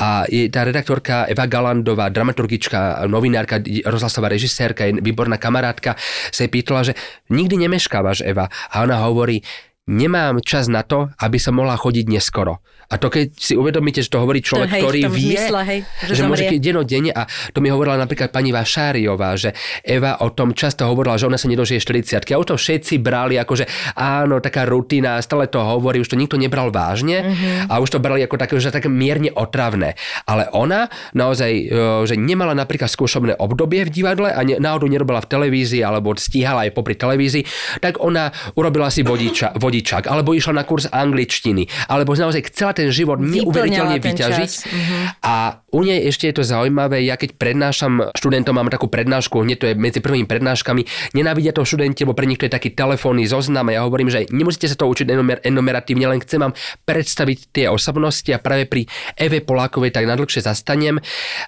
A 0.01 0.25
je 0.25 0.49
tá 0.49 0.65
redaktorka 0.65 1.29
Eva 1.29 1.45
Galandová, 1.45 2.09
dramaturgička, 2.09 3.05
novinárka, 3.05 3.61
rozhlasová 3.85 4.33
režisérka, 4.33 4.89
je 4.89 5.05
výborná 5.05 5.37
kamarátka, 5.37 6.01
sa 6.33 6.41
jej 6.49 6.51
pýtala, 6.51 6.81
že 6.89 6.97
nikdy 7.29 7.69
nemeškávaš, 7.69 8.25
Eva. 8.25 8.49
A 8.73 8.83
ona 8.83 9.05
hovorí, 9.05 9.45
nemám 9.85 10.41
čas 10.41 10.69
na 10.73 10.81
to, 10.85 11.13
aby 11.21 11.37
som 11.37 11.61
mohla 11.61 11.77
chodiť 11.77 12.09
neskoro. 12.09 12.65
A 12.89 12.97
to 12.97 13.13
keď 13.13 13.37
si 13.37 13.53
uvedomíte, 13.53 14.01
že 14.01 14.09
to 14.09 14.17
hovorí 14.17 14.41
človek, 14.41 14.73
to, 14.73 14.75
hej, 14.81 14.83
ktorý 14.83 15.01
vie, 15.13 15.37
zmysle, 15.37 15.61
hej, 15.61 15.81
že, 16.09 16.13
že 16.17 16.23
môže 16.25 16.49
keď 16.49 16.59
denne 16.89 17.13
a 17.13 17.29
to 17.53 17.61
mi 17.61 17.69
hovorila 17.69 18.01
napríklad 18.01 18.33
pani 18.33 18.49
Vašáriová, 18.49 19.37
že 19.37 19.53
Eva 19.85 20.25
o 20.25 20.33
tom 20.33 20.57
často 20.57 20.89
hovorila, 20.89 21.21
že 21.21 21.29
ona 21.29 21.37
sa 21.37 21.53
nedožije 21.53 21.85
40 21.85 22.25
a 22.33 22.41
o 22.41 22.45
to 22.49 22.57
všetci 22.57 22.97
brali 23.05 23.37
ako, 23.37 23.61
že 23.61 23.69
áno, 23.93 24.41
taká 24.41 24.65
rutina, 24.65 25.21
stále 25.21 25.53
to 25.53 25.61
hovorí, 25.61 26.01
už 26.01 26.09
to 26.09 26.17
nikto 26.17 26.41
nebral 26.41 26.73
vážne 26.73 27.29
mm-hmm. 27.29 27.69
a 27.69 27.77
už 27.77 27.93
to 27.93 28.01
brali 28.01 28.25
ako 28.25 28.41
také, 28.41 28.57
že 28.57 28.73
také 28.73 28.89
mierne 28.89 29.29
otravné. 29.37 29.93
Ale 30.25 30.49
ona 30.57 30.89
naozaj, 31.13 31.53
e, 31.53 31.65
že 32.09 32.17
nemala 32.17 32.57
napríklad 32.57 32.89
skúšobné 32.89 33.37
obdobie 33.37 33.85
v 33.85 33.93
divadle 33.93 34.33
a 34.33 34.41
náhodou 34.41 34.89
nerobila 34.89 35.21
v 35.21 35.29
televízii 35.29 35.85
alebo 35.85 36.17
stíhala 36.17 36.65
aj 36.65 36.73
popri 36.73 36.97
televízii, 36.97 37.45
tak 37.85 38.01
ona 38.01 38.33
urobila 38.57 38.89
si 38.89 39.05
vodiča, 39.05 39.61
vodičák 39.61 40.09
alebo 40.09 40.33
išla 40.33 40.57
na 40.57 40.65
kurz 40.65 40.89
angličtiny 40.89 41.69
alebo 41.93 42.17
naozaj 42.17 42.49
chcela 42.49 42.78
ten 42.79 42.95
život 42.95 43.19
neuveriteľne 43.19 43.99
vyťažiť. 43.99 44.53
Mm-hmm. 44.71 45.03
A 45.27 45.35
u 45.69 45.85
nej 45.85 46.09
ešte 46.09 46.33
je 46.33 46.41
to 46.41 46.45
zaujímavé, 46.45 47.05
ja 47.05 47.21
keď 47.21 47.37
prednášam 47.37 48.09
študentom, 48.17 48.57
mám 48.57 48.73
takú 48.73 48.89
prednášku, 48.89 49.45
hneď 49.45 49.57
to 49.61 49.67
je 49.69 49.75
medzi 49.77 50.01
prvými 50.01 50.25
prednáškami, 50.25 51.13
nenávidia 51.13 51.53
to 51.53 51.65
študenti, 51.65 52.09
lebo 52.09 52.17
pre 52.17 52.25
nich 52.25 52.41
to 52.41 52.49
je 52.49 52.57
taký 52.57 52.73
telefónny 52.73 53.29
zoznam 53.29 53.69
a 53.69 53.77
ja 53.77 53.85
hovorím, 53.85 54.09
že 54.09 54.25
nemusíte 54.33 54.65
sa 54.65 54.81
to 54.81 54.89
učiť 54.89 55.13
enomer, 55.13 55.39
enomeratívne, 55.45 56.09
len 56.09 56.25
chcem 56.25 56.41
vám 56.41 56.57
predstaviť 56.89 57.53
tie 57.53 57.67
osobnosti 57.69 58.29
a 58.33 58.41
práve 58.41 58.65
pri 58.65 58.89
Eve 59.21 59.45
Polákovej 59.45 59.93
tak 59.93 60.09
nadlhšie 60.09 60.41
zastanem, 60.41 60.97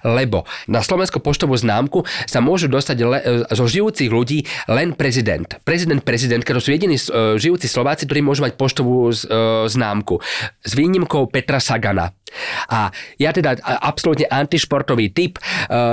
lebo 0.05 0.45
na 0.69 0.85
Slovensko 0.85 1.17
poštovú 1.17 1.57
známku 1.57 2.05
sa 2.29 2.45
môžu 2.45 2.69
dostať 2.69 2.97
le, 3.01 3.19
zo 3.49 3.65
žijúcich 3.65 4.13
ľudí 4.13 4.45
len 4.69 4.93
prezident. 4.93 5.49
Prezident, 5.65 6.05
prezidentka, 6.05 6.53
to 6.53 6.61
sú 6.61 6.69
jediní 6.69 7.01
uh, 7.09 7.41
žijúci 7.41 7.65
Slováci, 7.65 8.05
ktorí 8.05 8.21
môžu 8.21 8.45
mať 8.45 8.53
poštovú 8.53 9.09
uh, 9.09 9.65
známku. 9.65 10.21
S 10.61 10.77
výnimkou 10.77 11.25
Petra 11.33 11.57
Sagana. 11.57 12.13
A 12.71 12.91
ja 13.19 13.31
teda 13.35 13.59
absolútne 13.63 14.10
antišportový 14.15 15.13
typ, 15.15 15.37
e, 15.37 15.41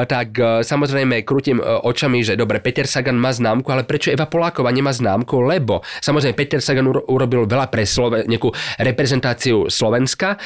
tak 0.06 0.28
e, 0.38 0.62
samozrejme 0.64 1.22
krútim 1.22 1.58
e, 1.58 1.64
očami, 1.64 2.22
že 2.22 2.34
dobre, 2.34 2.58
Peter 2.58 2.84
Sagan 2.84 3.16
má 3.16 3.30
známku, 3.30 3.68
ale 3.70 3.84
prečo 3.84 4.10
Eva 4.10 4.26
Poláková 4.26 4.70
nemá 4.74 4.90
známku? 4.90 5.38
Lebo 5.44 5.80
samozrejme 6.02 6.34
Peter 6.34 6.60
Sagan 6.60 6.88
urobil 6.88 7.46
veľa 7.46 7.70
pre 7.70 7.86
Sloven- 7.86 8.26
nejakú 8.28 8.50
reprezentáciu 8.78 9.70
Slovenska 9.70 10.36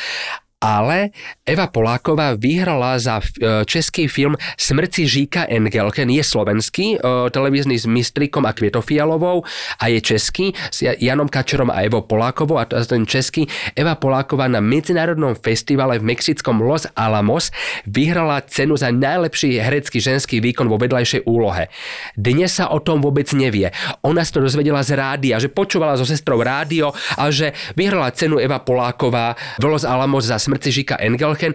ale 0.62 1.10
Eva 1.42 1.66
Poláková 1.66 2.38
vyhrala 2.38 2.94
za 3.02 3.18
e, 3.18 3.66
český 3.66 4.06
film 4.06 4.38
Smrci 4.54 5.10
Žíka 5.10 5.50
Engelken, 5.50 6.06
je 6.06 6.22
slovenský, 6.22 6.86
e, 6.94 6.98
televízny 7.34 7.74
s 7.74 7.90
Mistrikom 7.90 8.46
a 8.46 8.54
Kvietofialovou 8.54 9.42
a 9.82 9.84
je 9.90 9.98
český 9.98 10.54
s 10.70 10.86
Janom 10.86 11.26
Kačerom 11.26 11.66
a 11.66 11.82
Evo 11.82 12.06
Polákovou 12.06 12.62
a 12.62 12.64
ten 12.70 13.02
český 13.02 13.50
Eva 13.74 13.98
Poláková 13.98 14.46
na 14.46 14.62
medzinárodnom 14.62 15.34
festivale 15.34 15.98
v 15.98 16.14
mexickom 16.14 16.62
Los 16.62 16.86
Alamos 16.94 17.50
vyhrala 17.90 18.46
cenu 18.46 18.78
za 18.78 18.94
najlepší 18.94 19.58
herecký 19.58 19.98
ženský 19.98 20.38
výkon 20.38 20.70
vo 20.70 20.78
vedľajšej 20.78 21.26
úlohe. 21.26 21.66
Dnes 22.14 22.54
sa 22.54 22.70
o 22.70 22.78
tom 22.78 23.02
vôbec 23.02 23.26
nevie. 23.34 23.74
Ona 24.06 24.22
sa 24.22 24.38
to 24.38 24.46
dozvedela 24.46 24.86
z 24.86 24.94
rádia, 24.94 25.42
že 25.42 25.50
počúvala 25.50 25.98
so 25.98 26.06
sestrou 26.06 26.38
rádio 26.38 26.94
a 27.18 27.34
že 27.34 27.50
vyhrala 27.74 28.14
cenu 28.14 28.38
Eva 28.38 28.62
Poláková 28.62 29.34
v 29.58 29.64
Los 29.66 29.82
Alamos 29.82 30.30
za 30.30 30.38
smrti 30.52 30.72
Žika 30.72 30.96
Engelchen. 31.00 31.54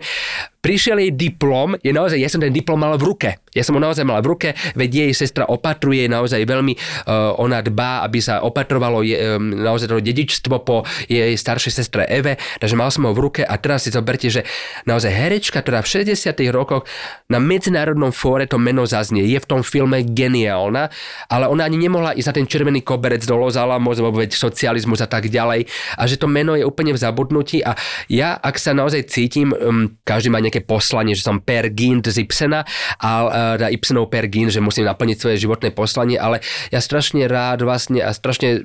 Prišiel 0.57 0.97
jej 0.99 1.11
diplom, 1.13 1.77
je 1.79 1.93
naozaj, 1.93 2.17
ja 2.17 2.27
som 2.27 2.41
ten 2.41 2.51
diplom 2.51 2.81
mal 2.81 2.97
v 2.97 3.05
ruke. 3.05 3.29
Ja 3.53 3.65
som 3.65 3.73
ho 3.77 3.81
naozaj 3.81 4.05
mal 4.05 4.21
v 4.21 4.29
ruke, 4.33 4.49
veď 4.77 5.09
jej 5.09 5.11
sestra 5.17 5.49
opatruje 5.49 6.05
naozaj 6.05 6.45
veľmi, 6.45 6.73
uh, 6.77 7.33
ona 7.41 7.61
dbá, 7.65 8.05
aby 8.05 8.21
sa 8.21 8.45
opatrovalo 8.45 9.01
je, 9.01 9.17
um, 9.17 9.49
naozaj 9.49 9.89
to 9.89 9.97
dedičstvo 9.97 10.61
po 10.61 10.85
jej 11.09 11.33
staršej 11.33 11.73
sestre 11.73 12.05
Eve, 12.05 12.37
takže 12.61 12.77
mal 12.77 12.93
som 12.93 13.09
ho 13.09 13.13
v 13.17 13.23
ruke 13.29 13.41
a 13.41 13.57
teraz 13.57 13.85
si 13.85 13.93
zoberte, 13.93 14.29
že 14.29 14.45
naozaj 14.85 15.09
herečka, 15.09 15.65
ktorá 15.65 15.81
v 15.81 16.05
60 16.05 16.37
rokoch 16.53 16.85
na 17.33 17.41
medzinárodnom 17.41 18.13
fóre 18.13 18.45
to 18.45 18.61
meno 18.61 18.85
zaznie, 18.85 19.25
je 19.25 19.41
v 19.41 19.49
tom 19.49 19.65
filme 19.65 20.05
geniálna, 20.05 20.93
ale 21.31 21.45
ona 21.49 21.65
ani 21.65 21.81
nemohla 21.81 22.13
ísť 22.13 22.29
na 22.29 22.37
ten 22.37 22.45
červený 22.45 22.85
koberec 22.85 23.25
do 23.25 23.37
Los 23.37 23.57
Alamos, 23.57 23.97
veď 23.97 24.37
socializmus 24.37 25.01
a 25.01 25.09
tak 25.09 25.33
ďalej 25.33 25.65
a 25.97 26.01
že 26.05 26.21
to 26.21 26.29
meno 26.29 26.53
je 26.53 26.61
úplne 26.61 26.93
v 26.93 27.01
zabudnutí 27.01 27.65
a 27.65 27.73
ja, 28.05 28.37
ak 28.37 28.61
sa 28.61 28.77
naozaj 28.77 29.09
cítim, 29.09 29.49
um, 29.53 29.97
každý 30.05 30.29
má 30.29 30.37
nejaké 30.47 30.63
poslanie, 30.63 31.13
že 31.13 31.27
som 31.27 31.43
per 31.43 31.69
Gint 31.75 32.07
z 32.07 32.23
Ibsena 32.23 32.63
a 33.03 33.11
uh, 33.59 33.75
Ibsenov 33.75 34.07
per 34.07 34.31
Gint, 34.31 34.55
že 34.55 34.63
musím 34.63 34.87
naplniť 34.87 35.17
svoje 35.19 35.37
životné 35.43 35.75
poslanie, 35.75 36.15
ale 36.15 36.39
ja 36.71 36.79
strašne 36.79 37.27
rád 37.27 37.67
vlastne 37.67 37.99
a 38.01 38.15
strašne 38.15 38.63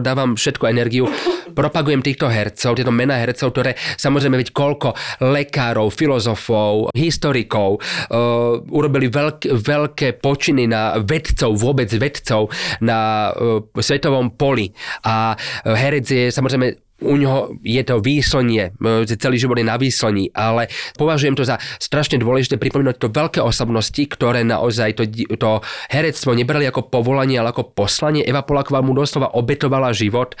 dávam 0.00 0.34
všetku 0.34 0.64
energiu, 0.66 1.06
propagujem 1.52 2.00
týchto 2.00 2.32
hercov, 2.32 2.78
tieto 2.78 2.92
mená 2.94 3.20
hercov, 3.20 3.52
ktoré 3.52 3.76
samozrejme 4.00 4.40
veď 4.40 4.48
koľko 4.56 4.96
lekárov, 5.20 5.92
filozofov, 5.92 6.94
historikov 6.96 7.78
uh, 7.78 8.58
urobili 8.72 9.12
veľk, 9.12 9.52
veľké 9.60 10.08
počiny 10.24 10.64
na 10.70 10.96
vedcov, 11.02 11.54
vôbec 11.58 11.90
vedcov 11.92 12.48
na 12.80 13.30
uh, 13.30 13.60
svetovom 13.76 14.34
poli. 14.34 14.72
A 15.04 15.36
herec 15.64 16.06
je 16.08 16.24
samozrejme 16.32 16.87
u 16.98 17.14
ňoho 17.14 17.62
je 17.62 17.82
to 17.86 18.02
výslnie, 18.02 18.74
že 19.06 19.14
celý 19.22 19.38
život 19.38 19.54
je 19.54 19.66
na 19.66 19.78
výslní, 19.78 20.34
ale 20.34 20.66
považujem 20.98 21.38
to 21.38 21.46
za 21.46 21.62
strašne 21.78 22.18
dôležité 22.18 22.58
pripomínať 22.58 22.98
to 22.98 23.08
veľké 23.14 23.38
osobnosti, 23.38 24.02
ktoré 24.02 24.42
naozaj 24.42 24.98
to, 24.98 25.06
to 25.38 25.50
herectvo 25.94 26.34
nebrali 26.34 26.66
ako 26.66 26.90
povolanie, 26.90 27.38
ale 27.38 27.54
ako 27.54 27.70
poslanie. 27.70 28.26
Eva 28.26 28.42
Poláková 28.42 28.82
mu 28.82 28.98
doslova 28.98 29.30
obetovala 29.38 29.94
život. 29.94 30.34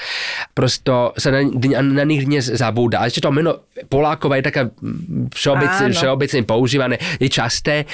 Prosto 0.50 1.14
sa 1.14 1.30
na, 1.30 1.46
na 1.78 2.02
nich 2.02 2.26
dnes 2.26 2.50
zabúda. 2.50 3.06
A 3.06 3.06
ešte 3.06 3.22
to 3.22 3.30
meno 3.30 3.70
Poláková 3.86 4.42
je 4.42 4.48
taká 4.50 4.62
všeobecne, 5.30 5.94
všeobecne 5.94 6.42
používané, 6.42 6.98
je 7.22 7.30
časté 7.30 7.86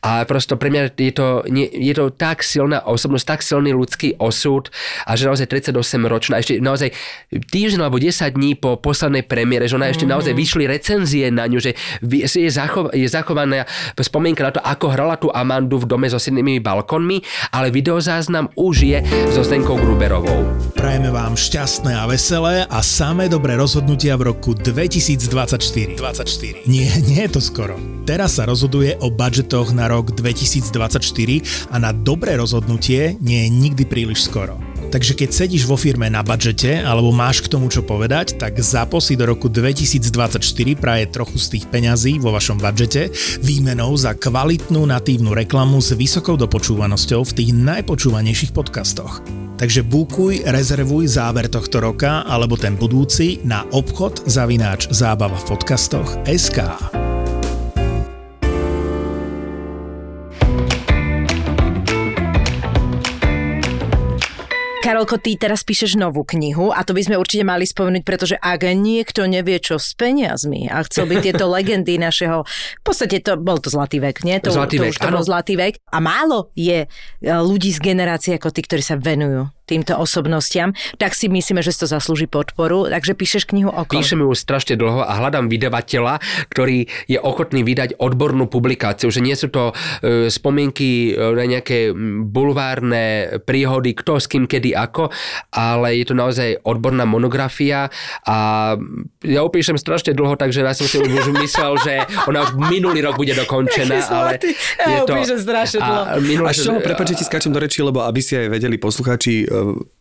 a 0.00 0.24
prosto 0.24 0.56
pre 0.56 0.72
mňa 0.72 0.96
je 0.96 1.12
to, 1.12 1.44
je 1.52 1.92
to 1.92 2.08
tak 2.16 2.40
silná 2.40 2.80
osobnosť, 2.80 3.24
tak 3.28 3.40
silný 3.44 3.76
ľudský 3.76 4.16
osud 4.16 4.72
a 5.04 5.12
že 5.12 5.28
naozaj 5.28 5.52
38 5.52 5.76
ročná, 6.08 6.40
ešte 6.40 6.56
naozaj 6.64 6.96
týždeň 7.28 7.84
alebo 7.84 8.00
10 8.06 8.38
dní 8.38 8.54
po 8.54 8.78
poslednej 8.78 9.26
premiére, 9.26 9.66
že 9.66 9.74
ona 9.74 9.90
ešte 9.90 10.06
mm-hmm. 10.06 10.14
naozaj 10.14 10.34
vyšli 10.38 10.64
recenzie 10.70 11.26
na 11.34 11.50
ňu, 11.50 11.58
že 11.58 11.74
je, 12.06 12.50
zachov, 12.50 12.94
je 12.94 13.10
zachovaná 13.10 13.66
spomienka 13.98 14.46
na 14.46 14.54
to, 14.54 14.62
ako 14.62 14.86
hrala 14.94 15.18
tú 15.18 15.28
Amandu 15.34 15.82
v 15.82 15.90
dome 15.90 16.06
so 16.06 16.22
sednými 16.22 16.62
balkonmi, 16.62 17.26
ale 17.50 17.74
videozáznam 17.74 18.46
už 18.54 18.76
je 18.86 18.98
so 19.34 19.42
Zdenkou 19.42 19.74
Gruberovou. 19.74 20.46
Prajeme 20.78 21.10
vám 21.10 21.34
šťastné 21.34 21.98
a 21.98 22.06
veselé 22.06 22.62
a 22.70 22.78
samé 22.84 23.26
dobré 23.26 23.58
rozhodnutia 23.58 24.14
v 24.14 24.30
roku 24.30 24.54
2024. 24.54 25.98
24. 25.98 26.70
Nie, 26.70 26.86
nie 27.10 27.26
je 27.26 27.30
to 27.34 27.42
skoro. 27.42 27.74
Teraz 28.06 28.38
sa 28.38 28.46
rozhoduje 28.46 28.94
o 29.02 29.10
budžetoch 29.10 29.74
na 29.74 29.90
rok 29.90 30.14
2024 30.14 31.74
a 31.74 31.76
na 31.82 31.90
dobré 31.90 32.38
rozhodnutie 32.38 33.18
nie 33.18 33.46
je 33.46 33.48
nikdy 33.50 33.82
príliš 33.82 34.30
skoro. 34.30 34.65
Takže 34.96 35.12
keď 35.12 35.28
sedíš 35.28 35.68
vo 35.68 35.76
firme 35.76 36.08
na 36.08 36.24
budžete 36.24 36.80
alebo 36.80 37.12
máš 37.12 37.44
k 37.44 37.52
tomu 37.52 37.68
čo 37.68 37.84
povedať, 37.84 38.40
tak 38.40 38.56
zapo 38.64 38.96
si 38.96 39.12
do 39.12 39.28
roku 39.28 39.52
2024 39.52 40.40
praje 40.72 41.04
trochu 41.12 41.36
z 41.36 41.46
tých 41.52 41.68
peňazí 41.68 42.16
vo 42.16 42.32
vašom 42.32 42.56
budžete 42.56 43.12
výmenou 43.44 43.92
za 43.92 44.16
kvalitnú 44.16 44.88
natívnu 44.88 45.36
reklamu 45.36 45.84
s 45.84 45.92
vysokou 45.92 46.40
dopočúvanosťou 46.40 47.28
v 47.28 47.32
tých 47.36 47.52
najpočúvanejších 47.52 48.56
podcastoch. 48.56 49.20
Takže 49.60 49.84
bukuj, 49.84 50.48
rezervuj 50.48 51.12
záver 51.12 51.52
tohto 51.52 51.84
roka 51.84 52.24
alebo 52.24 52.56
ten 52.56 52.72
budúci 52.72 53.44
na 53.44 53.68
obchod 53.76 54.24
zavináč 54.24 54.88
zábava 54.88 55.36
v 55.36 55.44
podcastoch 55.44 56.08
SK. 56.24 56.72
Karolko, 64.86 65.18
ty 65.18 65.34
teraz 65.34 65.66
píšeš 65.66 65.98
novú 65.98 66.22
knihu 66.22 66.70
a 66.70 66.86
to 66.86 66.94
by 66.94 67.02
sme 67.02 67.18
určite 67.18 67.42
mali 67.42 67.66
spomenúť, 67.66 68.06
pretože 68.06 68.38
ak 68.38 68.70
niekto 68.70 69.26
nevie, 69.26 69.58
čo 69.58 69.82
s 69.82 69.98
peniazmi 69.98 70.70
a 70.70 70.78
chcel 70.86 71.10
by 71.10 71.26
tieto 71.26 71.50
legendy 71.58 71.98
našeho, 71.98 72.46
v 72.46 72.82
podstate 72.86 73.18
to 73.18 73.34
bol 73.34 73.58
to 73.58 73.66
zlatý 73.66 73.98
vek, 73.98 74.22
nie? 74.22 74.38
To, 74.46 74.54
zlatý 74.54 74.78
to 74.78 74.86
vek, 74.86 74.94
už 74.94 75.02
to 75.02 75.10
bol 75.10 75.26
zlatý 75.26 75.58
vek. 75.58 75.82
A 75.90 75.98
málo 75.98 76.54
je 76.54 76.86
e, 76.86 76.88
ľudí 77.26 77.74
z 77.74 77.82
generácie 77.82 78.38
ako 78.38 78.54
tí, 78.54 78.62
ktorí 78.62 78.78
sa 78.78 78.94
venujú 78.94 79.50
týmto 79.66 79.98
osobnostiam, 79.98 80.72
tak 80.96 81.12
si 81.12 81.26
myslíme, 81.26 81.60
že 81.60 81.74
si 81.74 81.82
to 81.82 81.88
zaslúži 81.90 82.30
podporu. 82.30 82.86
Takže 82.86 83.12
píšeš 83.18 83.50
knihu 83.50 83.68
o 83.68 83.82
kom? 83.82 83.98
Píšem 83.98 84.22
ju 84.22 84.30
strašne 84.32 84.78
dlho 84.78 85.02
a 85.02 85.12
hľadám 85.18 85.50
vydavateľa, 85.50 86.22
ktorý 86.54 86.86
je 87.10 87.18
ochotný 87.18 87.66
vydať 87.66 87.98
odbornú 87.98 88.46
publikáciu, 88.46 89.10
že 89.10 89.18
nie 89.18 89.34
sú 89.34 89.50
to 89.50 89.74
e, 90.00 90.30
spomienky 90.30 91.12
e, 91.12 91.34
na 91.34 91.44
nejaké 91.44 91.90
bulvárne 92.22 93.36
príhody, 93.42 93.98
kto 93.98 94.22
s 94.22 94.30
kým, 94.30 94.46
kedy, 94.46 94.72
ako, 94.72 95.10
ale 95.50 95.98
je 95.98 96.04
to 96.06 96.14
naozaj 96.14 96.62
odborná 96.62 97.02
monografia 97.02 97.90
a 98.22 98.36
ja 99.26 99.40
upíšem 99.42 99.74
strašne 99.74 100.14
dlho, 100.14 100.38
takže 100.38 100.62
ja 100.62 100.72
som 100.72 100.86
si 100.86 101.02
už 101.02 101.34
myslel, 101.42 101.74
že 101.82 101.94
ona 102.30 102.46
už 102.46 102.54
minulý 102.70 103.02
rok 103.02 103.18
bude 103.18 103.34
dokončená, 103.34 103.98
ale 104.14 104.38
je 104.38 105.00
to... 105.02 105.12
Ja 105.16 105.26
strašne 105.36 105.78
dlho. 105.82 106.02
A, 106.06 106.14
minulý, 106.22 106.46
a 106.46 106.52
čoho, 106.54 106.78
prepáčte, 106.78 107.18
ti 107.18 107.24
skáčem 107.26 107.50
do 107.50 107.58
reči, 107.58 107.82
lebo 107.82 108.04
aby 108.04 108.20
si 108.22 108.38
aj 108.38 108.46
vedeli 108.52 108.76
posluchači 108.78 109.48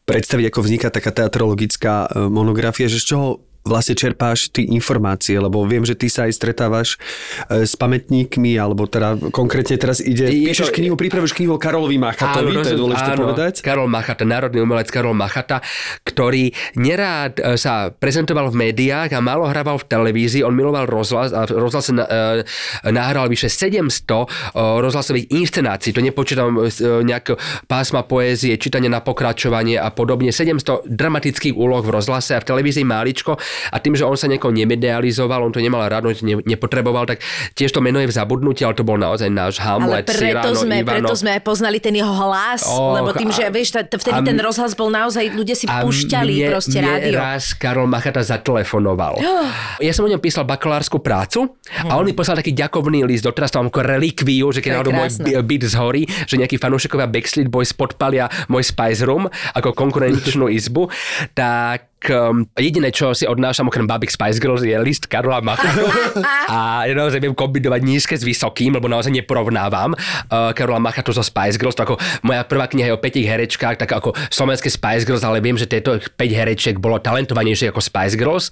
predstaviť, 0.05 0.45
ako 0.53 0.59
vzniká 0.61 0.87
taká 0.93 1.09
teatrologická 1.09 2.05
e, 2.05 2.29
monografia, 2.29 2.85
že 2.85 3.01
z 3.01 3.05
čoho 3.15 3.27
vlastne 3.65 3.97
čerpáš 3.97 4.53
ty 4.53 4.69
informácie, 4.69 5.41
lebo 5.41 5.65
viem, 5.65 5.81
že 5.81 5.97
ty 5.97 6.05
sa 6.05 6.29
aj 6.29 6.37
stretávaš 6.37 7.01
e, 7.49 7.65
s 7.65 7.73
pamätníkmi, 7.73 8.53
alebo 8.61 8.85
teda 8.85 9.17
konkrétne 9.33 9.73
teraz 9.81 9.97
ide, 9.97 10.29
je 10.29 10.53
píšeš 10.53 10.69
to, 10.69 10.77
knihu, 10.77 10.93
pripravíš 10.93 11.33
knihu 11.33 11.57
o 11.57 11.59
Karolovi 11.59 11.97
Machatovi, 11.97 12.53
áno, 12.53 12.61
to 12.61 12.69
je 12.69 12.77
dôležité 12.77 13.11
áno, 13.17 13.21
povedať. 13.25 13.53
Karol 13.65 13.89
Machata, 13.89 14.21
národný 14.21 14.61
umelec 14.61 14.93
Karol 14.93 15.17
Machata, 15.17 15.65
ktorý 16.05 16.53
nerád 16.77 17.41
e, 17.41 17.57
sa 17.57 17.89
prezentoval 17.89 18.53
v 18.53 18.69
médiách 18.69 19.17
a 19.17 19.19
málo 19.19 19.49
hrával 19.49 19.81
v 19.81 19.89
televízii, 19.89 20.45
on 20.45 20.53
miloval 20.53 20.85
rozhlas 20.85 21.33
a 21.33 21.49
rozhlas 21.49 21.89
sa 21.89 21.93
e, 21.97 22.45
nahral 22.93 23.25
vyše 23.25 23.49
700 23.49 24.53
rozhlasových 24.53 25.33
inscenácií, 25.33 25.89
to 25.89 26.05
nepočítam 26.05 26.69
nejaké 27.01 27.33
pásma 27.65 28.05
poézie, 28.05 28.61
čítanie 28.61 28.93
na 28.93 29.01
pokračovanie 29.01 29.81
a 29.81 29.89
podobne, 29.89 30.29
700 30.29 30.85
dramatických 30.85 31.57
úloh 31.57 31.81
v 31.81 31.89
rozhlase 31.89 32.37
a 32.37 32.39
v 32.39 32.45
televízii 32.45 32.85
máličko 32.85 33.41
a 33.71 33.77
tým, 33.79 33.95
že 33.97 34.03
on 34.03 34.15
sa 34.15 34.27
nejako 34.29 34.51
nemedializoval, 34.51 35.43
on 35.43 35.53
to 35.53 35.61
nemal 35.63 35.81
rád, 35.85 36.05
on 36.07 36.15
to 36.15 36.25
ne, 36.25 36.39
nepotreboval, 36.43 37.07
tak 37.07 37.21
tiež 37.53 37.71
to 37.71 37.79
meno 37.79 38.01
je 38.01 38.07
v 38.09 38.13
zabudnutí, 38.13 38.63
ale 38.63 38.75
to 38.77 38.85
bol 38.85 38.99
naozaj 38.99 39.27
náš 39.31 39.59
Hamlet, 39.61 40.05
ale 40.05 40.15
preto 40.15 40.49
Cyrano, 40.51 40.61
sme, 40.61 40.75
Ivano. 40.81 40.91
preto 40.91 41.13
sme 41.15 41.29
aj 41.37 41.41
poznali 41.41 41.77
ten 41.81 41.93
jeho 41.95 42.13
hlas, 42.13 42.61
oh, 42.67 42.95
lebo 42.99 43.09
tým, 43.15 43.29
že 43.31 43.47
vieš, 43.49 43.75
vtedy 43.87 44.19
a, 44.19 44.25
ten 44.25 44.37
rozhlas 44.39 44.73
bol 44.75 44.89
naozaj, 44.91 45.31
ľudia 45.33 45.55
si 45.55 45.65
púšťali 45.65 46.33
mne, 46.43 46.47
proste 46.51 46.79
mne 46.79 46.91
rádio. 46.91 47.17
raz 47.19 47.43
Karol 47.55 47.87
Machata 47.87 48.21
zatelefonoval. 48.21 49.19
Oh. 49.19 49.47
Ja 49.79 49.91
som 49.91 50.05
o 50.05 50.09
ňom 50.11 50.21
písal 50.21 50.43
bakalárskú 50.47 50.99
prácu 50.99 51.47
hmm. 51.47 51.89
a 51.89 51.93
on 51.97 52.05
mi 52.05 52.13
poslal 52.13 52.39
taký 52.39 52.53
ďakovný 52.53 53.03
list, 53.07 53.25
doteraz 53.25 53.51
to 53.51 53.59
mám 53.61 53.71
ako 53.71 53.81
relikviu, 53.81 54.51
že 54.51 54.59
keď 54.59 54.71
náhodou 54.81 54.93
môj 54.95 55.09
byt 55.45 55.63
zhorí, 55.69 56.03
že 56.25 56.35
nejakí 56.39 56.57
fanúšikovia 56.57 57.07
Backstreet 57.09 57.49
Boys 57.49 57.71
podpalia 57.71 58.27
môj 58.49 58.65
Spice 58.65 59.05
Room 59.05 59.29
ako 59.53 59.75
konkurenčnú 59.77 60.49
izbu, 60.49 60.89
tak 61.37 61.94
um, 62.09 62.45
jediné, 62.59 62.91
čo 62.91 63.15
si 63.15 63.23
odnášam 63.23 63.71
okrem 63.71 63.87
Babik 63.87 64.11
Spice 64.11 64.37
Girls 64.37 64.61
je 64.61 64.75
list 64.81 65.07
Karola 65.07 65.39
Machatu 65.39 65.87
a 66.53 66.85
naozaj 66.85 67.23
viem 67.23 67.35
kombinovať 67.35 67.81
nízke 67.81 68.13
s 68.19 68.27
vysokým, 68.27 68.75
lebo 68.75 68.91
naozaj 68.91 69.13
neporovnávam 69.15 69.95
uh, 69.95 70.51
Karola 70.51 70.81
Machatu 70.83 71.15
so 71.15 71.23
Spice 71.23 71.55
Girls. 71.55 71.77
To 71.79 71.87
ako 71.87 71.95
moja 72.27 72.43
prvá 72.43 72.67
kniha 72.67 72.91
je 72.91 72.95
o 72.95 73.01
5 73.01 73.31
herečkách, 73.31 73.75
tak 73.79 73.89
ako 73.91 74.11
slovenské 74.27 74.67
Spice 74.67 75.07
Girls, 75.07 75.23
ale 75.23 75.39
viem, 75.39 75.55
že 75.55 75.69
tieto 75.69 75.97
5 75.97 76.19
herečiek 76.19 76.75
bolo 76.77 76.99
talentovanejšie 76.99 77.71
ako 77.71 77.81
Spice 77.81 78.15
Girls. 78.19 78.51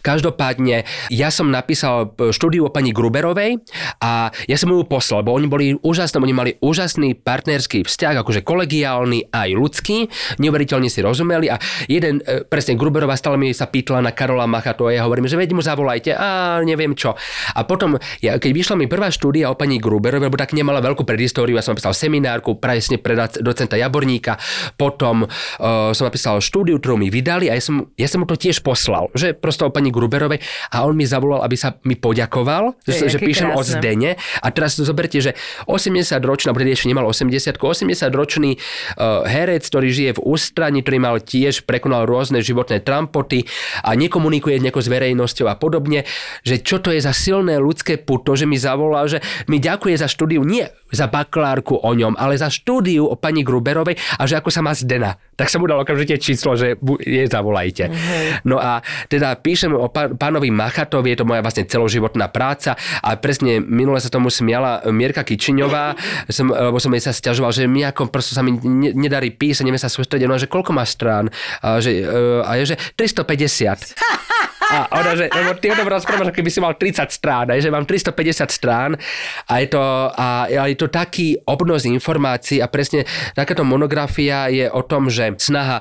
Každopádne, 0.00 0.86
ja 1.10 1.28
som 1.34 1.50
napísal 1.50 2.14
štúdiu 2.30 2.68
o 2.68 2.72
pani 2.72 2.94
Gruberovej 2.94 3.58
a 4.00 4.30
ja 4.46 4.56
som 4.56 4.70
ju 4.70 4.86
poslal, 4.86 5.26
lebo 5.26 5.34
oni 5.34 5.46
boli 5.50 5.66
úžasní, 5.80 6.16
oni 6.20 6.34
mali 6.34 6.50
úžasný 6.62 7.18
partnerský 7.18 7.84
vzťah, 7.84 8.22
akože 8.22 8.46
kolegiálny 8.46 9.32
aj 9.32 9.48
ľudský, 9.52 9.98
neuveriteľne 10.38 10.88
si 10.88 11.00
rozumeli 11.00 11.50
a 11.50 11.56
jeden, 11.90 12.22
e, 12.22 12.44
presne 12.46 12.76
Gruberová 12.84 13.16
stále 13.16 13.40
mi 13.40 13.48
sa 13.56 13.64
pýtala 13.64 14.04
na 14.04 14.12
Karola 14.12 14.44
Machatu 14.44 14.84
a 14.84 14.92
ja 14.92 15.08
hovorím, 15.08 15.24
že 15.24 15.40
veď 15.40 15.56
mu 15.56 15.64
zavolajte 15.64 16.12
a 16.12 16.60
neviem 16.60 16.92
čo. 16.92 17.16
A 17.56 17.64
potom, 17.64 17.96
ja, 18.20 18.36
keď 18.36 18.50
vyšla 18.52 18.76
mi 18.76 18.84
prvá 18.84 19.08
štúdia 19.08 19.48
o 19.48 19.56
pani 19.56 19.80
Gruberovej, 19.80 20.28
lebo 20.28 20.36
tak 20.36 20.52
nemala 20.52 20.84
veľkú 20.84 21.08
predhistóriu, 21.08 21.56
ja 21.56 21.64
som 21.64 21.72
napísal 21.72 21.96
seminárku 21.96 22.60
presne 22.60 23.00
pre 23.00 23.16
docenta 23.40 23.80
Jaborníka, 23.80 24.36
potom 24.76 25.24
uh, 25.24 25.96
som 25.96 26.04
napísal 26.04 26.44
štúdiu, 26.44 26.76
ktorú 26.76 27.00
mi 27.00 27.08
vydali 27.08 27.48
a 27.48 27.56
ja 27.56 27.62
som, 27.64 27.88
ja 27.96 28.04
som 28.04 28.20
mu 28.20 28.28
to 28.28 28.36
tiež 28.36 28.60
poslal, 28.60 29.08
že 29.16 29.32
prosto 29.32 29.64
o 29.64 29.72
pani 29.72 29.88
Gruberovej 29.88 30.44
a 30.68 30.84
on 30.84 30.92
mi 30.92 31.08
zavolal, 31.08 31.40
aby 31.40 31.56
sa 31.56 31.80
mi 31.88 31.96
poďakoval, 31.96 32.76
že, 32.84 33.08
že 33.08 33.16
píšem 33.16 33.48
krásne. 33.48 33.60
o 33.60 33.62
Zdene 33.64 34.10
a 34.44 34.46
teraz 34.52 34.76
zoberte, 34.76 35.24
že 35.24 35.32
80 35.64 36.20
ročný, 36.20 36.52
alebo 36.52 36.60
ešte 36.60 36.90
nemal 36.92 37.08
80 37.08 37.56
80 37.56 38.12
ročný 38.12 38.60
uh, 38.60 39.24
herec, 39.24 39.64
ktorý 39.64 39.88
žije 39.88 40.10
v 40.18 40.20
ústraní, 40.20 40.84
ktorý 40.84 40.98
mal 41.00 41.16
tiež 41.22 41.64
prekonal 41.64 42.04
rôzne 42.04 42.42
životné 42.42 42.73
trampoty 42.80 43.44
a 43.84 43.92
nekomunikuje 43.94 44.58
nejako 44.58 44.80
s 44.80 44.88
verejnosťou 44.88 45.46
a 45.50 45.54
podobne, 45.60 46.08
že 46.42 46.64
čo 46.64 46.80
to 46.80 46.90
je 46.90 46.98
za 47.02 47.12
silné 47.12 47.60
ľudské 47.60 48.00
puto, 48.00 48.34
že 48.34 48.48
mi 48.48 48.56
zavolá, 48.56 49.06
že 49.06 49.22
mi 49.46 49.60
ďakuje 49.60 49.94
za 50.00 50.08
štúdiu, 50.08 50.42
nie 50.42 50.64
za 50.94 51.10
bakalárku 51.10 51.78
o 51.78 51.90
ňom, 51.92 52.14
ale 52.14 52.38
za 52.38 52.48
štúdiu 52.48 53.04
o 53.06 53.18
pani 53.18 53.42
Gruberovej 53.42 53.98
a 54.18 54.22
že 54.24 54.38
ako 54.38 54.50
sa 54.50 54.62
má 54.62 54.72
Zdena. 54.72 55.18
Tak 55.34 55.50
som 55.50 55.62
mu 55.62 55.66
dal 55.66 55.82
okamžite 55.82 56.18
číslo, 56.18 56.54
že 56.54 56.78
je 57.02 57.24
zavolajte. 57.26 57.90
Uh-huh. 57.90 58.32
No 58.46 58.56
a 58.62 58.80
teda 59.10 59.34
píšem 59.38 59.74
o 59.74 59.90
pánovi 59.92 60.48
Machatovi, 60.54 61.14
je 61.14 61.18
to 61.22 61.28
moja 61.28 61.42
vlastne 61.42 61.66
celoživotná 61.66 62.30
práca 62.30 62.78
a 63.02 63.18
presne 63.18 63.58
minule 63.58 63.98
sa 63.98 64.10
tomu 64.10 64.30
smiala 64.30 64.86
Mierka 64.90 65.26
Kičiňová, 65.26 65.98
som, 66.36 66.50
lebo 66.50 66.78
som 66.78 66.94
jej 66.94 67.02
sa 67.02 67.12
stiažoval, 67.12 67.50
že 67.50 67.66
mi 67.66 67.82
ako 67.82 68.08
prosto 68.08 68.34
sa 68.34 68.42
mi 68.42 68.56
nedarí 68.94 69.34
písať, 69.34 69.66
neviem 69.66 69.82
sa 69.82 69.90
sústrediť, 69.90 70.26
no 70.26 70.38
že 70.38 70.50
koľko 70.50 70.70
má 70.74 70.86
strán? 70.86 71.30
A, 71.60 71.82
že, 71.82 72.02
e, 72.02 72.42
a 72.42 72.54
je, 72.58 72.74
že 72.74 72.76
350. 72.96 73.94
A 74.74 74.90
ona, 74.90 75.14
že, 75.14 75.30
lebo 75.30 75.54
ty 75.54 75.70
o 75.70 75.78
tom 75.78 75.86
rozprávaš, 75.86 76.34
keby 76.34 76.50
si 76.50 76.58
mal 76.58 76.74
30 76.74 77.06
strán, 77.14 77.46
aj, 77.54 77.62
že 77.62 77.70
mám 77.70 77.86
350 77.86 78.50
strán 78.50 78.98
a 79.46 79.52
je 79.62 79.68
to, 79.70 79.82
a, 80.10 80.50
je 80.50 80.76
to 80.78 80.90
taký 80.90 81.38
obnos 81.46 81.86
informácií 81.86 82.58
a 82.58 82.66
presne 82.66 83.06
takáto 83.38 83.62
monografia 83.62 84.50
je 84.50 84.66
o 84.66 84.82
tom, 84.82 85.06
že 85.06 85.38
snaha 85.38 85.78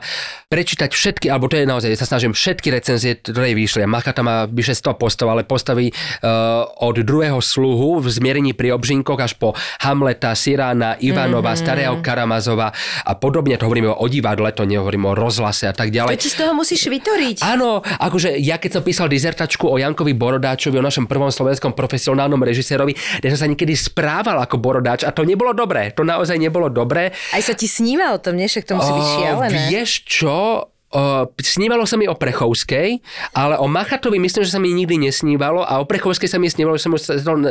prečítať 0.54 0.94
všetky, 0.94 1.34
alebo 1.34 1.50
to 1.50 1.58
je 1.58 1.66
naozaj, 1.66 1.90
ja 1.90 1.98
sa 1.98 2.06
snažím 2.06 2.38
všetky 2.38 2.70
recenzie, 2.70 3.18
ktoré 3.18 3.58
vyšli. 3.58 3.90
Machata 3.90 4.22
má 4.22 4.46
vyše 4.46 4.78
100 4.78 5.02
postov, 5.02 5.34
ale 5.34 5.42
postaví 5.42 5.90
uh, 5.90 6.70
od 6.78 7.02
druhého 7.02 7.42
sluhu 7.42 7.98
v 7.98 8.06
zmierení 8.14 8.54
pri 8.54 8.70
obžinkoch 8.78 9.18
až 9.18 9.34
po 9.34 9.58
Hamleta, 9.82 10.38
Sirána, 10.38 11.02
Ivanova, 11.02 11.58
mm-hmm. 11.58 11.66
Starého 11.66 11.96
Karamazova 12.06 12.70
a 13.02 13.14
podobne. 13.18 13.58
To 13.58 13.66
hovoríme 13.66 13.90
o 13.90 14.06
divadle, 14.06 14.54
to 14.54 14.70
nehovorím 14.70 15.10
o 15.10 15.18
rozhlase 15.18 15.66
a 15.66 15.74
tak 15.74 15.90
ďalej. 15.90 16.14
To 16.14 16.22
ti 16.22 16.30
z 16.30 16.38
toho 16.38 16.54
musíš 16.54 16.86
vytoriť. 16.86 17.42
Áno, 17.42 17.82
akože 17.82 18.38
ja 18.38 18.62
keď 18.62 18.78
som 18.78 18.84
písal 18.86 19.10
dizertačku 19.10 19.66
o 19.66 19.82
Jankovi 19.82 20.14
Borodáčovi, 20.14 20.78
o 20.78 20.86
našom 20.86 21.10
prvom 21.10 21.34
slovenskom 21.34 21.74
profesionálnom 21.74 22.38
režisérovi, 22.46 22.94
kde 22.94 23.28
som 23.34 23.42
sa 23.42 23.50
niekedy 23.50 23.74
správal 23.74 24.38
ako 24.46 24.62
Borodáč 24.62 25.02
a 25.02 25.10
to 25.10 25.26
nebolo 25.26 25.58
dobré. 25.58 25.90
To 25.98 26.06
naozaj 26.06 26.38
nebolo 26.38 26.70
dobré. 26.70 27.10
Aj 27.34 27.42
sa 27.42 27.58
ti 27.58 27.66
sníva 27.66 28.14
o 28.14 28.22
tom, 28.22 28.38
nie? 28.38 28.46
Však 28.46 28.70
to 28.70 28.78
musí 28.78 28.92
byť 28.94 29.08
šialené. 29.18 29.60
Vieš 29.74 29.92
čo? 30.06 30.43
ja, 30.44 30.73
Uh, 30.94 31.26
snívalo 31.42 31.90
sa 31.90 31.98
mi 31.98 32.06
o 32.06 32.14
Prechovskej, 32.14 33.02
ale 33.34 33.58
o 33.58 33.66
Machatovi 33.66 34.22
myslím, 34.22 34.46
že 34.46 34.54
sa 34.54 34.62
mi 34.62 34.70
nikdy 34.78 35.10
nesnívalo 35.10 35.66
a 35.66 35.82
o 35.82 35.90
Prechovskej 35.90 36.30
sa 36.30 36.38
mi 36.38 36.46
snívalo, 36.54 36.78
že 36.78 36.86
som 36.86 36.94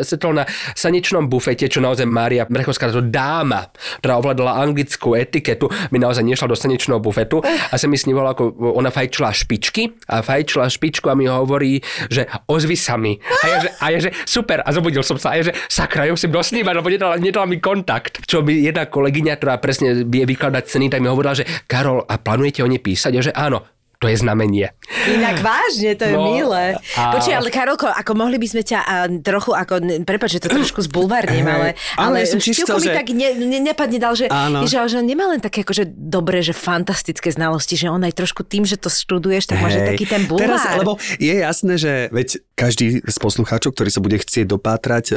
setol 0.07 0.31
na 0.31 0.47
sanečnom 0.79 1.27
bufete, 1.27 1.67
čo 1.67 1.83
naozaj 1.83 2.07
Mária 2.07 2.47
Prechovská, 2.47 2.95
to 2.95 3.03
dáma, 3.03 3.67
ktorá 3.99 4.23
ovládala 4.23 4.63
anglickú 4.63 5.19
etiketu, 5.19 5.67
mi 5.91 5.99
naozaj 5.99 6.23
nešla 6.23 6.55
do 6.55 6.55
sanečného 6.55 7.03
bufetu 7.03 7.43
a 7.43 7.75
sa 7.75 7.91
mi 7.91 7.99
snívalo, 7.99 8.31
ako 8.31 8.79
ona 8.79 8.95
fajčila 8.95 9.35
špičky 9.35 9.91
a 10.07 10.23
fajčila 10.23 10.71
špičku 10.71 11.11
a 11.11 11.19
mi 11.19 11.27
hovorí, 11.27 11.83
že 12.15 12.31
ozvi 12.47 12.79
sa 12.79 12.95
mi. 12.95 13.19
A 13.43 13.45
ja, 13.51 13.57
že, 13.59 13.69
a 13.75 13.87
ja, 13.91 13.99
že 13.99 14.11
super, 14.23 14.63
a 14.63 14.71
zobudil 14.71 15.03
som 15.03 15.19
sa 15.19 15.35
a 15.35 15.43
ja, 15.43 15.51
že 15.51 15.55
sakra, 15.67 16.07
ja 16.07 16.15
musím 16.15 16.31
dosnívať, 16.31 16.75
lebo 16.79 16.87
nedala, 16.87 17.19
nedala 17.19 17.51
mi 17.51 17.59
kontakt. 17.59 18.23
Čo 18.23 18.47
by 18.47 18.71
jedna 18.71 18.87
kolegyňa, 18.87 19.35
ktorá 19.35 19.59
presne 19.59 20.07
vie 20.07 20.23
vykladať 20.31 20.63
ceny, 20.71 20.87
tak 20.95 21.03
mi 21.03 21.11
hovorila, 21.11 21.35
že 21.35 21.49
Karol, 21.67 22.07
a 22.07 22.23
plánujete 22.23 22.63
o 22.63 22.71
nej 22.71 22.79
písať? 22.79 23.11
Ja, 23.19 23.23
že 23.25 23.32
áno, 23.35 23.67
to 24.03 24.11
je 24.11 24.19
znamenie. 24.19 24.75
Inak 25.07 25.39
vážne, 25.47 25.95
to 25.95 26.11
je 26.11 26.17
no, 26.19 26.35
milé. 26.35 26.75
A... 26.99 27.15
Počuj, 27.15 27.39
ale 27.39 27.55
Karolko, 27.55 27.87
ako 27.87 28.13
mohli 28.19 28.35
by 28.43 28.49
sme 28.51 28.63
ťa 28.67 28.79
a, 28.83 29.07
trochu, 29.23 29.55
ako, 29.55 30.03
prepáč, 30.03 30.43
že 30.43 30.51
to 30.51 30.51
trošku 30.51 30.83
zbulvarním, 30.91 31.47
ale, 31.47 31.79
ale, 31.95 32.19
ale 32.19 32.27
ja 32.27 32.35
som 32.35 32.43
mi 32.43 32.51
že... 32.51 32.91
tak 32.91 33.15
ne, 33.15 33.39
ne, 33.39 33.59
nepadne 33.63 34.03
dal, 34.03 34.19
že, 34.19 34.27
že, 34.67 34.77
že 34.91 34.99
nemá 35.07 35.31
len 35.31 35.39
také 35.39 35.63
akože 35.63 35.87
dobré, 35.87 36.43
že 36.43 36.51
fantastické 36.51 37.31
znalosti, 37.31 37.79
že 37.79 37.87
on 37.87 38.03
aj 38.03 38.19
trošku 38.19 38.43
tým, 38.43 38.67
že 38.67 38.75
to 38.75 38.91
študuješ, 38.91 39.55
tak 39.55 39.63
môže 39.63 39.79
taký 39.79 40.05
ten 40.11 40.27
bulvár. 40.27 40.59
Teraz, 40.59 40.67
lebo 40.83 40.99
je 41.23 41.35
jasné, 41.39 41.79
že 41.79 41.93
veď 42.11 42.43
každý 42.59 43.07
z 43.07 43.17
poslucháčov, 43.23 43.75
ktorý 43.75 43.91
sa 43.91 44.03
bude 44.03 44.19
chcieť 44.19 44.47
dopátrať 44.51 45.05
e, 45.11 45.15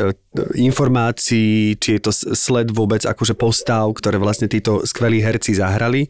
informácií, 0.61 1.77
či 1.77 1.97
je 1.97 2.01
to 2.01 2.11
sled 2.13 2.69
vôbec 2.69 3.01
akože 3.01 3.33
postav, 3.33 3.89
ktoré 3.97 4.21
vlastne 4.21 4.45
títo 4.45 4.85
skvelí 4.85 5.21
herci 5.21 5.57
zahrali, 5.57 6.09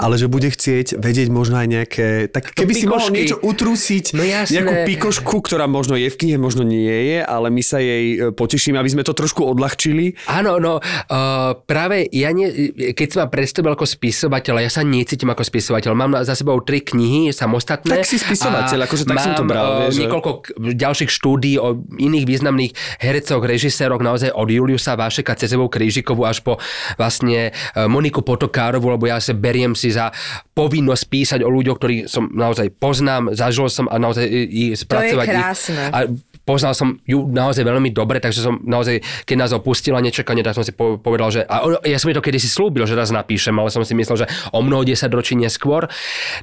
ale 0.00 0.16
že 0.16 0.28
bude 0.28 0.48
chcieť 0.48 1.00
vedieť 1.00 1.28
možno 1.28 1.60
aj 1.60 1.68
nejaké 1.68 2.08
tak 2.30 2.54
keby 2.54 2.72
si 2.74 2.86
mohol 2.86 3.10
niečo 3.12 3.38
utrúsiť, 3.40 4.04
no 4.16 4.22
nejakú 4.24 4.74
pikošku, 4.88 5.44
ktorá 5.44 5.66
možno 5.70 5.98
je 5.98 6.08
v 6.08 6.16
knihe, 6.16 6.36
možno 6.40 6.62
nie 6.62 7.14
je, 7.14 7.18
ale 7.20 7.48
my 7.50 7.62
sa 7.62 7.78
jej 7.82 8.04
e, 8.14 8.32
potešíme, 8.32 8.78
aby 8.78 8.90
sme 8.90 9.02
to 9.02 9.12
trošku 9.12 9.44
odľahčili. 9.44 10.16
Áno, 10.30 10.58
no 10.58 10.78
uh, 10.80 11.52
práve 11.64 12.08
ja, 12.10 12.30
nie, 12.30 12.72
keď 12.94 13.06
som 13.10 13.18
ma 13.24 13.28
predstavil 13.30 13.74
ako 13.74 13.86
spisovateľ, 13.86 14.64
ja 14.64 14.70
sa 14.70 14.82
necítim 14.86 15.30
ako 15.30 15.42
spisovateľ. 15.44 15.90
Mám 15.94 16.12
za 16.22 16.34
sebou 16.36 16.58
tri 16.62 16.80
knihy 16.80 17.30
samostatné. 17.30 18.02
Tak 18.02 18.08
si 18.08 18.18
spisovateľ, 18.20 18.86
akože 18.86 19.04
tak 19.06 19.18
som 19.20 19.32
to 19.34 19.44
bral. 19.46 19.86
Vieš, 19.86 20.00
niekoľko 20.04 20.30
ďalších 20.74 21.10
štúdí 21.10 21.58
o 21.60 21.84
iných 21.98 22.24
významných 22.26 22.72
hercoch, 23.00 23.42
režiséroch, 23.44 24.00
naozaj 24.00 24.32
od 24.34 24.48
Juliusa 24.48 24.98
Vášeka, 24.98 25.38
Cezevou 25.38 25.68
Krížikovu 25.68 26.24
až 26.26 26.40
po 26.44 26.58
vlastne 26.96 27.50
e, 27.50 27.86
Moniku 27.86 28.22
Potokárovu, 28.22 28.92
lebo 28.94 29.08
ja 29.08 29.18
sa 29.18 29.32
beriem 29.36 29.72
si 29.76 29.90
za 29.90 30.10
povinnosť 30.54 31.04
písať 31.10 31.40
o 31.42 31.50
ľuďoch, 31.50 31.78
ktorí 31.78 31.96
som 32.06 32.28
naozaj 32.30 32.70
poznám, 32.76 33.32
zažil 33.32 33.68
som 33.68 33.86
a 33.90 33.96
naozaj 33.98 34.26
i 34.30 34.74
spracovať 34.74 35.26
to 35.26 35.32
je 35.32 35.36
krásne. 35.36 35.82
ich. 35.88 35.94
A 35.94 35.98
poznal 36.44 36.76
som 36.76 37.00
ju 37.08 37.24
naozaj 37.24 37.64
veľmi 37.64 37.90
dobre, 37.90 38.20
takže 38.20 38.44
som 38.44 38.60
naozaj, 38.60 39.00
keď 39.24 39.36
nás 39.36 39.50
opustila 39.56 39.98
nečakane, 40.04 40.44
tak 40.44 40.52
som 40.52 40.64
si 40.64 40.76
povedal, 40.76 41.32
že 41.32 41.40
a 41.48 41.64
ja 41.88 41.96
som 41.96 42.12
mi 42.12 42.14
to 42.16 42.20
kedysi 42.20 42.46
slúbil, 42.46 42.84
že 42.84 42.92
raz 42.92 43.08
napíšem, 43.08 43.56
ale 43.56 43.72
som 43.72 43.80
si 43.82 43.96
myslel, 43.96 44.24
že 44.24 44.26
o 44.52 44.60
mnoho 44.60 44.84
10 44.84 45.08
ročí 45.10 45.34
neskôr. 45.34 45.88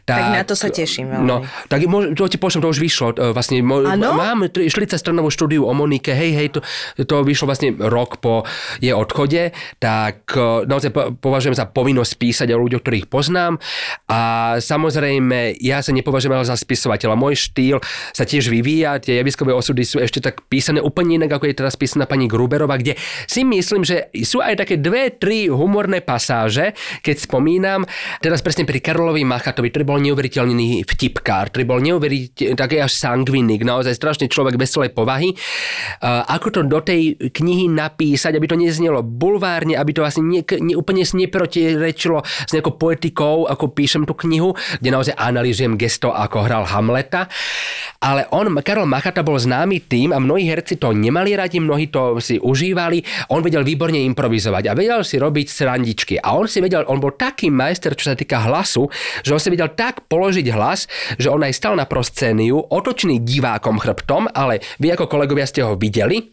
Tak, 0.04 0.18
tak 0.18 0.26
na 0.34 0.44
to 0.44 0.58
sa 0.58 0.74
teším 0.74 1.14
veľmi. 1.14 1.26
No, 1.26 1.46
tak 1.70 1.86
to 2.18 2.26
ti 2.26 2.42
pošlem, 2.42 2.66
to 2.66 2.74
už 2.74 2.82
vyšlo. 2.82 3.14
Vlastne, 3.32 3.62
ano? 3.62 4.18
mám 4.18 4.50
40 4.50 4.98
stranovú 4.98 5.30
štúdiu 5.30 5.70
o 5.70 5.74
Monike, 5.78 6.12
hej, 6.18 6.32
hej, 6.34 6.48
to, 6.58 6.60
to 7.06 7.22
vyšlo 7.22 7.46
vlastne 7.46 7.78
rok 7.78 8.18
po 8.18 8.44
jej 8.82 8.98
odchode, 8.98 9.54
tak 9.78 10.34
e, 10.34 10.66
naozaj 10.66 11.22
považujem 11.22 11.54
za 11.54 11.70
povinnosť 11.70 12.14
písať 12.18 12.48
o 12.52 12.58
ľuďoch, 12.58 12.82
ktorých 12.82 13.08
poznám 13.08 13.62
a 14.10 14.20
samozrejme, 14.58 15.62
ja 15.62 15.86
sa 15.86 15.94
nepovažujem 15.94 16.34
za 16.42 16.58
spisovateľa. 16.58 17.20
Môj 17.20 17.38
štýl 17.38 17.78
sa 18.16 18.24
tiež 18.26 18.50
vyvíja, 18.50 18.98
tie 18.98 19.20
javiskové 19.22 19.54
osudy 19.54 19.84
sú 19.92 20.00
ešte 20.00 20.24
tak 20.24 20.48
písané 20.48 20.80
úplne 20.80 21.20
inak, 21.20 21.36
ako 21.36 21.52
je 21.52 21.60
teraz 21.60 21.76
písaná 21.76 22.08
pani 22.08 22.32
Gruberová, 22.32 22.80
kde 22.80 22.96
si 23.28 23.44
myslím, 23.44 23.84
že 23.84 24.08
sú 24.24 24.40
aj 24.40 24.64
také 24.64 24.80
dve, 24.80 25.12
tri 25.12 25.52
humorné 25.52 26.00
pasáže, 26.00 26.72
keď 27.04 27.16
spomínam, 27.20 27.84
teraz 28.24 28.40
presne 28.40 28.64
pri 28.64 28.80
Karolovi 28.80 29.28
Machatovi, 29.28 29.68
ktorý 29.68 29.84
bol 29.84 30.00
neuveriteľný 30.00 30.88
vtipkár, 30.88 31.52
ktorý 31.52 31.64
bol 31.68 31.80
neuveriteľný, 31.84 32.56
taký 32.56 32.80
až 32.80 32.96
sangvinik, 32.96 33.68
naozaj 33.68 33.98
strašný 33.98 34.32
človek 34.32 34.56
veselej 34.56 34.96
povahy. 34.96 35.36
ako 36.06 36.48
to 36.54 36.62
do 36.64 36.80
tej 36.80 37.18
knihy 37.18 37.68
napísať, 37.68 38.38
aby 38.38 38.48
to 38.48 38.56
neznelo 38.56 39.02
bulvárne, 39.02 39.76
aby 39.76 39.92
to 39.92 40.06
asi 40.06 40.22
ne, 40.24 40.46
ne, 40.46 40.78
úplne 40.78 41.04
neprotirečilo 41.04 42.22
s 42.24 42.52
nejakou 42.54 42.78
poetikou, 42.78 43.50
ako 43.50 43.74
píšem 43.74 44.06
tú 44.06 44.16
knihu, 44.24 44.54
kde 44.80 44.90
naozaj 44.94 45.16
analýzujem 45.18 45.76
gesto, 45.76 46.14
ako 46.14 46.46
hral 46.46 46.64
Hamleta. 46.70 47.28
Ale 48.02 48.30
on, 48.32 48.54
Karol 48.62 48.88
Machata 48.88 49.26
bol 49.26 49.38
známy 49.42 49.81
tým 49.86 50.14
a 50.14 50.22
mnohí 50.22 50.46
herci 50.46 50.78
to 50.78 50.94
nemali 50.94 51.34
radi, 51.34 51.58
mnohí 51.58 51.90
to 51.90 52.22
si 52.22 52.38
užívali. 52.38 53.02
On 53.34 53.42
vedel 53.42 53.66
výborne 53.66 53.98
improvizovať 54.02 54.70
a 54.70 54.78
vedel 54.78 55.02
si 55.02 55.18
robiť 55.18 55.48
srandičky. 55.50 56.16
A 56.22 56.38
on 56.38 56.46
si 56.46 56.62
vedel, 56.62 56.86
on 56.86 57.02
bol 57.02 57.14
taký 57.18 57.50
majster, 57.50 57.98
čo 57.98 58.12
sa 58.12 58.16
týka 58.16 58.42
hlasu, 58.46 58.88
že 59.26 59.34
on 59.34 59.42
si 59.42 59.50
vedel 59.50 59.74
tak 59.74 60.06
položiť 60.06 60.48
hlas, 60.54 60.86
že 61.18 61.32
on 61.32 61.42
aj 61.42 61.54
stal 61.58 61.74
na 61.78 61.86
proscéniu, 61.90 62.70
otočný 62.70 63.22
divákom 63.22 63.82
chrbtom, 63.82 64.30
ale 64.32 64.62
vy 64.78 64.94
ako 64.94 65.10
kolegovia 65.10 65.50
ste 65.50 65.66
ho 65.66 65.74
videli. 65.76 66.32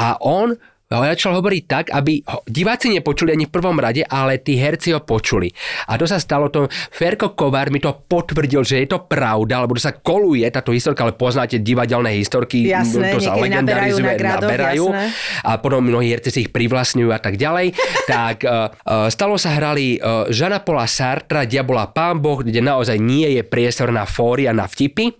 A 0.00 0.16
on 0.20 0.56
a 0.90 1.14
začal 1.14 1.38
hovoriť 1.38 1.62
tak, 1.70 1.94
aby 1.94 2.18
ho 2.26 2.42
diváci 2.50 2.90
nepočuli 2.90 3.30
ani 3.30 3.46
v 3.46 3.54
prvom 3.54 3.78
rade, 3.78 4.02
ale 4.02 4.42
tí 4.42 4.58
herci 4.58 4.90
ho 4.90 4.98
počuli. 4.98 5.46
A 5.86 5.94
to 5.94 6.02
sa 6.02 6.18
stalo, 6.18 6.50
to 6.50 6.66
Ferko 6.90 7.38
Kovár 7.38 7.70
mi 7.70 7.78
to 7.78 7.94
potvrdil, 7.94 8.66
že 8.66 8.82
je 8.82 8.90
to 8.90 9.06
pravda, 9.06 9.62
lebo 9.62 9.78
to 9.78 9.86
sa 9.86 9.94
koluje 9.94 10.42
táto 10.50 10.74
historka, 10.74 11.06
ale 11.06 11.14
poznáte 11.14 11.62
divadelné 11.62 12.18
historky, 12.18 12.66
jasné, 12.66 13.14
to 13.14 13.22
sa 13.22 13.38
legendarizuje, 13.38 14.02
naberajú, 14.02 14.02
na 14.02 14.14
gradoch, 14.18 14.50
naberajú 14.50 14.84
jasné. 14.90 15.06
a 15.46 15.50
potom 15.62 15.80
mnohí 15.86 16.10
herci 16.10 16.30
si 16.34 16.38
ich 16.42 16.50
privlastňujú 16.50 17.10
a 17.14 17.20
tak 17.22 17.38
ďalej. 17.38 17.70
tak 18.10 18.42
uh, 18.42 18.74
stalo 19.06 19.38
sa 19.38 19.54
hrali 19.54 19.94
uh, 20.02 20.26
Žana 20.26 20.66
Pola 20.66 20.90
Sartra, 20.90 21.46
Diabola 21.46 21.86
Pán 21.94 22.18
Boh, 22.18 22.42
kde 22.42 22.58
naozaj 22.58 22.98
nie 22.98 23.38
je 23.38 23.46
priestor 23.46 23.94
na 23.94 24.10
fóry 24.10 24.50
a 24.50 24.52
na 24.52 24.66
vtipy. 24.66 25.14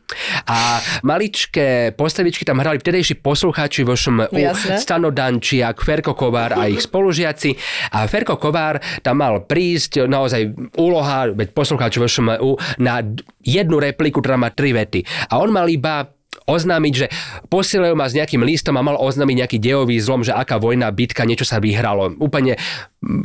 A 0.50 0.82
maličké 1.06 1.94
postavičky 1.94 2.42
tam 2.42 2.58
hrali 2.58 2.82
vtedejší 2.82 3.22
poslucháči 3.22 3.86
vo 3.86 3.94
Jasné. 3.94 4.82
Stano 4.82 5.14
Dančiak, 5.60 5.84
Ferko 5.84 6.16
Kovár 6.16 6.56
a 6.56 6.72
ich 6.72 6.80
spolužiaci. 6.80 7.52
A 7.92 8.08
Ferko 8.08 8.40
Kovár 8.40 8.80
tam 9.04 9.20
mal 9.20 9.44
prísť 9.44 10.08
naozaj 10.08 10.72
úloha, 10.80 11.28
veď 11.36 11.52
poslucháč 11.52 12.00
vo 12.00 12.08
ŠMU, 12.08 12.56
na 12.80 13.04
jednu 13.44 13.76
repliku, 13.76 14.24
ktorá 14.24 14.40
má 14.40 14.48
tri 14.48 14.72
vety. 14.72 15.04
A 15.28 15.36
on 15.36 15.52
mal 15.52 15.68
iba 15.68 16.08
oznámiť, 16.48 16.92
že 16.96 17.06
posielajú 17.52 17.94
ma 17.94 18.08
s 18.08 18.16
nejakým 18.16 18.40
listom 18.42 18.74
a 18.80 18.86
mal 18.86 18.96
oznámiť 18.96 19.36
nejaký 19.44 19.58
dejový 19.60 20.00
zlom, 20.00 20.24
že 20.24 20.32
aká 20.32 20.56
vojna, 20.56 20.88
bitka, 20.94 21.28
niečo 21.28 21.44
sa 21.44 21.60
vyhralo. 21.60 22.16
Úplne, 22.16 22.56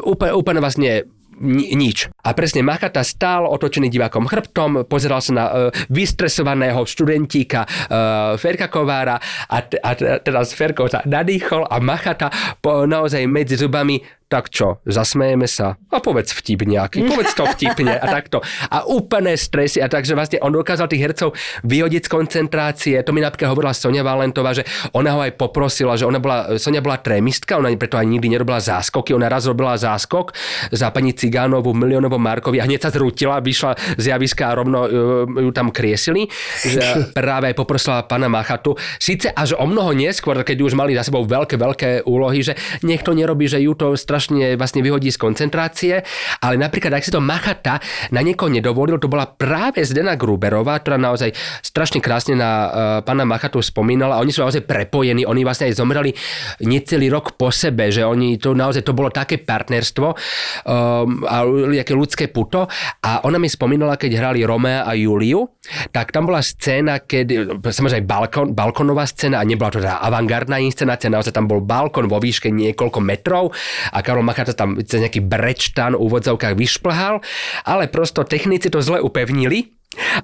úplne, 0.03 0.33
úplne 0.35 0.59
vlastne 0.59 1.07
ni- 1.39 1.75
nič. 1.75 2.07
A 2.23 2.31
presne 2.31 2.63
Machata 2.63 3.03
stál 3.03 3.47
otočený 3.47 3.91
divákom 3.91 4.27
chrbtom, 4.27 4.87
pozeral 4.87 5.19
sa 5.19 5.31
na 5.35 5.45
uh, 5.45 5.53
vystresovaného 5.91 6.83
študentíka 6.87 7.65
uh, 7.65 8.35
Ferka 8.39 8.71
Kovára 8.71 9.19
a, 9.49 9.57
t- 9.61 9.79
a 9.79 9.91
t- 9.95 10.19
teraz 10.23 10.55
Ferko 10.55 10.87
sa 10.87 11.03
nadýchol 11.03 11.67
a 11.67 11.77
Machata 11.83 12.31
po, 12.59 12.87
naozaj 12.87 13.25
medzi 13.27 13.59
zubami 13.59 13.99
tak 14.25 14.49
čo, 14.49 14.81
zasmejeme 14.89 15.45
sa 15.45 15.77
a 15.93 16.01
povedz 16.01 16.33
vtip 16.33 16.65
nejaký, 16.65 17.05
povedz 17.05 17.37
to 17.37 17.45
vtipne 17.45 17.93
a 17.93 18.05
takto. 18.09 18.41
A 18.73 18.81
úplné 18.89 19.37
stresy 19.37 19.79
a 19.79 19.87
takže 19.87 20.17
vlastne 20.17 20.41
on 20.41 20.49
dokázal 20.49 20.89
tých 20.89 21.03
hercov 21.05 21.37
vyhodiť 21.61 22.09
z 22.09 22.09
koncentrácie. 22.09 22.95
To 23.05 23.13
mi 23.13 23.21
napríklad 23.21 23.53
hovorila 23.53 23.77
Sonia 23.77 24.01
Valentová, 24.01 24.57
že 24.57 24.65
ona 24.97 25.13
ho 25.13 25.21
aj 25.21 25.37
poprosila, 25.37 25.93
že 25.93 26.09
ona 26.09 26.17
bola, 26.17 26.57
Sonia 26.57 26.81
bola 26.81 26.97
trémistka, 26.97 27.61
ona 27.61 27.69
preto 27.77 28.01
aj 28.01 28.07
nikdy 28.09 28.33
nerobila 28.33 28.57
záskoky, 28.57 29.13
ona 29.13 29.29
raz 29.29 29.45
robila 29.45 29.77
záskok 29.77 30.33
za 30.73 30.89
pani 30.89 31.13
Cigánovu 31.13 31.71
v 31.71 31.85
miliónovom 31.85 32.19
Markovi 32.19 32.57
a 32.57 32.65
hneď 32.65 32.89
sa 32.89 32.91
zrútila, 32.91 33.45
vyšla 33.45 33.77
z 34.01 34.09
javiska 34.09 34.49
a 34.49 34.57
rovno 34.57 34.79
uh, 34.83 34.89
ju 35.29 35.51
tam 35.53 35.69
kriesili, 35.69 36.25
že 36.65 36.81
práve 37.17 37.53
aj 37.53 37.55
poprosila 37.55 38.03
pána 38.09 38.25
Machatu. 38.25 38.73
Sice 38.97 39.29
až 39.29 39.53
o 39.53 39.69
mnoho 39.69 39.93
neskôr, 39.93 40.41
keď 40.41 40.57
už 40.65 40.73
mali 40.73 40.97
za 40.97 41.05
sebou 41.05 41.21
veľké, 41.23 41.55
veľké 41.61 41.89
úlohy, 42.09 42.41
že 42.41 42.57
nech 42.81 43.05
to 43.05 43.13
nerobí, 43.13 43.45
že 43.45 43.61
ju 43.61 43.77
to 43.77 43.93
strašne 44.15 44.55
vlastne 44.55 44.79
vyhodí 44.79 45.11
z 45.11 45.19
koncentrácie, 45.19 45.99
ale 46.39 46.55
napríklad, 46.55 46.95
ak 46.95 47.03
si 47.03 47.11
to 47.11 47.19
Machata 47.19 47.83
na 48.15 48.23
niekoho 48.23 48.47
nedovolil, 48.47 48.95
to 48.95 49.11
bola 49.11 49.27
práve 49.27 49.83
Zdena 49.83 50.15
Gruberová, 50.15 50.79
ktorá 50.79 50.95
naozaj 50.95 51.35
strašne 51.59 51.99
krásne 51.99 52.39
na 52.39 52.49
uh, 52.49 52.69
pána 53.03 53.27
Machatu 53.27 53.59
spomínala 53.59 54.15
a 54.15 54.23
oni 54.23 54.31
sú 54.31 54.39
naozaj 54.39 54.63
prepojení, 54.63 55.27
oni 55.27 55.43
vlastne 55.43 55.67
aj 55.67 55.75
zomreli 55.75 56.15
necelý 56.63 57.11
rok 57.11 57.35
po 57.35 57.51
sebe, 57.51 57.91
že 57.91 58.07
oni 58.07 58.39
to 58.39 58.55
naozaj, 58.55 58.87
to 58.87 58.95
bolo 58.95 59.11
také 59.11 59.35
partnerstvo 59.35 60.07
um, 60.07 61.27
a 61.27 61.43
nejaké 61.75 61.91
ľudské 61.91 62.31
puto. 62.31 62.71
A 63.03 63.19
ona 63.27 63.35
mi 63.35 63.51
spomínala, 63.51 63.99
keď 63.99 64.15
hrali 64.15 64.47
Romea 64.47 64.87
a 64.87 64.95
Juliu, 64.95 65.43
tak 65.91 66.15
tam 66.15 66.31
bola 66.31 66.39
scéna, 66.39 67.03
keď, 67.03 67.59
samozrejme 67.59 68.07
balkon, 68.07 68.55
balkonová 68.55 69.03
scéna 69.03 69.43
a 69.43 69.43
nebola 69.43 69.75
to 69.75 69.83
teda 69.83 69.99
avantgardná 69.99 70.55
inscenácia, 70.63 71.11
naozaj 71.11 71.35
tam 71.35 71.51
bol 71.51 71.59
balkon 71.59 72.07
vo 72.07 72.21
výške 72.23 72.47
niekoľko 72.53 72.99
metrov 73.03 73.51
a 73.91 74.04
Karol 74.05 74.21
Machata 74.21 74.53
tam 74.53 74.77
cez 74.85 75.01
nejaký 75.01 75.25
brečtan 75.25 75.97
v 75.97 76.05
úvodzovkách 76.05 76.53
vyšplhal, 76.53 77.25
ale 77.65 77.89
prosto 77.89 78.21
technici 78.21 78.69
to 78.69 78.85
zle 78.85 79.01
upevnili 79.01 79.73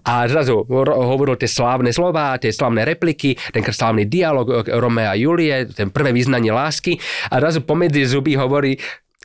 a 0.03 0.27
zrazu 0.27 0.67
hovoril 0.67 1.39
tie 1.39 1.47
slávne 1.47 1.89
slova, 1.95 2.36
tie 2.38 2.51
slávne 2.51 2.84
repliky, 2.84 3.34
ten 3.49 3.63
slávny 3.63 4.05
dialog 4.05 4.67
Romea 4.67 5.15
a 5.15 5.19
Julie, 5.19 5.65
ten 5.71 5.89
prvé 5.89 6.11
význanie 6.11 6.51
lásky 6.51 6.99
a 7.32 7.39
zrazu 7.39 7.63
pomedzi 7.63 8.05
zuby 8.05 8.36
hovorí 8.36 8.77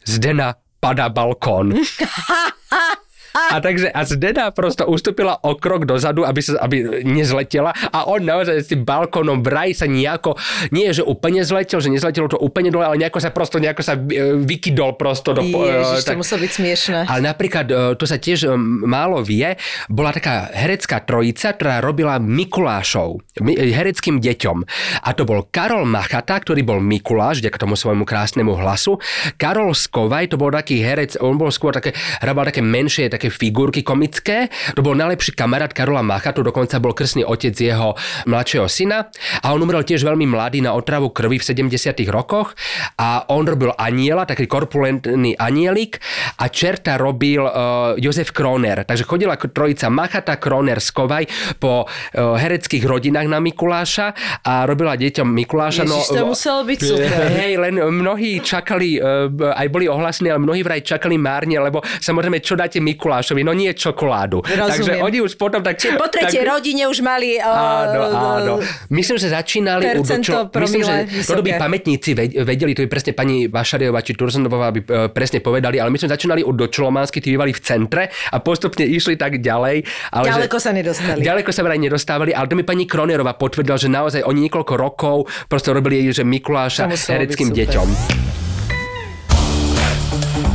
Zdena 0.07 0.54
pada 0.78 1.11
balkón. 1.11 1.74
A 3.37 3.61
takže 3.61 3.89
a 3.89 4.01
Zdena 4.03 4.49
prosto 4.51 4.84
ustúpila 4.84 5.37
o 5.41 5.55
krok 5.55 5.84
dozadu, 5.84 6.24
aby, 6.24 6.41
sa, 6.41 6.57
aby 6.59 6.76
nezletela 7.05 7.70
a 7.70 8.09
on 8.09 8.24
naozaj 8.24 8.57
s 8.57 8.70
tým 8.70 8.82
balkónom 8.82 9.41
vraj 9.41 9.72
sa 9.72 9.84
nejako, 9.84 10.34
nie 10.70 10.89
že 10.89 11.03
úplne 11.03 11.45
zletel, 11.45 11.78
že 11.78 11.93
nezletelo 11.93 12.26
to 12.26 12.39
úplne 12.39 12.70
dole, 12.70 12.82
ale 12.82 12.97
nejako 12.97 13.18
sa 13.18 13.28
prosto, 13.28 13.61
nejako 13.61 13.82
sa 13.82 13.95
e, 13.95 14.01
vykydol 14.41 14.97
prosto 14.97 15.37
do... 15.37 15.45
e, 15.45 15.53
Ježiš, 15.53 16.03
to 16.03 16.09
tak- 16.09 16.20
muselo 16.20 16.41
byť 16.41 16.53
smiešné. 16.53 16.99
ale 17.05 17.20
napríklad, 17.20 17.66
e, 17.68 17.74
to 17.95 18.05
sa 18.05 18.16
tiež 18.16 18.47
e, 18.47 18.57
málo 18.82 19.20
vie, 19.20 19.53
bola 19.87 20.11
taká 20.11 20.49
herecká 20.51 21.03
trojica, 21.03 21.53
ktorá 21.53 21.78
robila 21.78 22.16
Mikulášov 22.16 23.20
mi- 23.43 23.59
e, 23.59 23.68
hereckým 23.70 24.16
deťom. 24.18 24.59
A 25.03 25.11
to 25.12 25.26
bol 25.26 25.45
Karol 25.51 25.84
Machata, 25.84 26.41
ktorý 26.41 26.62
bol 26.62 26.80
Mikuláš, 26.80 27.45
vďaka 27.45 27.59
tomu 27.59 27.76
svojmu 27.76 28.09
krásnemu 28.09 28.57
hlasu. 28.57 28.97
Karol 29.37 29.76
Skovaj, 29.76 30.32
to 30.32 30.41
bol 30.41 30.49
taký 30.49 30.80
herec, 30.80 31.18
on 31.20 31.37
bol 31.37 31.53
skôr 31.53 31.74
také, 31.74 31.93
hrabal 32.22 32.49
také 32.49 32.64
menšie, 32.64 33.12
také 33.12 33.25
figurky 33.30 33.82
komické. 33.82 34.48
To 34.74 34.82
bol 34.82 34.98
najlepší 34.98 35.36
kamarát 35.36 35.72
Karola 35.72 36.02
Machatu, 36.02 36.42
dokonca 36.42 36.78
bol 36.82 36.96
krstný 36.96 37.22
otec 37.26 37.54
jeho 37.54 37.94
mladšieho 38.26 38.66
syna. 38.70 39.10
A 39.42 39.52
on 39.52 39.62
umrel 39.62 39.82
tiež 39.82 40.02
veľmi 40.02 40.26
mladý 40.28 40.62
na 40.64 40.74
otravu 40.74 41.10
krvi 41.10 41.38
v 41.40 41.44
70 41.44 41.96
rokoch. 42.10 42.56
A 42.98 43.28
on 43.30 43.44
robil 43.46 43.72
aniela, 43.76 44.24
taký 44.24 44.48
korpulentný 44.50 45.36
anielik 45.36 45.98
a 46.40 46.48
čerta 46.48 46.96
robil 46.96 47.44
uh, 47.44 47.94
Jozef 48.00 48.32
Kroner. 48.32 48.84
Takže 48.84 49.04
chodila 49.04 49.36
trojica 49.36 49.88
Machata, 49.92 50.36
Kroner, 50.36 50.80
Skovaj 50.82 51.28
po 51.60 51.86
uh, 51.86 52.36
hereckých 52.36 52.84
rodinách 52.84 53.28
na 53.28 53.38
Mikuláša 53.38 54.12
a 54.42 54.64
robila 54.64 54.96
deťom 54.96 55.28
Mikuláša. 55.28 55.84
Ježiš, 55.86 56.12
to 56.12 56.24
muselo 56.26 56.60
byť 56.64 56.78
super. 56.80 57.20
Hej, 57.40 57.52
len 57.60 57.74
mnohí 57.78 58.40
čakali, 58.40 58.98
uh, 58.98 59.28
aj 59.54 59.66
boli 59.70 59.86
ohlasní, 59.86 60.32
ale 60.32 60.42
mnohí 60.42 60.60
vraj 60.66 60.82
čakali 60.82 61.16
márne, 61.16 61.58
lebo 61.60 61.80
samozrejme, 61.82 62.40
čo 62.40 62.58
dáte 62.58 62.78
Mikulášovi? 63.16 63.42
No 63.42 63.52
nie 63.56 63.72
čokoládu. 63.72 64.44
Rozumiem. 64.44 64.68
Takže 64.68 64.92
oni 65.00 65.18
už 65.24 65.32
potom 65.40 65.60
tak... 65.64 65.80
Čiže 65.80 65.96
po 65.96 66.08
tretej 66.12 66.44
tak, 66.44 66.50
rodine 66.52 66.84
už 66.88 67.00
mali... 67.00 67.40
Uh, 67.40 67.48
Áno, 67.56 68.00
áno. 68.12 68.54
Myslím, 68.92 69.16
že 69.16 69.32
začínali 69.32 69.96
u 69.96 70.04
Percento 70.04 70.52
dočlo... 70.52 70.60
Myslím, 70.60 70.82
že 70.84 70.94
to 71.24 71.40
by 71.40 71.56
pamätníci 71.56 72.12
ved- 72.12 72.36
vedeli, 72.44 72.76
to 72.76 72.84
by 72.84 72.88
presne 72.92 73.12
pani 73.16 73.48
Vašariová 73.48 74.04
či 74.04 74.12
Tursonová 74.12 74.68
by 74.70 74.80
e, 74.82 74.86
presne 75.10 75.40
povedali, 75.40 75.80
ale 75.80 75.88
my 75.88 75.98
sme 75.98 76.12
začínali 76.12 76.44
u 76.44 76.52
dočlománsky, 76.52 77.24
tí 77.24 77.32
bývali 77.32 77.56
v 77.56 77.60
centre 77.62 78.02
a 78.12 78.36
postupne 78.40 78.84
išli 78.84 79.16
tak 79.16 79.40
ďalej. 79.40 79.86
Ale 80.12 80.24
Ďaleko 80.28 80.56
že, 80.60 80.62
sa 80.62 80.70
nedostali. 80.76 81.20
Ďaleko 81.24 81.50
sa 81.50 81.62
vraj 81.64 81.80
nedostávali, 81.80 82.30
ale 82.36 82.46
to 82.46 82.54
mi 82.58 82.64
pani 82.66 82.84
Kronerová 82.84 83.34
potvrdila, 83.34 83.80
že 83.80 83.88
naozaj 83.88 84.20
oni 84.24 84.46
niekoľko 84.46 84.74
rokov 84.76 85.16
proste 85.48 85.72
robili 85.72 86.08
že 86.12 86.22
Mikuláša 86.22 86.86
hereckým 86.92 87.50
deťom. 87.50 88.45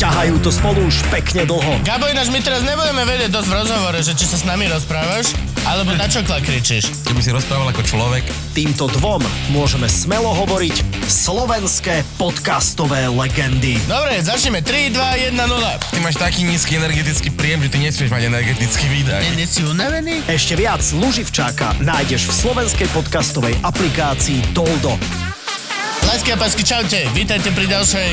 Ťahajú 0.01 0.41
to 0.41 0.49
spolu 0.49 0.81
už 0.89 0.97
pekne 1.13 1.45
dlho. 1.45 1.77
Gabo, 1.85 2.09
ináč 2.09 2.33
my 2.33 2.41
teraz 2.41 2.65
nebudeme 2.65 3.05
vedieť 3.05 3.37
dosť 3.37 3.47
v 3.47 3.53
rozhovore, 3.53 3.99
že 4.01 4.17
či 4.17 4.25
sa 4.25 4.33
s 4.41 4.49
nami 4.49 4.65
rozprávaš, 4.65 5.37
alebo 5.61 5.93
na 5.93 6.09
čokla 6.09 6.41
kričíš. 6.41 7.05
Keby 7.05 7.21
si 7.21 7.29
rozprával 7.29 7.69
ako 7.69 7.85
človek, 7.85 8.25
Týmto 8.57 8.89
dvom 8.97 9.21
môžeme 9.53 9.85
smelo 9.85 10.33
hovoriť 10.33 11.05
slovenské 11.05 12.01
podcastové 12.17 13.13
legendy. 13.13 13.77
Dobre, 13.85 14.17
začneme. 14.25 14.65
3, 14.65 14.89
2, 14.89 15.31
1, 15.31 15.37
0. 15.37 15.93
ty 15.93 15.99
máš 16.01 16.17
taký 16.17 16.49
nízky 16.49 16.81
energetický 16.81 17.29
príjem, 17.37 17.61
že 17.61 17.69
ty 17.69 17.77
nesmieš 17.77 18.09
mať 18.09 18.25
energetický 18.25 18.85
výdaj. 18.89 19.21
Nie 19.37 19.45
si 19.45 19.61
unavený? 19.61 20.25
Ešte 20.25 20.57
viac 20.57 20.81
Luživčáka 20.97 21.77
nájdeš 21.77 22.25
v 22.25 22.33
slovenskej 22.41 22.89
podcastovej 22.89 23.53
aplikácii 23.61 24.49
Toldo. 24.57 25.30
Lásky 26.11 26.35
a 26.35 26.37
pásky, 26.43 26.67
čaute. 26.67 26.99
Vítajte 27.15 27.55
pri 27.55 27.71
ďalšej 27.71 28.07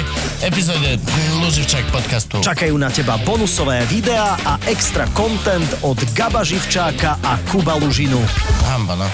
epizóde 0.46 1.02
Luživčák 1.42 1.82
podcastu. 1.90 2.38
Čakajú 2.38 2.78
na 2.78 2.94
teba 2.94 3.18
bonusové 3.26 3.82
videá 3.90 4.38
a 4.46 4.54
extra 4.70 5.02
content 5.18 5.66
od 5.82 5.98
Gaba 6.14 6.46
Živčáka 6.46 7.18
a 7.18 7.34
Kuba 7.50 7.74
Lužinu. 7.74 8.22
Hamba, 8.70 9.02
no. 9.02 9.08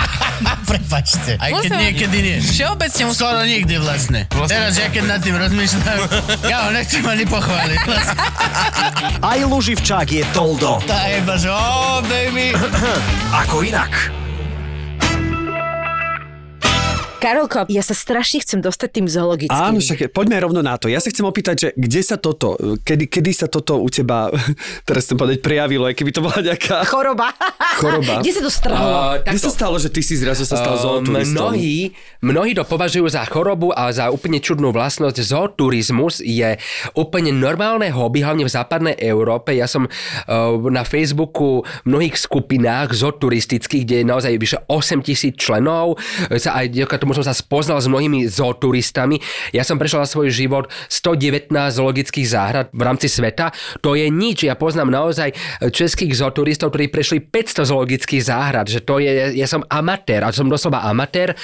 Prepačte. 0.72 1.36
Aj 1.36 1.52
keď 1.52 1.68
Musím- 1.76 1.84
niekedy 1.84 2.18
nie. 2.24 2.36
Všeobecne 2.40 3.02
musím... 3.12 3.20
Skoro 3.20 3.40
nikdy 3.44 3.74
vlastne. 3.76 4.20
Teraz, 4.48 4.72
ja 4.80 4.88
keď 4.88 5.04
nad 5.04 5.20
tým 5.20 5.36
rozmýšľam, 5.36 6.00
ja 6.48 6.64
ho 6.64 6.68
nechcem 6.72 7.04
ani 7.04 7.28
pochváliť. 7.28 7.78
Vlastne. 7.84 8.16
Aj 9.20 9.38
Luživčák 9.44 10.08
je 10.08 10.24
Toldo. 10.32 10.80
Tá 10.88 11.12
je 11.12 11.20
iba, 11.20 11.36
že 11.36 11.52
oh, 11.52 12.00
baby. 12.08 12.56
Ako 13.44 13.60
inak. 13.68 14.23
Karolko, 17.24 17.64
ja 17.72 17.80
sa 17.80 17.96
strašne 17.96 18.44
chcem 18.44 18.60
dostať 18.60 19.00
tým 19.00 19.06
zoologickým. 19.08 19.56
Áno, 19.56 19.80
však 19.80 20.12
poďme 20.12 20.44
rovno 20.44 20.60
na 20.60 20.76
to. 20.76 20.92
Ja 20.92 21.00
sa 21.00 21.08
chcem 21.08 21.24
opýtať, 21.24 21.56
že 21.56 21.68
kde 21.72 22.00
sa 22.04 22.20
toto, 22.20 22.52
kedy, 22.84 23.08
kedy 23.08 23.32
sa 23.32 23.48
toto 23.48 23.80
u 23.80 23.88
teba, 23.88 24.28
teraz 24.88 25.08
chcem 25.08 25.16
povedať, 25.16 25.40
prejavilo, 25.40 25.88
aj 25.88 25.96
keby 25.96 26.10
to 26.12 26.20
bola 26.20 26.36
nejaká 26.44 26.84
Choroba. 26.84 27.32
choroba. 27.80 28.14
Kde 28.24 28.32
sa 28.36 28.42
to 28.44 28.52
strhlo? 28.52 28.88
Kde 29.24 29.40
sa 29.40 29.48
stalo, 29.48 29.80
že 29.80 29.88
ty 29.88 30.04
si 30.04 30.20
zrazu 30.20 30.44
sa 30.44 30.60
stal 30.60 30.76
zooturistom? 30.76 31.56
Mnohí, 31.56 31.96
mnohí 32.20 32.52
to 32.52 32.68
považujú 32.68 33.08
za 33.08 33.24
chorobu 33.24 33.72
a 33.72 33.88
za 33.88 34.12
úplne 34.12 34.44
čudnú 34.44 34.68
vlastnosť. 34.68 35.16
Zooturizmus 35.24 36.20
je 36.20 36.60
úplne 36.92 37.32
normálne 37.32 37.88
hobby, 37.88 38.20
hlavne 38.20 38.44
v 38.44 38.52
západnej 38.52 39.00
Európe. 39.00 39.56
Ja 39.56 39.64
som 39.64 39.88
uh, 39.88 39.92
na 40.68 40.84
Facebooku 40.84 41.64
v 41.64 41.86
mnohých 41.88 42.20
skupinách 42.20 42.92
zooturistických, 42.92 43.82
kde 43.88 43.96
je 44.02 44.06
naozaj 44.12 44.32
vyše 44.36 44.58
8 44.68 45.00
tisíc 45.00 45.40
členov. 45.40 45.96
Sa 46.36 46.60
aj 46.60 46.68
ďaká 46.68 47.00
tomu 47.00 47.13
som 47.14 47.24
sa 47.24 47.34
spoznal 47.36 47.78
s 47.78 47.86
mnohými 47.86 48.26
zooturistami. 48.26 49.22
Ja 49.54 49.62
som 49.62 49.78
prešiel 49.78 50.02
na 50.02 50.08
svoj 50.08 50.34
život 50.34 50.70
119 50.90 51.50
zoologických 51.52 52.26
záhrad 52.26 52.66
v 52.74 52.82
rámci 52.82 53.06
sveta. 53.06 53.54
To 53.84 53.94
je 53.94 54.10
nič. 54.10 54.48
Ja 54.48 54.58
poznám 54.58 54.90
naozaj 54.90 55.34
českých 55.70 56.18
zooturistov, 56.18 56.74
ktorí 56.74 56.90
prešli 56.90 57.22
500 57.22 57.70
zoologických 57.70 58.22
záhrad. 58.24 58.66
Že 58.66 58.80
to 58.82 58.94
je, 58.98 59.38
ja 59.38 59.46
som 59.46 59.62
amatér, 59.70 60.26
a 60.26 60.34
som 60.34 60.50
doslova 60.50 60.82
amatér. 60.88 61.36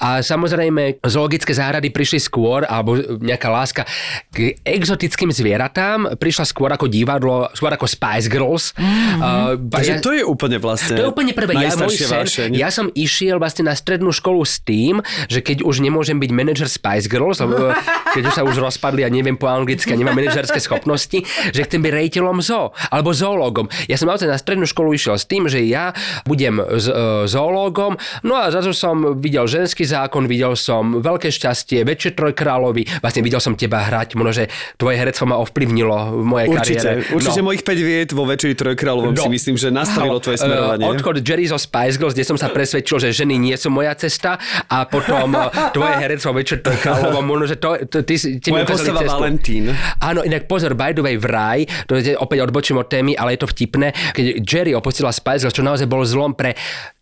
A 0.00 0.24
samozrejme, 0.24 1.02
zoologické 1.04 1.52
záhrady 1.52 1.92
prišli 1.92 2.22
skôr, 2.22 2.64
alebo 2.64 2.96
nejaká 3.20 3.48
láska 3.50 3.82
k 4.30 4.56
exotickým 4.62 5.34
zvieratám, 5.34 6.16
prišla 6.16 6.44
skôr 6.46 6.70
ako 6.72 6.86
divadlo, 6.86 7.50
skôr 7.52 7.74
ako 7.74 7.90
Spice 7.90 8.28
Girls. 8.30 8.72
Mm-hmm. 8.78 9.18
Uh, 9.20 9.52
Takže 9.70 10.00
to 10.00 10.14
je 10.14 10.22
úplne 10.22 10.56
vlastne 10.62 10.96
to 10.96 11.02
je 11.06 11.10
úplne 11.10 11.32
prvé. 11.34 11.52
Ja, 11.56 11.72
sen, 11.72 11.88
vášeň. 11.88 12.50
ja 12.54 12.68
som 12.70 12.86
išiel 12.92 13.40
vlastne 13.40 13.66
na 13.66 13.74
strednú 13.74 14.12
školu 14.14 14.44
s 14.44 14.62
tým, 14.62 15.00
že 15.26 15.40
keď 15.40 15.62
už 15.62 15.80
nemôžem 15.80 16.16
byť 16.16 16.30
manažer 16.30 16.68
Spice 16.68 17.06
Girls, 17.06 17.40
lebo 17.40 17.72
keď 18.10 18.22
už 18.26 18.34
sa 18.34 18.42
už 18.42 18.56
rozpadli 18.58 19.02
a 19.02 19.10
neviem 19.10 19.34
po 19.34 19.46
anglicky 19.46 19.92
a 19.92 19.98
nemám 19.98 20.14
manažerské 20.14 20.58
schopnosti, 20.58 21.22
že 21.50 21.60
chcem 21.62 21.80
byť 21.80 21.92
rejiteľom 21.92 22.38
zoo 22.40 22.70
alebo 22.88 23.10
zoológom. 23.10 23.66
Ja 23.86 23.96
som 23.96 24.06
naozaj 24.06 24.26
na 24.26 24.38
strednú 24.38 24.66
školu 24.66 24.94
išiel 24.94 25.16
s 25.16 25.24
tým, 25.24 25.46
že 25.46 25.62
ja 25.62 25.92
budem 26.24 26.58
z, 26.76 26.86
e, 26.90 26.94
zoológom, 27.26 27.96
no 28.22 28.34
a 28.34 28.50
zrazu 28.50 28.72
som 28.72 29.16
videl 29.18 29.46
ženský 29.46 29.84
zákon, 29.84 30.26
videl 30.26 30.54
som 30.54 30.98
veľké 30.98 31.30
šťastie, 31.30 31.82
väčšie 31.82 32.14
trojkrálovi, 32.14 33.00
vlastne 33.00 33.22
videl 33.22 33.38
som 33.38 33.54
teba 33.54 33.86
hrať, 33.86 34.14
možno, 34.14 34.32
že 34.32 34.44
tvoje 34.76 34.98
herectvo 34.98 35.24
ma 35.26 35.36
ovplyvnilo 35.40 36.20
v 36.20 36.24
mojej 36.24 36.48
Určite, 36.50 36.80
kariére. 36.82 37.14
určite 37.14 37.40
no. 37.40 37.46
mojich 37.46 37.62
5 37.62 37.80
viet 37.80 38.10
vo 38.10 38.24
Večeri 38.26 38.54
trojkráľovom 38.54 39.12
No. 39.14 39.22
si 39.26 39.30
myslím, 39.30 39.56
že 39.56 39.68
nastavilo 39.70 40.18
tvoje 40.18 40.38
Eh, 40.40 40.44
smerovanie. 40.46 40.86
Odchod 40.86 41.20
Jerry 41.20 41.44
zo 41.46 41.58
Spice 41.58 41.96
Girls, 41.98 42.14
kde 42.14 42.24
som 42.24 42.38
sa 42.38 42.48
presvedčil, 42.48 42.96
že 42.98 43.08
ženy 43.12 43.36
nie 43.36 43.54
sú 43.54 43.68
moja 43.68 43.92
cesta 43.94 44.38
a 44.66 44.86
potom 44.90 45.32
eh, 45.38 45.48
tvoje 45.70 45.94
herectvo 46.02 46.30
večer 46.34 46.58
trojkráľovom, 46.60 47.24
možno, 47.24 47.44
že 47.46 47.56
to, 47.56 47.78
to, 47.86 48.02
ty, 48.02 48.18
ti 48.18 48.50
Moja 48.50 48.66
postava. 48.66 49.00
Valentín. 49.06 49.70
Áno, 50.02 50.26
inak 50.26 50.50
pozor, 50.50 50.74
by 50.74 50.92
the 50.92 51.02
way, 51.02 51.16
vraj, 51.16 51.64
to 51.86 51.96
je 51.96 52.18
opäť 52.18 52.44
odbočím 52.44 52.82
od 52.82 52.90
témy, 52.90 53.14
ale 53.14 53.38
je 53.38 53.46
to 53.46 53.48
vtipné, 53.48 53.94
keď 54.12 54.24
Jerry 54.42 54.72
opustila 54.74 55.14
Spice 55.14 55.46
Girls, 55.46 55.56
čo 55.56 55.64
naozaj 55.64 55.86
bol 55.86 56.02
zlom 56.02 56.34
pre 56.34 56.58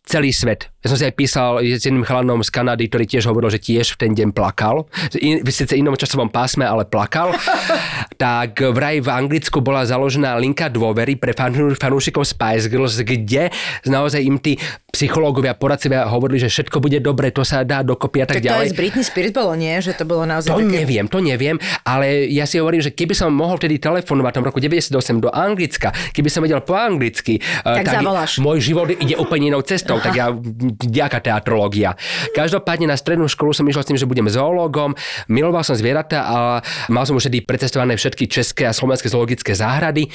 celý 0.08 0.32
svet. 0.32 0.72
Ja 0.78 0.88
som 0.88 0.96
si 0.96 1.04
aj 1.04 1.12
písal 1.12 1.50
s 1.60 1.84
jedným 1.84 2.00
chalanom 2.00 2.40
z 2.40 2.48
Kanady, 2.48 2.86
ktorý 2.86 3.04
tiež 3.04 3.26
hovoril, 3.26 3.50
že 3.50 3.60
tiež 3.60 3.92
v 3.92 4.00
ten 4.00 4.12
deň 4.12 4.30
plakal. 4.30 4.88
In, 5.16 5.42
v 5.42 5.48
síce 5.48 5.74
inom 5.74 5.92
časovom 5.92 6.26
pásme, 6.26 6.62
ale 6.62 6.82
plakal. 6.82 7.34
tak 8.16 8.56
vraj 8.64 8.98
v 8.98 9.08
Anglicku 9.08 9.60
bola 9.60 9.82
založená 9.82 10.34
linka 10.36 10.66
dôvery 10.66 11.14
pre 11.14 11.30
fanú- 11.32 11.74
fanúšikov 11.74 12.24
Spice 12.24 12.66
Girls, 12.66 12.96
kde 12.96 13.50
naozaj 13.84 14.20
im 14.20 14.36
tí 14.36 14.56
psychológovia, 14.88 15.52
poradcovia 15.52 16.08
hovorili, 16.08 16.40
že 16.40 16.48
všetko 16.48 16.78
bude 16.78 16.98
dobre, 16.98 17.28
to 17.28 17.42
sa 17.42 17.60
dá 17.62 17.82
dokopy 17.82 18.22
a 18.22 18.26
tak, 18.26 18.38
Tak 18.38 18.42
to 18.42 18.48
ďalej. 18.48 18.64
aj 18.64 18.70
z 18.70 18.76
Britney 18.76 19.04
Spears 19.04 19.30
bolo, 19.30 19.52
nie? 19.52 19.74
Že 19.76 19.92
to 19.94 20.04
bolo 20.04 20.24
naozaj 20.24 20.48
To 20.48 20.58
také... 20.58 20.72
neviem, 20.72 21.06
to 21.06 21.18
neviem, 21.20 21.56
ale 21.84 22.26
ja 22.26 22.48
si 22.48 22.56
hovorím, 22.56 22.80
že 22.80 22.90
keby 22.90 23.12
som 23.12 23.28
mohol 23.28 23.60
vtedy 23.60 23.76
telefonovať 23.76 24.32
v 24.32 24.44
roku 24.44 24.58
98 24.58 24.90
do 25.20 25.28
Anglicka, 25.28 25.92
keby 26.10 26.28
som 26.28 26.40
vedel 26.40 26.58
po 26.60 26.72
anglicky, 26.72 27.36
eh, 27.36 27.76
Tak 27.76 28.00
zavoláš. 28.00 28.40
môj 28.40 28.58
život 28.58 28.88
ide 28.88 29.14
úplne 29.14 29.52
inou 29.52 29.60
cestou, 29.60 29.97
tak 30.00 30.14
ja, 30.14 30.30
ďaká 30.78 31.18
teatrológia. 31.20 31.94
Každopádne 32.36 32.92
na 32.92 32.96
strednú 32.96 33.26
školu 33.26 33.54
som 33.56 33.66
išiel 33.66 33.82
s 33.84 33.88
tým, 33.88 33.98
že 33.98 34.08
budem 34.08 34.28
zoológom, 34.30 34.94
miloval 35.30 35.64
som 35.64 35.74
zvieratá 35.74 36.24
a 36.24 36.36
mal 36.92 37.04
som 37.08 37.16
už 37.16 37.28
vtedy 37.28 37.42
precestované 37.42 37.96
všetky 37.98 38.28
české 38.28 38.68
a 38.68 38.72
slovenské 38.72 39.08
zoologické 39.10 39.56
záhrady. 39.56 40.06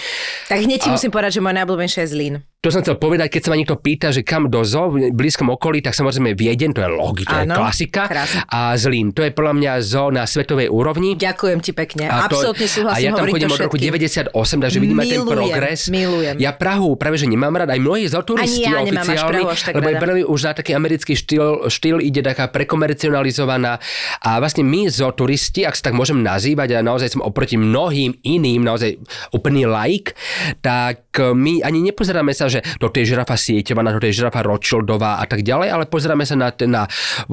Tak 0.48 0.60
hneď 0.64 0.80
ti 0.86 0.90
musím 0.90 1.12
povedať, 1.12 1.40
že 1.40 1.44
moja 1.44 1.62
najobľúbenejšia 1.62 2.04
je 2.06 2.10
Zlín. 2.10 2.36
To 2.64 2.72
som 2.72 2.80
chcel 2.80 2.96
povedať, 2.96 3.28
keď 3.28 3.42
sa 3.44 3.50
ma 3.52 3.60
niekto 3.60 3.76
pýta, 3.76 4.16
že 4.16 4.24
kam 4.24 4.48
do 4.48 4.64
zoo 4.64 4.88
v 4.88 5.12
blízkom 5.12 5.52
okolí, 5.52 5.84
tak 5.84 5.92
samozrejme 5.92 6.32
Viedeň, 6.32 6.72
to 6.72 6.80
je 6.80 6.88
logika, 6.88 7.44
to 7.44 7.52
je 7.52 7.60
klasika. 7.60 8.08
krásne. 8.08 8.40
A 8.48 8.72
Zlín, 8.80 9.12
to 9.12 9.20
je 9.20 9.36
podľa 9.36 9.54
mňa 9.60 9.72
zoo 9.84 10.08
na 10.08 10.24
svetovej 10.24 10.72
úrovni. 10.72 11.20
Ďakujem 11.20 11.60
ti 11.60 11.76
pekne. 11.76 12.08
A 12.08 12.32
to- 12.32 12.40
Absolútne 12.40 12.64
súhlasím, 12.64 12.96
A 12.96 13.04
ja 13.04 13.12
tam 13.12 13.28
chodím 13.28 13.52
od 13.52 13.60
roku 13.60 13.76
všetkým. 13.76 14.32
98, 14.32 14.64
takže 14.64 14.78
vidím 14.80 14.96
aj 14.96 15.06
ten 15.06 15.20
Milujem, 15.20 15.36
progres. 15.36 15.80
milujem. 15.92 16.36
Ja 16.40 16.56
Prahu 16.56 16.96
práve 16.96 17.20
že 17.20 17.28
nemám 17.28 17.52
rád, 17.52 17.68
aj 17.68 17.84
mnohí 17.84 18.08
zoturisti 18.08 18.64
Ani 18.64 18.72
ja 18.72 18.80
oficiálni, 18.80 19.44
lebo 19.76 19.88
je 19.92 19.96
veľmi 20.00 20.24
už 20.24 20.40
na 20.48 20.52
taký 20.56 20.72
americký 20.72 21.20
štýl, 21.20 21.68
štýl 21.68 22.00
ide 22.00 22.24
taká 22.24 22.48
prekomercionalizovaná. 22.48 23.84
A 24.24 24.40
vlastne 24.40 24.64
my 24.64 24.88
zoturisti, 24.88 25.68
ak 25.68 25.76
sa 25.76 25.92
tak 25.92 26.00
môžem 26.00 26.24
nazývať, 26.24 26.80
a 26.80 26.80
naozaj 26.80 27.12
som 27.12 27.28
oproti 27.28 27.60
mnohým 27.60 28.24
iným, 28.24 28.64
naozaj 28.64 29.04
úplný 29.36 29.68
laik, 29.68 30.16
tak 30.64 31.12
my 31.20 31.60
ani 31.60 31.84
nepozeráme 31.84 32.32
sa, 32.32 32.53
že 32.54 32.60
toto 32.78 33.02
je 33.02 33.10
žirafa 33.10 33.34
sieťovaná, 33.34 33.90
toto 33.96 34.06
je 34.06 34.14
žirafa 34.14 34.46
Rothschildová 34.46 35.18
a 35.18 35.26
tak 35.26 35.42
ďalej, 35.42 35.68
ale 35.74 35.84
pozeráme 35.90 36.26
sa 36.28 36.38
na, 36.38 36.50
na 36.70 36.86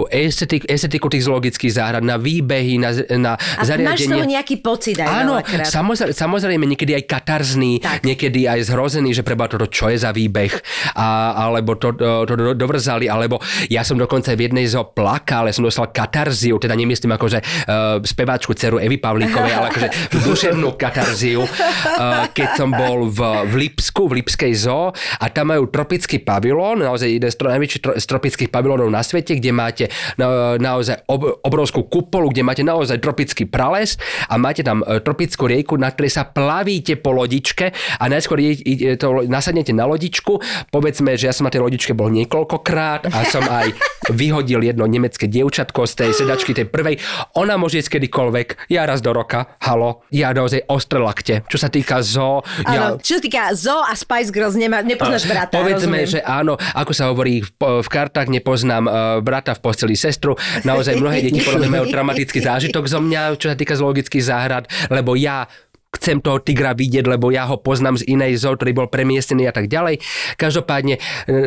estetik, 0.09 0.65
estetiku 0.65 1.13
tých 1.13 1.29
zoologických 1.29 1.73
záhrad, 1.73 2.03
na 2.05 2.17
výbehy, 2.17 2.81
na, 2.81 2.91
na 3.21 3.33
A 3.37 3.63
máš 3.63 3.67
zariadenie. 3.69 4.09
toho 4.17 4.27
nejaký 4.27 4.57
pocit 4.65 4.97
aj 5.01 5.09
Áno, 5.27 5.41
samozrejme, 5.67 6.13
samozrejme, 6.15 6.65
niekedy 6.65 6.93
aj 6.97 7.05
katarzný, 7.05 7.83
Tak. 7.83 8.07
niekedy 8.07 8.47
aj 8.49 8.71
zhrozený, 8.71 9.13
že 9.13 9.23
preba 9.27 9.51
toto 9.51 9.67
čo 9.69 9.91
je 9.93 9.99
za 10.01 10.15
výbeh, 10.15 10.53
a, 10.97 11.35
alebo 11.49 11.77
to, 11.77 11.93
to, 11.93 12.25
to 12.25 12.35
do- 12.39 12.57
dovrzali, 12.57 13.11
alebo 13.11 13.43
ja 13.69 13.83
som 13.83 13.99
dokonca 13.99 14.33
v 14.33 14.49
jednej 14.49 14.67
zo 14.71 14.87
plakal, 14.87 15.51
ja 15.51 15.55
som 15.55 15.67
dostal 15.67 15.91
katarziu, 15.91 16.57
teda 16.57 16.75
nemyslím 16.79 17.13
akože 17.15 17.39
uh, 17.41 17.99
speváčku 18.01 18.55
dceru 18.55 18.79
Evy 18.79 18.97
Pavlíkovej, 18.97 19.53
ale 19.53 19.67
akože 19.75 19.89
duševnú 20.23 20.79
katarziu, 20.79 21.43
uh, 21.43 22.31
keď 22.31 22.49
som 22.57 22.71
bol 22.71 23.11
v, 23.11 23.19
v 23.51 23.55
Lipsku, 23.67 24.07
v 24.07 24.23
Lipskej 24.23 24.53
zoo 24.55 24.95
a 25.19 25.27
tam 25.33 25.51
majú 25.51 25.67
tropický 25.67 26.23
pavilón, 26.23 26.87
naozaj 26.87 27.09
jeden 27.11 27.31
z 27.31 27.37
tro- 27.37 27.97
z 27.99 28.05
tropických 28.07 28.51
pavilónov 28.53 28.87
na 28.93 29.03
svete, 29.03 29.35
kde 29.41 29.51
máte 29.51 29.85
na, 30.21 30.55
naozaj 30.61 31.09
ob, 31.11 31.43
obrovskú 31.43 31.89
kupolu, 31.91 32.31
kde 32.31 32.47
máte 32.47 32.63
naozaj 32.63 33.03
tropický 33.03 33.49
prales 33.49 33.99
a 34.31 34.39
máte 34.39 34.63
tam 34.63 34.85
e, 34.85 35.01
tropickú 35.03 35.51
rieku, 35.51 35.75
na 35.81 35.91
ktorej 35.91 36.13
sa 36.15 36.29
plavíte 36.29 37.01
po 37.01 37.11
lodičke 37.17 37.73
a 37.99 38.05
najskôr 38.07 38.39
je, 38.39 38.95
to, 39.01 39.27
nasadnete 39.27 39.75
na 39.75 39.89
lodičku. 39.89 40.39
Povedzme, 40.71 41.17
že 41.19 41.31
ja 41.31 41.35
som 41.35 41.49
na 41.49 41.53
tej 41.53 41.65
lodičke 41.65 41.97
bol 41.97 42.13
niekoľkokrát 42.13 43.11
a 43.11 43.19
som 43.27 43.43
aj 43.47 43.75
vyhodil 44.21 44.63
jedno 44.63 44.85
nemecké 44.87 45.27
dievčatko 45.27 45.87
z 45.87 45.93
tej 46.07 46.11
sedačky, 46.13 46.53
tej 46.53 46.67
prvej. 46.69 46.99
Ona 47.39 47.57
môže 47.57 47.81
ísť 47.81 47.99
kedykoľvek, 47.99 48.71
ja 48.71 48.85
raz 48.85 49.01
do 49.01 49.15
roka, 49.15 49.57
halo, 49.63 50.05
ja 50.11 50.35
naozaj 50.35 50.67
ostré 50.67 50.99
lakte. 50.99 51.35
Čo 51.47 51.59
sa 51.59 51.69
týka 51.71 52.03
zoo, 52.03 52.43
ja, 52.67 52.99
čo 52.99 53.19
sa 53.19 53.23
týka 53.23 53.43
Zo 53.55 53.81
a 53.83 53.93
Spice 53.95 54.31
Girls, 54.35 54.57
nemá, 54.59 54.83
nepoznáš 55.01 55.25
brata, 55.25 55.53
Povedzme, 55.57 55.97
rozumiem. 56.05 56.13
že 56.13 56.21
áno, 56.21 56.61
ako 56.61 56.93
sa 56.93 57.09
hovorí 57.09 57.41
v, 57.41 57.89
kartách, 57.89 58.29
nepoznám 58.29 58.85
uh, 58.85 58.93
brata 59.25 59.57
v 59.57 59.61
posteli 59.65 59.97
sestru. 59.97 60.37
Naozaj 60.69 61.01
mnohé 61.01 61.25
deti 61.25 61.41
podľa 61.41 61.65
mňa 61.65 61.71
majú 61.73 61.87
traumatický 61.95 62.45
zážitok 62.45 62.85
zo 62.85 63.01
mňa, 63.01 63.41
čo 63.41 63.49
sa 63.49 63.57
týka 63.57 63.75
zoologických 63.75 64.25
záhrad, 64.25 64.69
lebo 64.93 65.17
ja 65.17 65.49
chcem 65.91 66.23
toho 66.23 66.39
tigra 66.39 66.71
vidieť, 66.71 67.03
lebo 67.03 67.35
ja 67.35 67.51
ho 67.51 67.59
poznám 67.59 67.99
z 67.99 68.07
inej 68.15 68.47
zoo, 68.47 68.55
ktorý 68.55 68.71
bol 68.71 68.87
premiestnený 68.87 69.51
a 69.51 69.55
tak 69.55 69.67
ďalej. 69.67 69.99
Každopádne 70.39 70.95
e, 70.97 71.01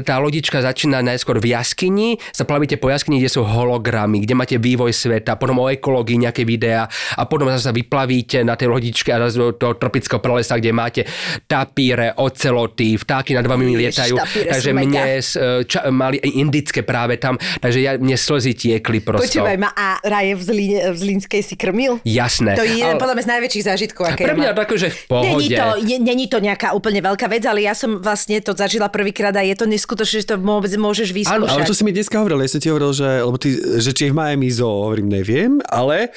tá 0.03 0.19
lodička 0.19 0.59
začína 0.59 0.99
najskôr 0.99 1.39
v 1.39 1.55
jaskyni, 1.55 2.19
sa 2.35 2.43
plavíte 2.43 2.75
po 2.75 2.91
jaskyni, 2.91 3.23
kde 3.23 3.31
sú 3.31 3.47
hologramy, 3.47 4.19
kde 4.27 4.35
máte 4.35 4.55
vývoj 4.59 4.91
sveta, 4.91 5.39
potom 5.39 5.63
o 5.63 5.71
ekológii 5.71 6.27
nejaké 6.27 6.43
videá 6.43 6.91
a 7.15 7.23
potom 7.23 7.47
sa 7.55 7.71
vyplavíte 7.71 8.43
na 8.43 8.59
tej 8.59 8.67
lodičke 8.67 9.15
a 9.15 9.23
do 9.31 9.55
toho 9.55 9.79
tropického 9.79 10.19
pralesa, 10.19 10.59
kde 10.59 10.75
máte 10.75 11.01
tapíre, 11.47 12.11
oceloty, 12.19 12.99
vtáky 12.99 13.39
nad 13.39 13.47
vami 13.47 13.71
Ježiš, 13.71 13.79
lietajú. 13.79 14.15
tapíre 14.19 14.49
Takže 14.51 14.71
mne 14.75 15.03
e, 15.07 15.21
ča, 15.63 15.87
mali 15.87 16.19
indické 16.19 16.83
práve 16.83 17.15
tam, 17.15 17.39
takže 17.39 17.79
ja, 17.79 17.95
mne 17.95 18.19
slzy 18.19 18.59
tiekli 18.59 18.99
prosto. 18.99 19.23
Počúvaj 19.23 19.55
ma, 19.55 19.71
a 19.71 20.03
raje 20.03 20.35
v, 20.35 20.41
Zlíne, 20.43 20.79
v 20.91 20.97
Zlínskej 20.99 21.41
si 21.47 21.55
krmil? 21.55 22.03
Jasné. 22.03 22.59
To 22.59 22.67
je 22.67 22.83
jeden 22.83 22.99
Ale- 22.99 22.99
podľa 22.99 23.15
mňa 23.15 23.23
z 23.23 23.31
najväčších 23.39 23.63
zážitkov, 23.71 24.03
aké 24.11 24.32
Pre 24.33 24.41
mňa 24.41 24.51
také, 24.57 24.73
že 24.81 24.89
v 24.89 24.99
pohode. 25.05 25.29
Není 25.29 25.47
to, 25.53 25.67
není 26.01 26.25
to 26.25 26.37
nejaká 26.41 26.73
úplne 26.73 26.99
veľká 27.05 27.29
vec, 27.29 27.45
ale 27.45 27.61
ja 27.61 27.77
som 27.77 28.01
vlastne 28.01 28.41
to 28.41 28.57
zažila 28.57 28.89
prvýkrát 28.89 29.31
a 29.37 29.45
je 29.45 29.53
to 29.53 29.69
neskutočné, 29.69 30.25
že 30.25 30.27
to 30.33 30.41
vôbec 30.41 30.73
môžeš 30.73 31.13
vyskúšať. 31.13 31.61
Ale 31.61 31.69
to 31.69 31.77
si 31.77 31.85
mi 31.85 31.93
dneska 31.93 32.17
hovoril, 32.17 32.41
ja 32.41 32.49
som 32.49 32.59
ti 32.59 32.73
hovoril, 32.73 32.91
že, 32.91 33.09
lebo 33.21 33.37
ty, 33.37 33.49
že 33.77 33.91
či 33.93 34.09
je 34.09 34.11
v 34.11 34.15
Miami 34.17 34.49
zoo, 34.49 34.89
hovorím, 34.89 35.13
neviem, 35.13 35.61
ale 35.69 36.09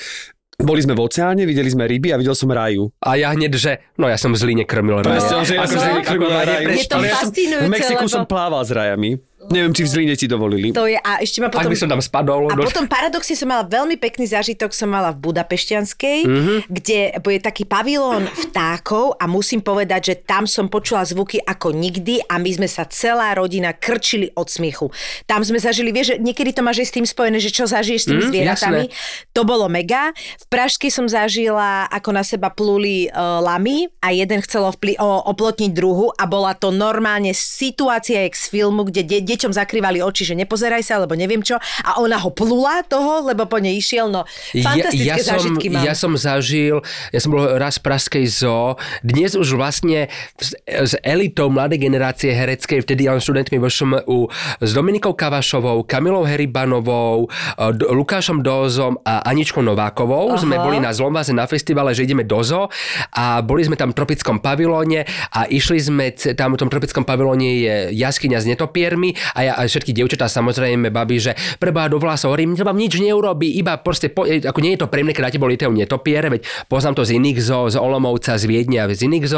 boli 0.57 0.81
sme 0.81 0.97
v 0.97 1.05
oceáne, 1.05 1.45
videli 1.45 1.69
sme 1.69 1.85
ryby 1.85 2.17
a 2.17 2.17
videl 2.17 2.33
som 2.33 2.49
raju. 2.49 2.89
A 3.05 3.21
ja 3.21 3.29
hneď, 3.37 3.53
že 3.61 3.73
no 4.01 4.09
ja 4.09 4.17
som 4.17 4.33
v 4.33 4.41
Zlíne 4.41 4.65
krmil 4.65 5.05
raja. 5.05 5.21
Presne, 5.21 5.45
že 5.45 5.55
ja 5.61 5.69
som 5.69 5.85
ako 5.85 6.17
ma 6.17 6.43
raju. 6.49 6.67
Je 6.73 6.89
to 6.89 6.97
ja 6.97 7.13
som- 7.13 7.29
fascinujúce, 7.29 7.69
V 7.69 7.69
Mexiku 7.69 8.05
lebo- 8.09 8.15
som 8.17 8.23
plával 8.25 8.65
s 8.65 8.73
rajami. 8.73 9.21
Neviem, 9.49 9.71
či 9.71 9.83
v 9.83 9.89
Zlíne 9.89 10.15
ti 10.15 10.27
dovolili. 10.27 10.71
To 10.71 10.85
je, 10.85 10.95
a 10.95 11.19
ešte 11.19 11.39
ma 11.39 11.47
Ak 11.47 11.55
potom... 11.57 11.71
by 11.71 11.79
som 11.79 11.89
tam 11.89 11.99
spadol. 11.99 12.47
A 12.47 12.55
do- 12.55 12.65
potom 12.65 12.85
paradoxne 12.85 13.33
som 13.33 13.47
mala 13.47 13.63
veľmi 13.63 13.95
pekný 13.97 14.27
zážitok, 14.27 14.71
som 14.71 14.87
mala 14.87 15.11
v 15.11 15.23
Budapešťanskej, 15.23 16.19
mm-hmm. 16.21 16.59
kde 16.69 16.99
bude 17.21 17.39
taký 17.39 17.63
pavilón 17.63 18.27
vtákov 18.27 19.15
a 19.15 19.25
musím 19.25 19.61
povedať, 19.61 20.01
že 20.05 20.15
tam 20.19 20.45
som 20.45 20.67
počula 20.67 21.03
zvuky 21.03 21.39
ako 21.39 21.71
nikdy 21.71 22.19
a 22.23 22.37
my 22.37 22.51
sme 22.53 22.67
sa 22.67 22.85
celá 22.85 23.33
rodina 23.33 23.71
krčili 23.71 24.33
od 24.33 24.47
smiechu. 24.47 24.91
Tam 25.25 25.41
sme 25.41 25.57
zažili, 25.57 25.91
vieš, 25.91 26.07
že 26.09 26.17
niekedy 26.19 26.51
to 26.51 26.61
máš 26.61 26.81
aj 26.81 26.89
s 26.89 26.95
tým 26.95 27.07
spojené, 27.07 27.39
že 27.39 27.51
čo 27.51 27.65
zažiješ 27.65 28.01
s 28.01 28.07
tými 28.07 28.19
Mm, 28.19 28.29
zvieratami. 28.29 28.83
jasné. 28.89 29.31
To 29.31 29.43
bolo 29.43 29.69
mega. 29.69 30.11
V 30.37 30.47
Pražskej 30.49 30.89
som 30.89 31.07
zažila, 31.07 31.87
ako 31.87 32.11
na 32.11 32.23
seba 32.23 32.49
pluli 32.49 33.07
uh, 33.07 33.39
lamy 33.39 33.87
a 34.01 34.11
jeden 34.11 34.41
chcel 34.41 34.65
ovpli- 34.65 34.97
o, 34.97 35.09
oplotniť 35.27 35.71
druhu 35.71 36.11
a 36.11 36.25
bola 36.25 36.53
to 36.53 36.69
normálne 36.69 37.31
situácia 37.31 38.25
jak 38.25 38.35
z 38.35 38.47
filmu, 38.49 38.83
kde 38.83 39.03
de- 39.03 39.23
deťom 39.37 39.53
zakrývali 39.53 40.01
oči, 40.01 40.33
že 40.33 40.35
nepozeraj 40.35 40.83
sa, 40.83 40.99
alebo 40.99 41.13
neviem 41.13 41.45
čo. 41.45 41.61
A 41.85 42.01
ona 42.01 42.17
ho 42.17 42.33
plula 42.33 42.81
toho, 42.89 43.29
lebo 43.29 43.45
po 43.45 43.61
nej 43.61 43.77
išiel. 43.77 44.09
No, 44.09 44.25
fantastické 44.57 45.05
ja, 45.05 45.21
ja 45.21 45.37
zážitky 45.37 45.69
som, 45.69 45.75
mám. 45.77 45.83
Ja 45.85 45.95
som 45.95 46.13
zažil, 46.17 46.77
ja 47.13 47.21
som 47.21 47.31
bol 47.37 47.45
raz 47.61 47.77
v 47.77 47.83
Pražskej 47.85 48.25
zoo, 48.25 48.81
dnes 49.05 49.37
už 49.37 49.59
vlastne 49.59 50.09
s, 50.41 50.57
s 50.65 50.93
elitou 51.05 51.53
mladej 51.53 51.83
generácie 51.83 52.33
hereckej, 52.33 52.83
vtedy 52.83 53.07
len 53.07 53.21
študentmi 53.21 53.61
vo 53.61 53.69
ŠMU, 53.69 54.33
s 54.63 54.71
Dominikou 54.73 55.13
Kavašovou, 55.13 55.85
Kamilou 55.85 56.25
Heribanovou, 56.25 57.29
eh, 57.29 57.71
Lukášom 57.93 58.41
Dózom 58.41 58.97
a 59.03 59.27
Aničkou 59.27 59.61
Novákovou. 59.61 60.33
Aha. 60.33 60.41
Sme 60.41 60.57
boli 60.63 60.79
na 60.79 60.95
Zlomváze 60.95 61.35
na 61.35 61.45
festivale, 61.45 61.93
že 61.93 62.07
ideme 62.07 62.23
do 62.23 62.41
zoo 62.41 62.71
a 63.13 63.43
boli 63.43 63.67
sme 63.67 63.75
tam 63.75 63.91
v 63.91 63.99
tropickom 63.99 64.39
pavilóne 64.39 65.03
a 65.35 65.51
išli 65.51 65.83
sme, 65.83 66.15
tam 66.15 66.55
v 66.55 66.61
tom 66.63 66.71
tropickom 66.71 67.03
pavilóne 67.03 67.49
je 67.59 67.75
jaskyňa 67.99 68.39
s 68.39 68.47
netopiermi 68.47 69.16
a, 69.35 69.39
ja, 69.43 69.53
a 69.57 69.65
všetky 69.67 69.93
dievčatá 69.97 70.29
samozrejme 70.29 70.93
babi, 70.93 71.17
že 71.19 71.33
preboha 71.59 71.89
do 71.91 71.99
vlasov, 71.99 72.33
hovorím, 72.33 72.55
to 72.55 72.67
vám 72.67 72.79
nič 72.79 72.99
neurobí, 73.01 73.57
iba 73.57 73.81
proste, 73.81 74.13
po, 74.13 74.29
e, 74.29 74.43
ako 74.43 74.61
nie 74.61 74.77
je 74.77 74.81
to 74.85 74.91
pre 74.93 75.03
mňa, 75.03 75.13
keď 75.17 75.25
na 75.25 75.33
tebo 75.33 75.47
lietajú 75.49 75.73
netopiere, 75.73 76.29
veď 76.29 76.41
poznám 76.71 76.99
to 76.99 77.03
z 77.07 77.19
iných 77.19 77.39
z 77.43 77.77
Olomovca, 77.77 78.37
z 78.37 78.45
Viedne 78.47 78.85
a 78.85 78.91
z 78.91 79.07
iných 79.09 79.29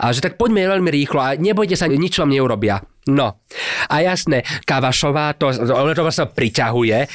a 0.00 0.06
že 0.12 0.20
tak 0.22 0.38
poďme 0.38 0.66
veľmi 0.66 0.90
rýchlo 0.92 1.20
a 1.20 1.34
nebojte 1.36 1.74
sa, 1.74 1.90
nič 1.90 2.16
vám 2.16 2.30
neurobia. 2.30 2.80
No. 3.06 3.38
A 3.86 4.02
jasné, 4.02 4.42
Kavašová, 4.66 5.38
to, 5.38 5.54
ona 5.54 5.94
to 5.94 6.02
vlastne 6.02 6.26
priťahuje. 6.26 7.06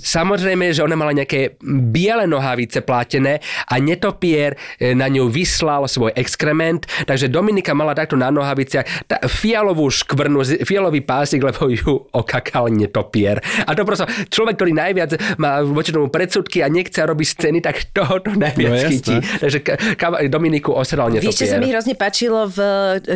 Samozrejme, 0.00 0.72
že 0.72 0.82
ona 0.82 0.96
mala 0.96 1.12
nejaké 1.12 1.60
biele 1.64 2.24
nohavice 2.24 2.80
plátené 2.80 3.38
a 3.68 3.76
netopier 3.78 4.56
e, 4.80 4.96
na 4.96 5.06
ňu 5.06 5.28
vyslal 5.28 5.84
svoj 5.86 6.16
exkrement, 6.16 6.84
takže 7.04 7.28
Dominika 7.28 7.76
mala 7.76 7.92
takto 7.92 8.16
na 8.16 8.32
nohaviciach 8.32 9.06
tá, 9.06 9.16
fialovú 9.28 9.88
škvrnu, 9.92 10.64
fialový 10.64 11.04
pásik, 11.04 11.44
lebo 11.44 11.68
ju 11.68 12.08
okakal 12.10 12.72
netopier. 12.72 13.38
A 13.68 13.76
to 13.76 13.84
prosto 13.84 14.08
človek, 14.32 14.56
ktorý 14.56 14.72
najviac 14.74 15.10
má 15.36 15.60
voči 15.62 15.92
tomu 15.92 16.08
predsudky 16.08 16.64
a 16.64 16.68
nechce 16.72 17.00
robiť 17.00 17.26
scény, 17.28 17.58
tak 17.60 17.92
toho 17.92 18.18
to 18.24 18.32
najviac 18.34 18.70
No 18.70 18.76
chytí. 18.88 19.16
Takže 19.18 19.58
ka, 19.64 19.74
ka, 19.98 20.06
Dominiku 20.30 20.70
osral 20.72 21.10
netopier. 21.10 21.32
Vieš, 21.32 21.40
čo 21.42 21.50
sa 21.50 21.58
mi 21.58 21.68
hrozne 21.68 21.94
páčilo 21.98 22.46
v 22.46 22.58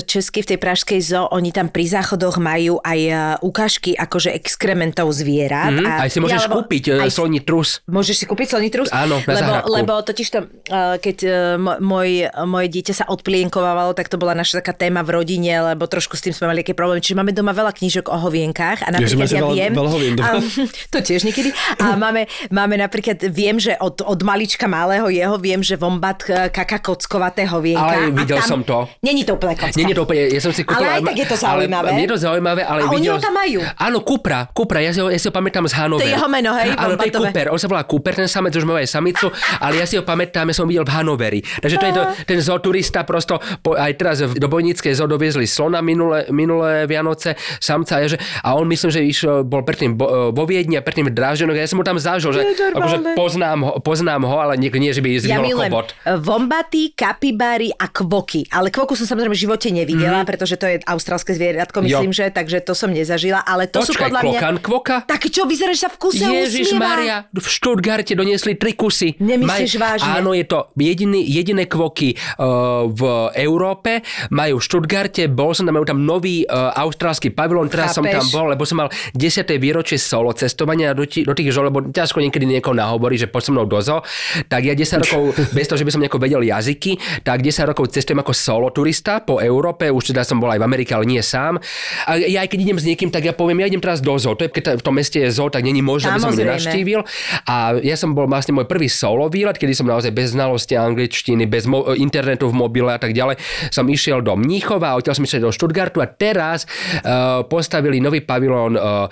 Česky, 0.05 0.43
v 0.43 0.49
tej 0.55 0.59
pražskej 0.59 1.01
zoo, 1.01 1.27
oni 1.31 1.55
tam 1.55 1.71
pri 1.71 1.87
záchodoch 1.87 2.43
majú 2.43 2.83
aj 2.83 3.01
e, 3.01 3.13
ukážky 3.41 3.95
akože 3.95 4.35
exkrementov 4.35 5.11
zvierat. 5.15 5.73
Mhm, 5.75 5.85
a, 5.87 5.93
aj 6.07 6.11
si 6.11 6.19
môžeš 6.19 6.47
alebo- 6.47 6.65
kúpiť 6.65 6.74
e, 6.83 7.05
aj 7.07 7.11
sloní 7.15 7.41
trus. 7.43 7.81
Môžeš 7.87 8.23
si 8.23 8.25
kúpiť 8.27 8.57
sloný 8.57 8.69
trus? 8.71 8.91
Áno, 8.91 9.23
na 9.23 9.31
lebo, 9.31 9.41
záhradku. 9.41 9.71
lebo 9.71 9.93
totiž 10.03 10.27
to, 10.31 10.39
uh, 10.71 10.97
keď 10.99 11.17
mo- 11.59 11.79
môj, 11.79 12.27
moje 12.49 12.69
dieťa 12.75 12.95
sa 12.95 13.05
odplienkovávalo, 13.07 13.95
tak 13.95 14.11
to 14.11 14.19
bola 14.19 14.35
naša 14.35 14.61
taká 14.61 14.75
téma 14.75 15.07
v 15.07 15.23
rodine, 15.23 15.55
lebo 15.75 15.87
trošku 15.87 16.19
s 16.19 16.25
tým 16.25 16.35
sme 16.35 16.51
mali 16.51 16.65
nejaké 16.65 16.75
problémy. 16.75 17.05
Čiže 17.05 17.19
máme 17.19 17.33
doma 17.37 17.53
veľa 17.53 17.73
knížok 17.77 18.09
o 18.11 18.17
hovienkách 18.17 18.87
a 18.87 18.89
napríklad 18.95 19.29
ja 19.29 19.43
veľa- 19.45 19.55
viem... 19.55 19.73
veľa 19.77 19.91
hovien 19.91 20.13
doma. 20.17 20.35
a, 20.35 20.43
to 20.95 20.99
tiež 21.05 21.29
niekedy. 21.29 21.51
A 21.79 21.95
máme, 21.95 22.25
máme 22.49 22.81
napríklad, 22.81 23.21
viem, 23.29 23.61
že 23.61 23.77
od, 23.79 24.01
od 24.01 24.21
malička 24.25 24.65
malého 24.65 25.07
jeho 25.13 25.37
viem, 25.37 25.61
že 25.61 25.77
vombat 25.77 26.25
eh, 26.27 26.49
kaká 26.49 26.81
kockovaté 26.81 27.45
hovienka. 27.45 28.09
Ale 28.09 28.15
videl 28.17 28.41
som 28.41 28.65
to. 28.65 28.89
Není 29.05 29.29
to 29.29 29.37
úplne 29.37 29.55
kocka. 29.59 29.77
Nie, 29.77 29.85
nie, 29.85 29.97
to 29.97 30.09
úplne, 30.09 30.33
ja 30.33 30.41
som 30.41 30.53
si 30.57 30.65
kúpil... 30.65 30.81
Ale 30.81 31.01
aj 31.01 31.03
tak 31.05 31.17
je 31.21 31.27
to 31.29 31.37
zaujímavé. 31.37 31.89
Ale, 31.93 32.01
je 32.01 32.09
to 32.09 32.19
zaujímavé, 32.19 32.61
ale 32.65 32.81
A 32.81 32.87
oni 32.89 33.05
videl... 33.05 33.15
ho 33.15 33.21
tam 33.21 33.35
majú. 33.37 33.61
Áno, 33.77 33.99
Kupra, 34.01 34.39
Kupra, 34.51 34.79
ja 34.81 34.91
si 34.97 35.01
ho, 35.05 35.09
ja 35.13 35.19
si 35.21 35.27
ho 35.29 35.33
pamätám 35.35 35.69
z 35.69 35.75
Hanover. 35.77 36.01
To 36.01 36.09
je 36.09 36.15
jeho 36.17 36.29
meno, 36.31 36.51
hej, 36.57 36.64
Áno, 36.73 36.97
to 36.97 37.05
je. 37.05 37.13
Cooper, 37.13 37.47
on 37.53 37.61
sa 37.61 37.69
volá 37.69 37.85
Cooper, 37.85 38.13
ten 38.17 38.31
samec 38.31 38.57
už 38.57 38.65
má 38.65 38.81
aj 38.81 38.89
samicu, 38.89 39.29
ale 39.61 39.83
ja 39.83 39.87
si 39.87 40.01
ho 40.01 40.03
pamätám, 40.03 40.49
ja 40.49 40.55
som 40.57 40.65
videl 40.65 40.89
v 40.89 40.93
Hanoveri. 40.97 41.41
Takže 41.61 41.77
to 41.77 41.85
je 41.85 41.93
to, 41.93 42.03
ten 42.25 42.39
zooturista 42.41 43.05
prosto, 43.05 43.37
po, 43.61 43.77
aj 43.77 43.93
teraz 44.01 44.17
do 44.25 44.49
Bojníckej 44.49 44.97
zoo 44.97 45.09
doviezli 45.09 45.45
slona 45.45 45.85
minulé, 45.85 46.27
minulé 46.33 46.89
Vianoce, 46.89 47.37
samca, 47.61 48.01
ja, 48.01 48.09
že, 48.09 48.19
a 48.41 48.57
on 48.57 48.65
myslím, 48.71 48.91
že 48.91 49.01
išiel, 49.05 49.45
bol 49.45 49.61
predtým 49.67 49.99
bo, 49.99 50.33
vo 50.33 50.45
Viedni 50.49 50.81
a 50.81 50.83
predtým 50.83 51.11
v 51.11 51.15
Dráždenoch, 51.15 51.57
ja 51.57 51.69
som 51.69 51.81
ho 51.81 51.85
tam 51.85 52.01
zažil, 52.01 52.33
že 52.33 52.43
akože 52.73 53.17
poznám 53.19 53.61
ho, 53.67 53.73
poznám 53.83 54.23
ho, 54.25 54.37
ale 54.41 54.57
nie, 54.57 54.71
nie 54.73 54.95
že 54.95 55.03
by 55.03 55.11
Ja 55.15 55.21
zvyhol 55.21 55.45
milujem 55.45 55.73
chobot. 55.75 55.89
vombaty, 56.23 56.95
kapibary 56.95 57.75
a 57.75 57.91
kvoky. 57.91 58.47
Ale 58.53 58.71
kvoku 58.71 58.95
som 58.95 59.09
samozrejme 59.09 59.35
v 59.35 59.43
živote 59.43 59.69
nevidela, 59.75 60.23
mm-hmm. 60.23 60.31
pretože 60.31 60.55
to 60.55 60.67
je 60.71 60.77
austrálske 60.87 61.35
zvieratko, 61.35 61.83
myslím. 61.83 62.11
Jo. 62.15 62.19
že, 62.23 62.27
takže 62.31 62.63
to 62.63 62.73
som 62.73 62.95
nezažila. 62.95 63.43
Ale 63.43 63.67
to 63.67 63.83
sú 63.83 63.93
Počkaj, 63.93 64.07
podľa 64.09 64.21
mňa... 64.23 64.39
klokan, 64.39 64.55
kvoka? 64.63 64.97
Taký 65.05 65.29
čo, 65.35 65.43
vyzerá, 65.51 65.75
že 65.75 65.89
sa 65.89 65.91
v 65.91 65.99
kuse 65.99 66.23
Ježiš 66.23 66.54
usmieva. 66.63 66.87
Maria, 66.95 67.17
v 67.33 67.47
Stuttgarte 67.49 68.13
doniesli 68.15 68.55
tri 68.55 68.79
kusy. 68.79 69.19
Nemyslíš 69.19 69.75
vážne? 69.81 70.23
Áno, 70.23 70.31
je 70.37 70.47
to 70.47 70.71
jediný, 70.79 71.21
jediné 71.27 71.67
kvoky 71.67 72.15
uh, 72.15 72.87
v 72.87 73.03
Európe. 73.43 74.07
Majú 74.31 74.61
v 74.61 74.65
Stuttgarte, 74.65 75.27
bol 75.27 75.51
som 75.57 75.67
tam, 75.67 75.75
majú 75.75 75.87
tam 75.89 76.05
nový 76.05 76.47
uh, 76.47 76.71
austrálsky 76.79 77.35
pavilón, 77.35 77.67
teraz 77.67 77.97
som 77.97 78.05
Chápeš? 78.05 78.15
tam 78.15 78.27
bol, 78.31 78.47
lebo 78.55 78.63
som 78.63 78.85
mal 78.85 78.89
10. 79.17 79.49
výročie 79.59 79.99
solo 79.99 80.31
cestovania 80.37 80.95
do, 80.95 81.09
ti, 81.09 81.27
do 81.27 81.35
tých 81.35 81.51
žol, 81.51 81.73
lebo 81.73 81.83
ťažko 81.91 82.23
niekedy 82.23 82.47
niekoho 82.47 82.77
nahovorí, 82.77 83.19
že 83.19 83.27
poď 83.27 83.43
so 83.49 83.51
mnou 83.51 83.67
do 83.67 83.81
zoo. 83.81 84.05
Tak 84.47 84.61
ja 84.63 84.77
10 84.77 85.03
rokov, 85.03 85.23
bez 85.57 85.67
toho, 85.67 85.79
že 85.81 85.87
by 85.87 85.93
som 85.93 86.01
nejako 86.05 86.21
vedel 86.21 86.43
jazyky, 86.45 87.25
tak 87.25 87.41
10 87.43 87.71
rokov 87.71 87.91
cestujem 87.91 88.21
ako 88.21 88.33
solo 88.37 88.69
turista 88.71 89.25
po 89.25 89.41
Európe, 89.41 89.89
už 89.89 90.13
teda 90.13 90.23
som 90.27 90.39
bol 90.39 90.53
aj 90.53 90.61
v 90.61 90.67
Amerike, 90.67 90.93
ale 90.93 91.09
nie 91.09 91.23
sám. 91.25 91.59
A 92.05 92.21
ja 92.21 92.45
aj 92.45 92.49
keď 92.53 92.59
idem 92.61 92.79
s 92.79 92.85
niekým, 92.85 93.09
tak 93.09 93.25
ja 93.25 93.33
poviem, 93.33 93.65
ja 93.65 93.71
idem 93.71 93.81
teraz 93.81 94.05
do 94.05 94.15
zoo. 94.21 94.37
To 94.37 94.45
je, 94.47 94.51
keď 94.51 94.81
v 94.81 94.85
tom 94.85 94.95
meste 94.95 95.19
je 95.19 95.31
zoo, 95.33 95.49
tak 95.49 95.65
není 95.65 95.81
možné, 95.81 96.13
aby 96.13 96.21
som 96.21 96.35
Samozrejme. 96.45 96.61
nenavštívil. 96.61 97.01
A 97.49 97.55
ja 97.81 97.97
som 97.97 98.13
bol 98.13 98.29
vlastne 98.29 98.53
môj 98.53 98.69
prvý 98.69 98.93
solo 98.93 99.27
výlet, 99.33 99.57
kedy 99.57 99.73
som 99.73 99.89
naozaj 99.89 100.13
bez 100.13 100.37
znalosti 100.37 100.77
angličtiny, 100.77 101.49
bez 101.49 101.65
mo- 101.65 101.97
internetu 101.97 102.53
v 102.53 102.55
mobile 102.55 102.93
a 102.93 103.01
tak 103.01 103.17
ďalej, 103.17 103.41
som 103.73 103.89
išiel 103.89 104.21
do 104.21 104.37
Mníchova 104.37 104.93
a 104.93 104.97
odtiaľ 105.01 105.17
som 105.17 105.25
išiel 105.25 105.49
do 105.49 105.53
Stuttgartu 105.55 106.05
a 106.05 106.09
teraz 106.09 106.69
uh, 107.03 107.43
postavili 107.49 107.99
nový 107.99 108.21
pavilón 108.21 108.77
uh, 108.77 109.09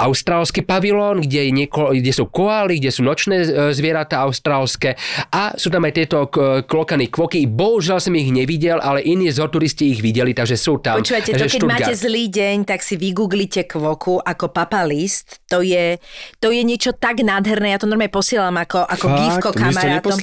austrálsky 0.00 0.60
pavilón, 0.60 1.20
kde, 1.20 1.40
je 1.40 1.52
nieko, 1.52 1.90
kde 1.90 2.08
sú 2.08 2.26
koály, 2.26 2.78
kde 2.78 2.88
sú 2.88 3.02
nočné 3.02 3.36
e, 3.40 3.46
zvieratá 3.70 4.22
austrálske 4.22 4.94
a 5.28 5.52
sú 5.52 5.68
tam 5.68 5.82
aj 5.82 5.92
tieto 5.92 6.18
k- 6.24 6.62
klokané 6.62 7.06
kvoky. 7.06 7.44
Bohužiaľ 7.44 7.98
som 7.98 8.14
ich 8.14 8.28
nevidel, 8.28 8.78
ale 8.78 9.02
iní 9.02 9.28
zooturisti 9.28 9.90
ich 9.90 9.98
videli, 9.98 10.30
takže 10.30 10.54
sú 10.54 10.78
tam. 10.78 10.98
Počúvajte, 10.98 11.30
to 11.30 11.38
keď 11.40 11.50
Stuttgart. 11.50 11.72
máte 11.80 11.92
zlý 11.94 12.24
deň, 12.28 12.56
tak 12.64 12.80
si 12.80 12.94
vygooglite 12.94 13.64
kvoku 13.64 14.16
ako 14.16 14.46
papa 14.48 14.82
list. 14.82 15.42
To 15.46 15.58
je, 15.58 15.98
to 16.36 16.48
je 16.48 16.62
niečo 16.62 16.92
tak 16.92 17.18
nádherné, 17.18 17.70
ja 17.70 17.78
to 17.78 17.86
normálne 17.86 18.08
posielam 18.08 18.54
ako, 18.54 18.84
ako 18.84 19.06
Fakt? 19.06 19.18
gifko 19.18 19.48
To 19.48 19.52
to 19.52 19.58
kamarátom. 19.58 20.16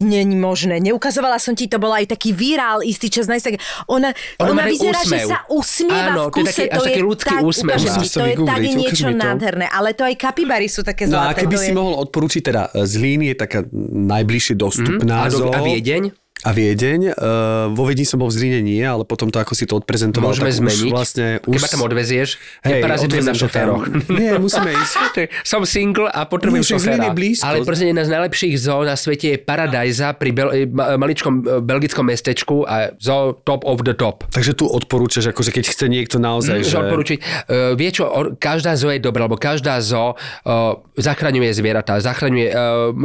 Není 0.00 0.34
možné. 0.34 0.80
Neukazovala 0.80 1.36
som 1.36 1.52
ti, 1.52 1.66
to 1.66 1.76
bol 1.76 1.90
aj 1.90 2.08
taký 2.08 2.32
virál 2.32 2.82
istý 2.82 3.06
čas. 3.06 3.28
na 3.28 3.36
Instagram. 3.36 3.60
Ona, 3.86 4.10
Ona 4.38 4.50
ona, 4.50 4.64
vyzerá, 4.64 4.98
že 5.00 5.20
úsmev. 5.20 5.28
sa 5.28 5.38
usmieva 5.46 6.10
Áno, 6.10 6.22
v 6.24 6.32
to 6.32 6.38
je 6.40 6.42
kuse. 6.42 6.50
taký- 6.56 6.70
až 6.70 6.80
taký 6.82 7.00
ľudský 7.00 7.30
tak, 7.30 7.42
úsmev 7.42 7.76
ukážem 7.76 7.92
to 7.92 8.08
to 8.10 8.20
je 8.20 8.34
tak 8.40 8.60
niečo 8.72 9.06
to. 9.06 9.19
Nádherné. 9.20 9.66
Ale 9.68 9.92
to 9.92 10.02
aj 10.08 10.14
kapibary 10.16 10.66
sú 10.70 10.80
také 10.80 11.04
No 11.04 11.20
zlaté. 11.20 11.28
a 11.28 11.40
keby 11.44 11.56
si 11.60 11.70
je... 11.70 11.76
mohol 11.76 11.94
odporučiť, 12.08 12.42
teda 12.44 12.62
Zlín 12.88 13.20
je 13.28 13.34
taká 13.36 13.60
najbližšie 13.92 14.54
dostupná 14.56 15.26
a, 15.26 15.28
do, 15.28 15.52
a 15.52 15.60
Viedeň? 15.60 16.19
A 16.42 16.50
Viedeň. 16.50 17.00
Uh, 17.10 17.22
vo 17.70 17.84
Viedni 17.84 18.02
som 18.02 18.16
bol 18.16 18.26
v 18.26 18.34
Zlíne 18.34 18.60
nie, 18.60 18.80
ale 18.80 19.02
potom 19.02 19.28
to, 19.28 19.36
ako 19.36 19.52
si 19.52 19.64
to 19.64 19.76
odprezentoval, 19.76 20.30
Môžeme 20.30 20.48
tak 20.48 20.58
zmeniť. 20.58 20.80
už 20.80 20.90
vlastne... 20.90 21.26
Už... 21.44 21.58
Keď 21.58 21.70
tam 21.70 21.82
odvezieš, 21.84 22.28
Hej, 22.62 22.80
na 22.80 22.96
odvezem 22.96 23.28
tam. 23.28 23.40
šoféroch. 23.40 23.82
Nie, 24.18 24.32
musíme 24.36 24.70
ísť. 24.70 24.94
Som 25.50 25.62
single 25.62 26.06
a 26.06 26.24
potrebujem 26.24 26.62
Zlín 26.62 26.80
šoféra. 26.96 27.10
blízko. 27.10 27.44
Ale 27.44 27.56
proste 27.60 27.84
jedna 27.86 28.02
z 28.02 28.10
najlepších 28.10 28.54
zoo 28.56 28.80
na 28.80 28.94
svete 28.94 29.26
je 29.26 29.38
Paradajza 29.38 30.12
pri 30.12 30.30
bel, 30.30 30.48
eh, 30.50 30.64
ma- 30.64 30.96
maličkom 30.96 31.34
eh, 31.38 31.60
belgickom 31.60 32.04
mestečku 32.04 32.62
a 32.62 32.96
zoo 32.96 33.36
top 33.38 33.62
of 33.62 33.82
the 33.82 33.92
top. 33.92 34.24
Takže 34.30 34.54
tu 34.54 34.64
odporúčaš, 34.64 35.28
akože 35.28 35.50
keď 35.50 35.64
chce 35.66 35.84
niekto 35.86 36.16
naozaj, 36.16 36.52
Mm, 36.52 36.66
že... 36.66 36.76
odporučiť. 36.78 37.18
Uh, 37.20 37.72
vie 37.72 37.90
čo, 37.90 38.04
každá 38.34 38.72
zoo 38.72 38.88
je 38.88 38.98
dobrá, 38.98 39.24
lebo 39.24 39.36
každá 39.36 39.76
zoo 39.78 40.12
uh, 40.12 40.50
zachraňuje 40.94 41.52
zvieratá, 41.52 41.96
zachraňuje, 41.96 42.48
uh, 42.48 42.58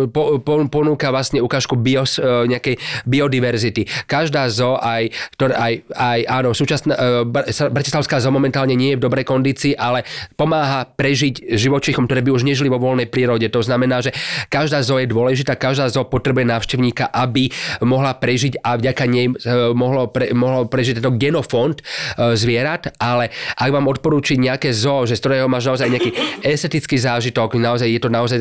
po, 0.08 0.40
po, 0.40 0.64
ponúka 0.66 1.08
vlastne 1.08 1.40
ukážku 1.40 1.76
bios, 1.76 2.16
uh, 2.16 2.44
nejakej 2.46 2.80
biodiverzity. 3.26 4.06
Každá 4.06 4.48
zoo, 4.54 4.78
aj, 4.78 5.10
aj, 5.42 5.74
aj 5.92 6.20
áno, 6.30 6.54
súčasná, 6.54 6.94
uh, 6.96 7.26
Bratislavská 7.74 8.22
zoo 8.22 8.32
momentálne 8.32 8.78
nie 8.78 8.94
je 8.94 9.00
v 9.02 9.06
dobrej 9.06 9.26
kondícii, 9.26 9.74
ale 9.74 10.06
pomáha 10.38 10.86
prežiť 10.86 11.58
živočíchom, 11.58 12.06
ktoré 12.06 12.22
by 12.22 12.32
už 12.32 12.46
nežili 12.46 12.70
vo 12.70 12.80
voľnej 12.80 13.10
prírode. 13.10 13.50
To 13.50 13.66
znamená, 13.66 14.06
že 14.06 14.14
každá 14.48 14.86
zoo 14.86 15.02
je 15.02 15.10
dôležitá, 15.10 15.58
každá 15.58 15.90
zoo 15.90 16.06
potrebuje 16.06 16.46
návštevníka, 16.46 17.10
aby 17.10 17.50
mohla 17.82 18.14
prežiť 18.14 18.62
a 18.62 18.78
vďaka 18.78 19.04
nej 19.10 19.28
uh, 19.34 19.74
mohlo, 19.74 20.08
pre, 20.08 20.32
mohlo 20.32 20.70
prežiť 20.70 21.02
tento 21.02 21.18
genofond 21.18 21.82
uh, 21.82 22.38
zvierat, 22.38 22.94
ale 23.02 23.34
ak 23.58 23.70
vám 23.74 23.90
odporúčiť 23.90 24.38
nejaké 24.38 24.70
zoo, 24.72 25.10
že 25.10 25.18
z 25.18 25.22
ktorého 25.26 25.50
máš 25.50 25.68
naozaj 25.74 25.90
nejaký 25.90 26.12
estetický 26.56 26.96
zážitok, 27.02 27.58
naozaj 27.58 27.90
je 27.90 28.02
to 28.02 28.10
naozaj 28.12 28.38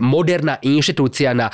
moderná 0.00 0.56
inštitúcia 0.64 1.36
na 1.36 1.52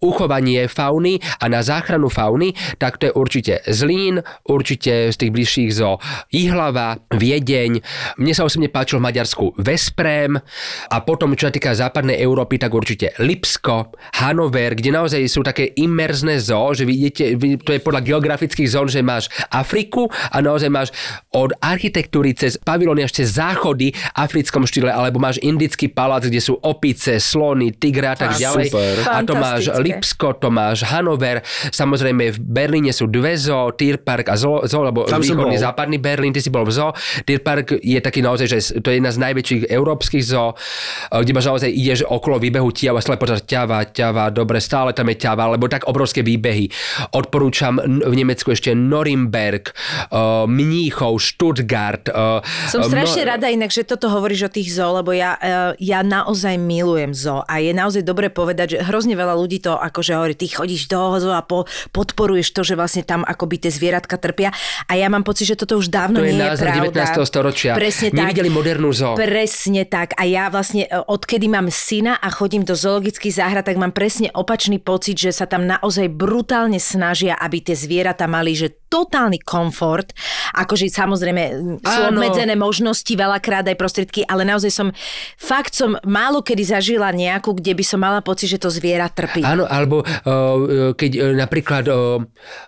uchovanie 0.00 0.64
fauny 0.70 1.20
a 1.42 1.50
na 1.50 1.60
záchranu 1.60 1.89
fauny, 2.12 2.54
tak 2.78 3.00
to 3.00 3.10
je 3.10 3.12
určite 3.16 3.52
Zlín, 3.66 4.22
určite 4.46 5.10
z 5.10 5.16
tých 5.16 5.32
bližších 5.32 5.70
zo 5.74 5.98
Ihlava, 6.30 7.00
Viedeň. 7.10 7.82
Mne 8.20 8.32
sa 8.36 8.46
osobne 8.46 8.70
páčil 8.70 9.00
v 9.00 9.06
Maďarsku 9.10 9.58
Vesprém 9.58 10.38
a 10.90 10.96
potom, 11.02 11.34
čo 11.34 11.48
sa 11.48 11.54
týka 11.54 11.74
západnej 11.74 12.20
Európy, 12.20 12.60
tak 12.60 12.70
určite 12.70 13.16
Lipsko, 13.18 13.94
Hanover, 14.20 14.76
kde 14.76 14.90
naozaj 14.94 15.20
sú 15.26 15.40
také 15.42 15.72
imerzné 15.74 16.38
zoo, 16.38 16.76
že 16.76 16.84
vidíte, 16.84 17.34
to 17.64 17.72
je 17.74 17.80
podľa 17.80 18.04
geografických 18.04 18.68
zón, 18.68 18.92
že 18.92 19.00
máš 19.00 19.32
Afriku 19.48 20.06
a 20.12 20.36
naozaj 20.44 20.70
máš 20.70 20.88
od 21.32 21.56
architektúry 21.58 22.36
cez 22.36 22.60
pavilóny 22.60 23.06
až 23.06 23.22
cez 23.22 23.34
záchody 23.34 23.96
v 23.96 24.00
africkom 24.14 24.68
štýle, 24.68 24.92
alebo 24.92 25.22
máš 25.22 25.40
indický 25.40 25.88
palác, 25.88 26.26
kde 26.26 26.42
sú 26.42 26.58
opice, 26.60 27.16
slony, 27.16 27.72
tigre 27.72 28.12
a 28.12 28.16
tak 28.18 28.36
ďalej. 28.36 28.66
super. 28.68 28.94
A 29.08 29.18
to 29.24 29.34
máš. 29.34 29.62
Lipsko, 29.80 30.36
to 30.36 30.52
máš 30.52 30.84
Hanover, 30.84 31.40
samozrejme 31.80 32.36
v 32.36 32.38
Berlíne 32.38 32.92
sú 32.92 33.08
dve 33.08 33.40
zoo, 33.40 33.72
Deer 33.72 33.96
Park 33.96 34.28
a 34.28 34.36
zoo, 34.36 34.60
zoo 34.68 34.84
lebo 34.84 35.08
Tam 35.08 35.24
východný 35.24 35.56
západný 35.56 35.96
Berlín, 35.96 36.36
ty 36.36 36.44
si 36.44 36.52
bol 36.52 36.68
v 36.68 36.72
zoo. 36.76 36.92
Deer 37.24 37.40
Park 37.40 37.80
je 37.80 37.96
taký 37.98 38.20
naozaj, 38.20 38.46
že 38.46 38.58
to 38.84 38.92
je 38.92 39.00
jedna 39.00 39.08
z 39.08 39.18
najväčších 39.20 39.62
európskych 39.72 40.22
zoo, 40.22 40.52
eh, 40.52 41.20
kde 41.24 41.32
máš 41.32 41.46
naozaj 41.48 41.70
ideš 41.72 42.00
okolo 42.04 42.36
výbehu 42.36 42.68
ťava, 42.68 43.00
stále 43.00 43.16
počas 43.16 43.40
ťava, 43.48 43.88
ťava, 43.88 44.28
dobre, 44.28 44.60
stále 44.60 44.92
tam 44.92 45.08
je 45.08 45.16
ťava, 45.16 45.56
lebo 45.56 45.66
tak 45.66 45.88
obrovské 45.88 46.20
výbehy. 46.20 46.68
Odporúčam 47.16 47.80
v 47.80 48.14
Nemecku 48.14 48.52
ešte 48.52 48.76
Norimberg, 48.76 49.72
uh, 50.10 50.44
Mníchov, 50.44 51.22
Stuttgart. 51.22 52.10
Uh, 52.10 52.44
Som 52.68 52.84
strašne 52.84 53.24
rada 53.24 53.46
inak, 53.48 53.72
že 53.72 53.86
toto 53.86 54.10
hovoríš 54.10 54.50
o 54.50 54.50
tých 54.50 54.74
zoo, 54.74 55.00
lebo 55.00 55.14
ja, 55.14 55.38
ja 55.78 56.00
naozaj 56.02 56.58
milujem 56.58 57.14
zoo 57.14 57.40
a 57.46 57.62
je 57.62 57.72
naozaj 57.72 58.02
dobre 58.02 58.28
povedať, 58.28 58.76
že 58.76 58.78
hrozne 58.84 59.14
veľa 59.14 59.34
ľudí 59.38 59.62
to 59.62 59.78
akože 59.78 60.12
hovorí, 60.18 60.34
ty 60.34 60.50
chodíš 60.50 60.90
do 60.90 61.16
zoo 61.22 61.34
a 61.34 61.42
po, 61.46 61.69
podporuješ 61.94 62.52
to, 62.52 62.62
že 62.66 62.74
vlastne 62.74 63.02
tam 63.06 63.22
akoby 63.22 63.66
tie 63.66 63.70
zvieratka 63.70 64.16
trpia 64.18 64.50
a 64.88 64.92
ja 64.98 65.06
mám 65.06 65.22
pocit, 65.22 65.50
že 65.52 65.56
toto 65.56 65.78
už 65.78 65.92
dávno 65.92 66.20
To 66.20 66.26
je 66.26 66.34
nie 66.34 66.42
je 66.42 66.50
názor 66.50 66.66
pravda. 66.66 67.14
19. 67.20 67.30
storočia. 67.30 67.72
Presne 67.76 68.08
tak. 68.10 68.18
Nevideli 68.26 68.50
modernú 68.50 68.90
zoo. 68.90 69.14
Presne 69.14 69.82
tak. 69.86 70.16
A 70.16 70.26
ja 70.26 70.48
vlastne, 70.48 70.84
e, 70.84 70.90
odkedy 70.90 71.46
mám 71.46 71.68
syna 71.68 72.18
a 72.18 72.28
chodím 72.32 72.66
do 72.66 72.74
zoologických 72.74 73.34
záhrad, 73.36 73.64
tak 73.68 73.78
mám 73.78 73.94
presne 73.94 74.32
opačný 74.32 74.80
pocit, 74.80 75.20
že 75.20 75.30
sa 75.30 75.46
tam 75.46 75.68
naozaj 75.68 76.10
brutálne 76.10 76.80
snažia, 76.80 77.36
aby 77.36 77.62
tie 77.62 77.76
zvieratá 77.76 78.26
mali, 78.26 78.56
že 78.56 78.79
totálny 78.90 79.38
komfort. 79.40 80.10
Akože 80.58 80.90
samozrejme 80.90 81.42
sú 81.78 82.00
Áno. 82.04 82.10
obmedzené 82.10 82.58
možnosti, 82.58 83.08
veľakrát 83.08 83.62
aj 83.70 83.78
prostriedky, 83.78 84.26
ale 84.26 84.42
naozaj 84.42 84.74
som, 84.74 84.90
fakt 85.38 85.78
som 85.78 85.94
málo 86.02 86.42
kedy 86.42 86.66
zažila 86.66 87.14
nejakú, 87.14 87.54
kde 87.54 87.78
by 87.78 87.84
som 87.86 88.02
mala 88.02 88.18
pocit, 88.18 88.50
že 88.50 88.58
to 88.58 88.66
zviera 88.66 89.06
trpí. 89.06 89.46
Áno, 89.46 89.62
alebo 89.70 90.02
uh, 90.02 90.90
keď 90.98 91.10
uh, 91.16 91.22
napríklad 91.38 91.86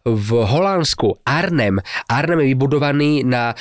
v 0.07 0.29
Holandsku 0.31 1.27
Arnhem, 1.27 1.83
Arnhem 2.07 2.47
je 2.47 2.49
vybudovaný 2.55 3.27
na, 3.27 3.57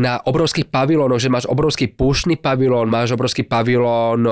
na 0.00 0.22
obrovských 0.24 0.72
pavilónoch, 0.72 1.20
že 1.20 1.28
máš 1.28 1.44
obrovský 1.44 1.90
púštny 1.92 2.40
pavilón, 2.40 2.88
máš 2.88 3.12
obrovský 3.12 3.44
pavilón 3.44 4.24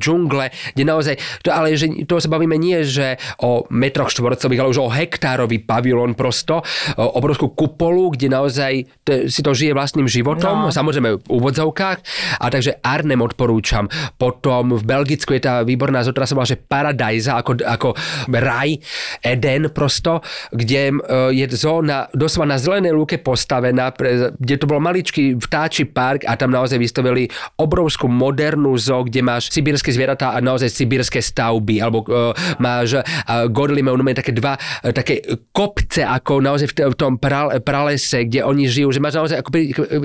džungle, 0.00 0.50
kde 0.74 0.82
naozaj, 0.82 1.14
to, 1.44 1.54
ale 1.54 1.76
že 1.78 2.08
to 2.08 2.18
sa 2.18 2.32
bavíme 2.32 2.56
nie, 2.58 2.82
že 2.82 3.20
o 3.44 3.68
metroch 3.70 4.10
štvorcových, 4.10 4.60
ale 4.60 4.72
už 4.72 4.80
o 4.82 4.90
hektárový 4.90 5.62
pavilón 5.62 6.18
prosto, 6.18 6.64
uh, 6.64 7.19
obrovskú 7.20 7.52
kupolu, 7.52 8.16
kde 8.16 8.32
naozaj 8.32 8.88
to, 9.04 9.28
si 9.28 9.44
to 9.44 9.52
žije 9.52 9.76
vlastným 9.76 10.08
životom, 10.08 10.68
no. 10.68 10.72
samozrejme 10.72 11.20
v 11.20 11.24
úvodzovkách, 11.28 11.98
a 12.40 12.44
takže 12.48 12.80
Arnhem 12.80 13.20
odporúčam. 13.20 13.86
Potom 14.16 14.80
v 14.80 14.82
Belgicku 14.82 15.36
je 15.36 15.44
tá 15.44 15.60
výborná 15.60 16.00
zoo, 16.00 16.16
ktorá 16.16 16.24
sa 16.24 16.38
že 16.48 16.56
Paradise, 16.56 17.28
ako, 17.28 17.60
ako 17.60 17.88
raj, 18.32 18.80
Eden 19.20 19.68
prosto, 19.70 20.24
kde 20.50 20.88
e, 20.88 20.94
je 21.36 21.46
zoo 21.52 21.84
na, 21.84 22.08
doslova 22.16 22.56
na 22.56 22.58
zelenej 22.58 22.96
lúke 22.96 23.20
postavená, 23.20 23.92
pre, 23.92 24.32
kde 24.40 24.54
to 24.56 24.64
bol 24.64 24.80
maličký 24.80 25.36
vtáči 25.36 25.84
park 25.84 26.24
a 26.24 26.34
tam 26.40 26.48
naozaj 26.48 26.80
vystavili 26.80 27.28
obrovskú 27.60 28.08
modernú 28.08 28.72
zoo, 28.80 29.04
kde 29.04 29.20
máš 29.20 29.52
sibírske 29.52 29.92
zvieratá 29.92 30.32
a 30.32 30.38
naozaj 30.40 30.72
sibírske 30.72 31.20
stavby, 31.20 31.82
alebo 31.82 32.06
uh, 32.08 32.32
máš 32.56 33.02
uh, 33.02 33.68
majú 33.80 33.96
normálne 34.00 34.18
také 34.18 34.32
dva 34.32 34.56
uh, 34.56 34.92
také 34.94 35.20
kopce, 35.50 36.06
ako 36.06 36.40
naozaj 36.40 36.70
v, 36.70 36.74
t- 36.74 36.88
v 36.88 36.96
tom 36.96 37.09
pral, 37.16 37.58
pralese, 37.64 38.28
kde 38.28 38.44
oni 38.44 38.68
žijú, 38.68 38.92
že 38.92 39.00
máš 39.00 39.16
naozaj 39.16 39.36
ako, 39.40 39.50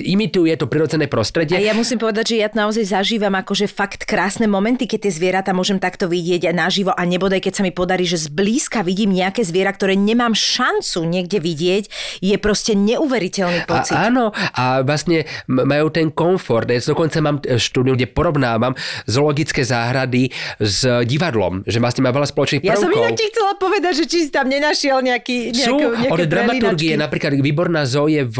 imituje 0.01 0.53
to 0.55 0.65
prirodzené 0.65 1.05
prostredie. 1.05 1.59
A 1.59 1.61
ja 1.61 1.75
musím 1.75 1.99
povedať, 1.99 2.33
že 2.33 2.35
ja 2.41 2.49
naozaj 2.49 2.85
zažívam 2.87 3.35
akože 3.35 3.67
fakt 3.67 4.07
krásne 4.07 4.47
momenty, 4.47 4.87
keď 4.87 5.09
tie 5.09 5.13
zvieratá 5.13 5.51
môžem 5.51 5.77
takto 5.77 6.07
vidieť 6.07 6.55
naživo 6.55 6.95
a 6.95 7.01
nebodaj, 7.03 7.43
keď 7.43 7.53
sa 7.59 7.63
mi 7.67 7.75
podarí, 7.75 8.07
že 8.07 8.31
zblízka 8.31 8.85
vidím 8.85 9.11
nejaké 9.11 9.43
zviera, 9.43 9.75
ktoré 9.75 9.99
nemám 9.99 10.31
šancu 10.31 11.03
niekde 11.03 11.43
vidieť, 11.43 11.83
je 12.23 12.35
proste 12.39 12.77
neuveriteľný 12.77 13.67
pocit. 13.67 13.97
A, 13.97 14.07
áno, 14.07 14.31
a 14.55 14.85
vlastne 14.85 15.27
majú 15.49 15.91
ten 15.91 16.13
komfort. 16.13 16.69
Ja 16.71 16.79
dokonca 16.79 17.19
mám 17.19 17.43
e, 17.43 17.59
štúdiu, 17.59 17.97
kde 17.97 18.07
porovnávam 18.07 18.71
zoologické 19.09 19.65
záhrady 19.65 20.31
s 20.61 20.85
divadlom, 21.03 21.65
že 21.67 21.81
vlastne 21.81 22.05
má 22.05 22.15
veľa 22.15 22.29
spoločných 22.29 22.61
Ja 22.63 22.77
prvkov. 22.77 22.83
som 22.87 22.91
inak 22.93 23.13
ti 23.17 23.25
chcela 23.33 23.53
povedať, 23.59 23.93
že 23.99 24.05
či 24.07 24.17
si 24.27 24.29
tam 24.31 24.47
nenašiel 24.47 25.01
nejaký, 25.01 25.51
Sú 25.51 25.75
nejakú, 25.75 25.87
nejaké 25.99 26.11
od 26.13 26.19
dramaturgie, 26.29 26.93
prelínačky. 26.95 27.03
napríklad 27.03 27.31
výborná 27.37 27.81
zoo 27.83 28.07
je 28.07 28.23
v, 28.23 28.37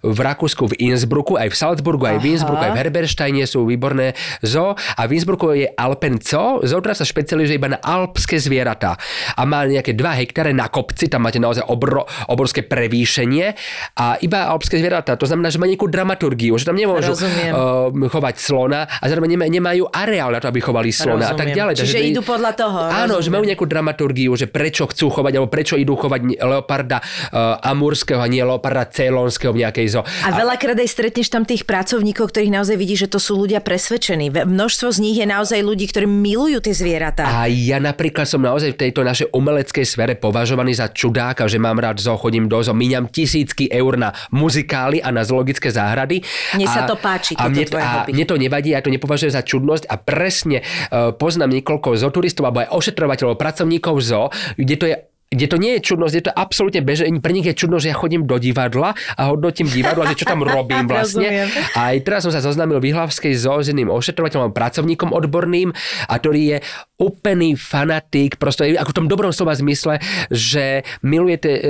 v 0.00 0.18
Rakúsku, 0.18 0.70
v 0.70 0.74
Innsbrucku, 0.80 1.34
aj 1.34 1.48
v 1.50 1.56
Salzburgu, 1.56 2.04
aj 2.06 2.18
v 2.18 2.24
Aha. 2.24 2.30
Innsbrucku, 2.38 2.62
aj 2.62 2.72
v 2.72 2.78
Herbersteine 2.78 3.42
sú 3.44 3.66
výborné 3.66 4.14
zoo 4.40 4.72
a 4.72 5.02
v 5.04 5.10
Innsbrucku 5.12 5.44
je 5.52 5.66
Alpen 5.70 6.18
Zoo, 6.18 6.62
zoo, 6.62 6.78
ktorá 6.78 6.94
sa 6.94 7.04
špecializuje 7.04 7.56
iba 7.56 7.68
na 7.68 7.78
alpské 7.78 8.38
zvieratá 8.38 8.94
a 9.34 9.42
má 9.42 9.64
nejaké 9.64 9.92
2 9.92 10.20
hektáre 10.20 10.52
na 10.52 10.68
kopci, 10.68 11.10
tam 11.10 11.26
máte 11.26 11.36
naozaj 11.36 11.66
obro, 11.66 12.06
obrovské 12.26 12.62
prevýšenie 12.62 13.54
a 13.96 14.16
iba 14.20 14.46
alpské 14.46 14.78
zvieratá, 14.78 15.16
to 15.16 15.26
znamená, 15.26 15.48
že 15.48 15.58
má 15.58 15.66
nejakú 15.66 15.86
dramaturgiu, 15.86 16.54
že 16.56 16.64
tam 16.64 16.76
nemôžu 16.76 17.12
Rozumiem. 17.12 17.52
uh, 17.52 18.08
chovať 18.08 18.34
slona 18.36 18.86
a 18.86 19.04
zároveň 19.04 19.34
nema- 19.34 19.48
nemajú 19.50 19.88
areál 19.88 20.30
na 20.30 20.38
to, 20.38 20.48
aby 20.48 20.60
chovali 20.60 20.90
slona 20.90 21.26
a 21.26 21.34
tak 21.34 21.50
Rozumiem. 21.50 21.56
ďalej. 21.56 21.74
Čiže 21.74 21.86
Takže 21.90 21.98
je- 21.98 22.10
idú 22.12 22.22
podľa 22.22 22.52
toho, 22.54 22.78
Áno, 22.86 23.14
že 23.18 23.28
rozumiem. 23.28 23.32
majú 23.32 23.44
nejakú 23.48 23.66
dramaturgiu, 23.66 24.32
že 24.34 24.46
prečo 24.46 24.84
chcú 24.86 25.06
chovať, 25.10 25.32
alebo 25.36 25.48
prečo 25.48 25.74
idú 25.74 25.96
chovať 25.96 26.20
leoparda 26.38 26.98
uh, 27.00 27.58
amurského 27.80 28.20
a 28.20 28.28
nie 28.28 28.44
leoparda 28.44 28.84
celonského 28.92 29.56
v 29.56 29.64
nejakej 29.64 29.86
zoo. 29.96 30.04
A 30.04 30.36
veľakrát 30.36 30.76
aj 30.76 30.92
stretneš 30.92 31.32
tam 31.32 31.48
tých 31.48 31.64
pracovníkov, 31.64 32.28
ktorých 32.28 32.52
naozaj 32.52 32.76
vidíš, 32.76 33.08
že 33.08 33.16
to 33.16 33.16
sú 33.16 33.40
ľudia 33.40 33.64
presvedčení. 33.64 34.28
Ve- 34.28 34.44
Množstvo 34.44 34.92
z 34.92 34.98
nich 35.00 35.16
je 35.16 35.24
naozaj 35.24 35.64
ľudí, 35.64 35.88
ktorí 35.88 36.04
milujú 36.04 36.60
tie 36.60 36.76
zvieratá. 36.76 37.24
A 37.24 37.48
ja 37.48 37.80
napríklad 37.80 38.28
som 38.28 38.44
naozaj 38.44 38.76
v 38.76 38.78
tejto 38.84 39.00
našej 39.00 39.32
umeleckej 39.32 39.86
sfére 39.88 40.12
považovaný 40.20 40.76
za 40.76 40.92
čudáka, 40.92 41.48
že 41.48 41.56
mám 41.56 41.80
rád 41.80 41.96
zoo, 42.04 42.20
chodím 42.20 42.44
do 42.44 42.60
zoo, 42.60 42.76
míňam 42.76 43.08
tisícky 43.08 43.72
eur 43.72 43.96
na 43.96 44.12
muzikály 44.28 45.00
a 45.00 45.08
na 45.08 45.24
zoologické 45.24 45.72
záhrady. 45.72 46.20
Mne 46.52 46.68
a, 46.68 46.72
sa 46.76 46.84
to 46.84 47.00
páči, 47.00 47.32
a 47.40 47.48
mne, 47.48 47.64
tvoje 47.64 47.80
a 47.80 48.04
hobby. 48.04 48.12
mne 48.12 48.24
to 48.28 48.36
nevadí, 48.36 48.76
ja 48.76 48.84
to 48.84 48.92
nepovažujem 48.92 49.32
za 49.32 49.40
čudnosť 49.40 49.88
a 49.88 49.94
presne 49.96 50.60
uh, 50.60 51.14
poznám 51.16 51.56
niekoľko 51.56 51.96
zooturistov 51.96 52.44
alebo 52.44 52.66
aj 52.66 52.68
ošetrovateľov, 52.74 53.40
pracovníkov 53.40 53.94
zoo, 54.02 54.28
kde 54.58 54.74
to 54.76 54.84
je 54.90 54.96
kde 55.30 55.46
to 55.46 55.56
nie 55.62 55.78
je 55.78 55.86
čudnosť, 55.86 56.14
je 56.18 56.24
to 56.26 56.32
absolútne 56.34 56.82
bežné. 56.82 57.06
Pre 57.22 57.30
nich 57.30 57.46
je 57.46 57.54
čudnosť, 57.54 57.82
že 57.86 57.90
ja 57.94 57.96
chodím 57.96 58.26
do 58.26 58.34
divadla 58.42 58.98
a 59.14 59.22
hodnotím 59.30 59.70
divadlo, 59.70 60.02
že 60.10 60.18
čo 60.18 60.26
tam 60.26 60.42
robím 60.42 60.84
vlastne. 60.90 61.46
Aj 61.78 61.94
teraz 62.02 62.26
som 62.26 62.34
sa 62.34 62.42
zoznámil 62.42 62.82
v 62.82 62.90
Ihlavskej 62.90 63.38
zoo 63.38 63.62
s 63.62 63.70
jedným 63.70 63.94
ošetrovateľom, 63.94 64.50
pracovníkom 64.50 65.14
odborným 65.14 65.70
a 66.10 66.14
ktorý 66.18 66.42
je 66.42 66.56
úplný 67.00 67.56
fanatik, 67.56 68.36
proste 68.36 68.76
ako 68.76 68.92
v 68.92 68.98
tom 69.00 69.08
dobrom 69.08 69.32
slova 69.32 69.56
zmysle, 69.56 69.96
že 70.28 70.84
milujete 71.00 71.50
uh, 71.50 71.62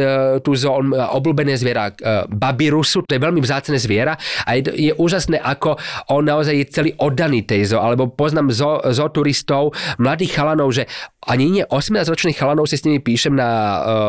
tú 0.43 0.59
má 0.61 1.15
obľúbené 1.15 1.55
zviera 1.55 1.95
uh, 1.95 2.27
babirusu, 2.27 3.07
to 3.07 3.15
je 3.15 3.23
veľmi 3.23 3.39
vzácne 3.39 3.79
zviera 3.79 4.19
a 4.45 4.59
je, 4.59 4.91
je 4.91 4.93
úžasné, 4.99 5.39
ako 5.39 5.79
on 6.11 6.27
naozaj 6.27 6.55
je 6.59 6.67
celý 6.69 6.91
oddaný 6.99 7.47
tej 7.47 7.73
zoo, 7.75 7.81
alebo 7.81 8.11
poznám 8.11 8.51
zoo, 8.51 8.83
zoo 8.91 9.09
turistov, 9.15 9.73
mladých 10.03 10.35
chalanov, 10.35 10.75
že 10.75 10.91
ani 11.29 11.53
nie 11.53 11.65
18-ročných 11.69 12.33
chalanov 12.33 12.65
si 12.65 12.81
s 12.81 12.85
nimi 12.89 12.97
píšem 12.97 13.37
na 13.37 13.49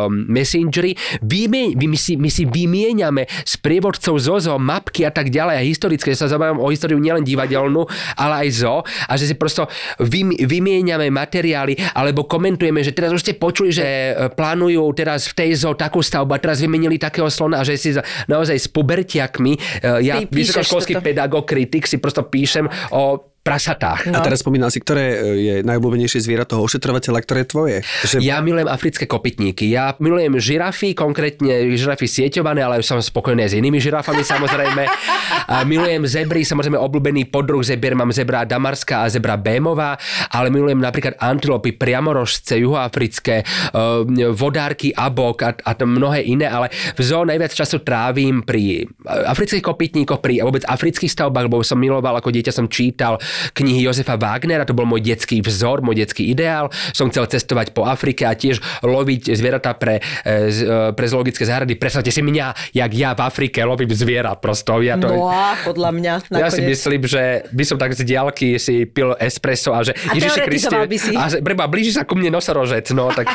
um, 0.08 0.26
Messengeri, 0.32 0.96
Vymie, 1.20 1.76
my, 1.76 2.00
si, 2.00 2.16
my 2.16 2.32
si 2.32 2.48
vymieňame 2.48 3.28
s 3.28 3.60
prievodcov 3.60 4.16
zo 4.16 4.40
zoo 4.40 4.56
mapky 4.56 5.04
a 5.04 5.12
tak 5.12 5.28
ďalej. 5.28 5.60
A 5.60 5.68
historické, 5.68 6.16
sa 6.16 6.32
zaujímam 6.32 6.64
o 6.64 6.72
históriu 6.72 7.04
nielen 7.04 7.28
divadelnú, 7.28 7.84
ale 8.16 8.48
aj 8.48 8.64
zoo 8.64 8.80
a 8.88 9.14
že 9.20 9.28
si 9.28 9.36
prosto 9.36 9.68
vym, 10.00 10.32
vymieňame 10.32 11.11
materiály, 11.12 11.76
alebo 11.93 12.26
komentujeme, 12.26 12.80
že 12.82 12.95
teraz 12.95 13.12
už 13.12 13.22
ste 13.22 13.34
počuli, 13.36 13.76
že 13.76 13.84
e, 13.84 14.14
plánujú 14.32 14.82
teraz 14.95 15.28
v 15.30 15.34
tej 15.36 15.49
zoo 15.59 15.76
takú 15.76 15.99
stavbu 15.99 16.32
a 16.34 16.39
teraz 16.39 16.64
vymenili 16.64 16.95
takého 16.95 17.28
slona 17.28 17.62
a 17.62 17.68
že 17.68 17.76
si 17.76 17.91
za, 17.91 18.01
naozaj 18.32 18.57
s 18.57 18.68
pubertiakmi, 18.72 19.53
e, 19.55 19.59
ja 20.07 20.24
Ty 20.24 20.32
vysokoškolský 20.32 20.95
toto. 20.97 21.05
pedagóg, 21.05 21.43
kritik, 21.43 21.86
si 21.86 21.99
prosto 21.99 22.24
píšem 22.26 22.66
o 22.95 23.31
prasatách. 23.42 24.14
A 24.14 24.22
teraz 24.22 24.46
spomínal 24.46 24.70
si, 24.70 24.78
ktoré 24.78 25.06
e, 25.10 25.18
je 25.42 25.56
najobľúbenejšie 25.66 26.22
zviera 26.22 26.46
toho 26.46 26.62
ošetrovateľa, 26.62 27.20
ktoré 27.26 27.39
je 27.42 27.50
tvoje. 27.50 27.78
Že 28.06 28.16
Ja 28.22 28.38
milujem 28.38 28.70
africké 28.70 29.10
kopytníky. 29.10 29.66
Ja 29.66 29.98
milujem 29.98 30.38
žirafy, 30.38 30.94
konkrétne 30.94 31.74
žirafy 31.74 32.06
sieťované, 32.06 32.62
ale 32.62 32.86
som 32.86 33.02
spokojný 33.02 33.50
s 33.50 33.58
inými 33.58 33.82
žirafami 33.82 34.22
samozrejme. 34.22 34.86
A 35.50 35.66
milujem 35.66 36.06
zebry, 36.06 36.46
samozrejme 36.46 36.78
obľúbený 36.78 37.34
podruh 37.34 37.66
zebier 37.66 37.98
mám 37.98 38.14
zebra 38.14 38.46
damarská 38.46 39.04
a 39.04 39.12
zebra 39.12 39.42
bémová, 39.42 39.98
ale 40.30 40.54
milujem 40.54 40.78
napríklad 40.78 41.18
antilopy, 41.18 41.74
priamorožce, 41.74 42.62
juhoafrické, 42.62 43.42
eh, 43.42 44.30
vodárky, 44.30 44.94
abok 44.94 45.38
a, 45.42 45.50
a 45.66 45.72
to 45.74 45.89
mnohé 45.89 46.30
iné, 46.30 46.46
ale 46.46 46.70
v 46.94 47.02
zoo 47.02 47.26
najviac 47.26 47.58
času 47.58 47.82
trávim 47.82 48.46
pri 48.46 48.86
afrických 49.06 49.66
kopytníkoch, 49.66 50.22
pri 50.22 50.46
vôbec 50.46 50.62
afrických 50.70 51.10
stavbách, 51.10 51.50
lebo 51.50 51.66
som 51.66 51.82
miloval, 51.82 52.22
ako 52.22 52.30
dieťa 52.30 52.54
som 52.54 52.70
čítal 52.70 53.18
knihy 53.54 53.84
Jozefa 53.84 54.16
Wagnera, 54.16 54.64
to 54.64 54.74
bol 54.74 54.86
môj 54.86 55.02
detský 55.02 55.42
vzor, 55.42 55.82
môj 55.82 56.02
detský 56.02 56.28
ideál. 56.28 56.68
Som 56.92 57.10
chcel 57.10 57.28
cestovať 57.28 57.72
po 57.72 57.84
Afrike 57.84 58.26
a 58.26 58.34
tiež 58.34 58.60
loviť 58.82 59.34
zvieratá 59.34 59.74
pre, 59.76 60.00
e, 60.24 60.32
e, 60.50 60.92
pre 60.94 61.06
zoologické 61.06 61.44
záhrady. 61.44 61.76
Predstavte 61.76 62.10
si 62.10 62.22
mňa, 62.22 62.74
jak 62.74 62.92
ja 62.92 63.12
v 63.14 63.22
Afrike 63.22 63.64
lovím 63.64 63.92
zviera 63.92 64.36
prosto. 64.36 64.80
Ja, 64.82 64.96
to, 64.98 65.08
No 65.12 65.28
a 65.28 65.54
podľa 65.62 65.90
mňa 65.92 66.12
ja 66.34 66.48
si 66.50 66.62
nakoniec. 66.64 66.70
myslím, 66.74 67.02
že 67.06 67.24
by 67.50 67.64
som 67.64 67.78
tak 67.78 67.92
z 67.94 68.02
diálky 68.04 68.56
si 68.58 68.86
pil 68.86 69.14
espresso 69.20 69.72
a 69.72 69.84
že 69.84 69.94
A 70.08 70.16
teoretizoval 70.16 70.88
by 70.88 70.98
si. 70.98 71.14
a 71.14 71.28
že, 71.28 71.38
preba, 71.44 71.68
blíži 71.68 71.92
sa 71.94 72.08
ku 72.08 72.16
mne 72.16 72.32
nosorožec, 72.32 72.88
no 72.94 73.12
tak 73.12 73.28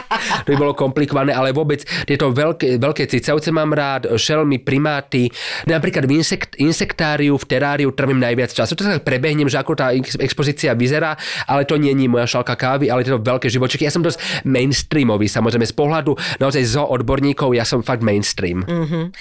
to 0.43 0.55
by 0.55 0.57
bolo 0.57 0.73
komplikované, 0.73 1.31
ale 1.31 1.53
vôbec 1.53 1.85
tieto 2.05 2.33
veľké, 2.33 2.81
veľké 2.81 3.05
cicavce 3.07 3.53
mám 3.53 3.71
rád, 3.71 4.17
šelmy, 4.17 4.59
primáty, 4.59 5.29
napríklad 5.65 6.05
v 6.05 6.19
insekt, 6.19 6.57
insektáriu, 6.57 7.37
v 7.37 7.47
teráriu 7.47 7.89
trvím 7.93 8.19
najviac 8.19 8.51
času. 8.51 8.75
To 8.75 8.83
sa 8.83 8.99
tak 8.99 9.05
prebehnem, 9.05 9.47
že 9.47 9.59
ako 9.59 9.73
tá 9.77 9.86
ex- 9.95 10.19
expozícia 10.19 10.75
vyzerá, 10.75 11.15
ale 11.47 11.67
to 11.67 11.79
nie 11.79 11.95
je 11.95 12.07
moja 12.11 12.27
šalka 12.27 12.55
kávy, 12.55 12.91
ale 12.91 13.07
tieto 13.07 13.21
veľké 13.21 13.51
živočiky. 13.51 13.87
Ja 13.87 13.93
som 13.93 14.03
dosť 14.03 14.47
mainstreamový, 14.47 15.27
samozrejme 15.31 15.67
z 15.67 15.75
pohľadu 15.75 16.13
naozaj 16.39 16.63
zo 16.67 16.85
odborníkov, 16.87 17.55
ja 17.55 17.67
som 17.67 17.83
fakt 17.83 18.03
mainstream. 18.05 18.63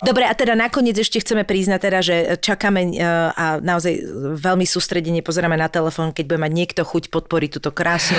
Dobre, 0.04 0.26
a 0.28 0.34
teda 0.36 0.54
nakoniec 0.54 0.98
ešte 1.00 1.22
chceme 1.22 1.48
priznať 1.48 1.80
teda, 1.82 2.00
že 2.02 2.16
čakáme 2.42 2.82
e, 2.94 3.04
a 3.32 3.58
naozaj 3.62 3.94
veľmi 4.38 4.66
sústredene 4.68 5.22
pozeráme 5.22 5.58
na 5.58 5.70
telefón, 5.72 6.12
keď 6.12 6.24
bude 6.36 6.40
mať 6.42 6.52
niekto 6.52 6.82
chuť 6.86 7.10
podporiť 7.10 7.50
túto 7.60 7.70
krásnu 7.72 8.18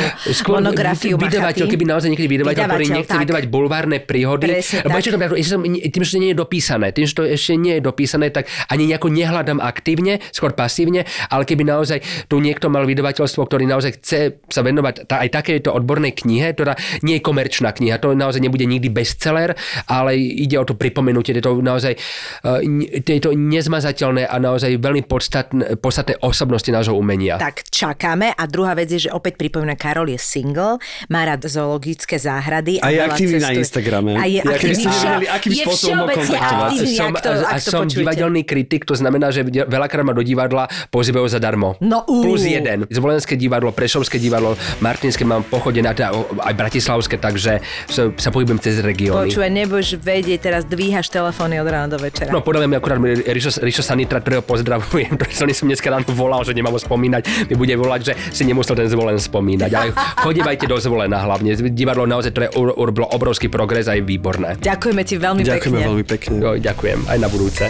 monografiu 0.49 1.19
vydavateľ, 1.21 1.67
keby 1.67 1.85
naozaj 1.85 2.09
niekedy 2.13 2.29
vydavateľ, 2.39 2.65
ktorý 2.67 2.87
nechce 2.91 3.15
tak. 3.15 3.23
vydávať 3.23 3.45
bulvárne 3.51 3.99
príhody. 4.03 4.47
Presne 4.49 4.87
lebo 4.87 4.97
ešte 4.99 5.11
som, 5.47 5.61
tým, 5.65 6.03
že 6.03 6.11
to 6.17 6.21
nie 6.23 6.31
je 6.33 6.39
dopísané, 6.39 6.87
tým, 6.95 7.07
že 7.07 7.15
to 7.15 7.23
ešte 7.27 7.55
nie 7.59 7.75
je 7.79 7.83
dopísané, 7.83 8.27
tak 8.31 8.51
ani 8.71 8.91
nejako 8.91 9.09
nehľadám 9.11 9.59
aktívne, 9.63 10.23
skôr 10.31 10.53
pasívne, 10.53 11.05
ale 11.31 11.43
keby 11.45 11.67
naozaj 11.67 12.03
tu 12.37 12.45
niekto 12.45 12.69
mal 12.69 12.85
vydavateľstvo, 12.85 13.49
ktorý 13.49 13.65
naozaj 13.65 13.97
chce 13.97 14.45
sa 14.53 14.61
venovať 14.61 15.09
tá, 15.09 15.25
aj 15.25 15.33
takéto 15.33 15.73
odbornej 15.73 16.13
knihe, 16.13 16.53
ktorá 16.53 16.77
nie 17.01 17.17
je 17.17 17.25
komerčná 17.25 17.73
kniha, 17.73 17.97
to 17.97 18.13
naozaj 18.13 18.45
nebude 18.45 18.69
nikdy 18.69 18.93
bestseller, 18.93 19.57
ale 19.89 20.21
ide 20.21 20.61
o 20.61 20.69
to 20.69 20.77
pripomenutie 20.77 21.33
tejto 21.33 21.65
naozaj 21.65 21.97
uh, 22.45 22.61
tejto 23.01 23.33
nezmazateľné 23.33 24.29
a 24.29 24.37
naozaj 24.37 24.77
veľmi 24.77 25.09
podstatné, 25.09 25.81
podstatné 25.81 26.21
osobnosti 26.21 26.69
nášho 26.69 26.93
umenia. 26.93 27.41
Tak 27.41 27.73
čakáme 27.73 28.37
a 28.37 28.45
druhá 28.45 28.77
vec 28.77 28.93
je, 28.93 29.09
že 29.09 29.11
opäť 29.17 29.41
pripomínam, 29.41 29.81
Karol 29.81 30.13
je 30.13 30.21
single, 30.21 30.77
má 31.09 31.25
rád 31.25 31.49
zoologické 31.49 32.21
záhrady. 32.21 32.85
A 32.85 32.93
je 32.93 33.01
veľa 33.01 33.09
aktívny 33.17 33.39
na. 33.41 33.49
Instagrame. 33.57 34.13
A 34.13 34.29
je 34.29 34.45
aktívny. 34.45 34.85
akým 35.25 35.53
je 35.57 35.65
spôsobom 35.65 36.05
ho 36.05 36.07
všeobecne 36.13 36.37
kontaktovať. 36.37 36.69
aktívny, 36.69 36.93
som, 36.93 37.09
ak 37.09 37.17
to, 37.25 37.31
a, 37.33 37.37
ak 37.41 37.57
a 37.57 37.57
to 37.57 37.71
som 37.73 37.81
počujete. 37.81 37.97
divadelný 38.05 38.43
kritik, 38.45 38.83
to 38.85 38.93
znamená, 38.93 39.33
že 39.33 39.41
veľakrát 39.49 40.05
ma 40.05 40.13
do 40.13 40.21
divadla 40.21 40.69
pozývajú 40.93 41.27
zadarmo. 41.33 41.81
No, 41.81 42.05
ú. 42.05 42.26
Plus 42.27 42.43
jeden. 42.43 42.79
Zvolenské 42.91 43.35
divadlo, 43.35 43.71
Prešovské 43.71 44.19
divadlo, 44.19 44.59
Martinské 44.81 45.23
mám 45.23 45.47
pochodené, 45.47 45.95
teda 45.95 46.11
aj 46.43 46.55
Bratislavské, 46.55 47.17
takže 47.17 47.63
sa, 47.87 48.03
sa 48.15 48.29
pohybujem 48.31 48.59
cez 48.59 48.83
regióny. 48.83 49.31
Počúvaj, 49.31 49.51
nebudeš 49.51 49.97
vedieť, 49.97 50.39
teraz 50.43 50.63
dvíhaš 50.67 51.09
telefóny 51.09 51.63
od 51.63 51.69
rána 51.69 51.95
do 51.95 51.99
večera. 51.99 52.29
No 52.29 52.43
podľa 52.43 52.67
mňa 52.67 52.77
akurát 52.77 52.99
mi 52.99 53.15
Rišo, 53.15 53.63
Rišo 53.63 53.83
Sanitra, 53.83 54.19
ktorého 54.19 54.43
pozdravujem, 54.43 55.15
pretože 55.21 55.55
som 55.55 55.67
dneska 55.67 55.89
ráno 55.89 56.09
volal, 56.13 56.43
že 56.43 56.53
nemám 56.53 56.75
ho 56.75 56.81
spomínať, 56.81 57.49
mi 57.49 57.55
bude 57.55 57.73
volať, 57.73 58.01
že 58.03 58.13
si 58.33 58.43
nemusel 58.43 58.75
ten 58.75 58.91
zvolen 58.91 59.17
spomínať. 59.17 59.71
Ale 59.73 59.89
chodívajte 60.25 60.67
do 60.67 60.77
zvolena 60.77 61.23
hlavne. 61.23 61.55
Divadlo 61.71 62.05
naozaj, 62.05 62.31
ktoré 62.33 62.47
ur- 62.55 62.75
urobilo 62.75 63.07
obrovský 63.09 63.47
progres 63.47 63.87
a 63.87 63.95
je 63.95 64.03
výborné. 64.03 64.59
Ďakujeme 64.59 65.03
ti 65.03 65.15
veľmi 65.17 65.43
Ďakujeme 65.43 65.77
pekne. 65.77 65.87
veľmi 65.87 66.05
pekne. 66.05 66.35
Jo, 66.39 66.51
ďakujem, 66.57 66.99
aj 67.07 67.19
na 67.19 67.29
budúce. 67.29 67.65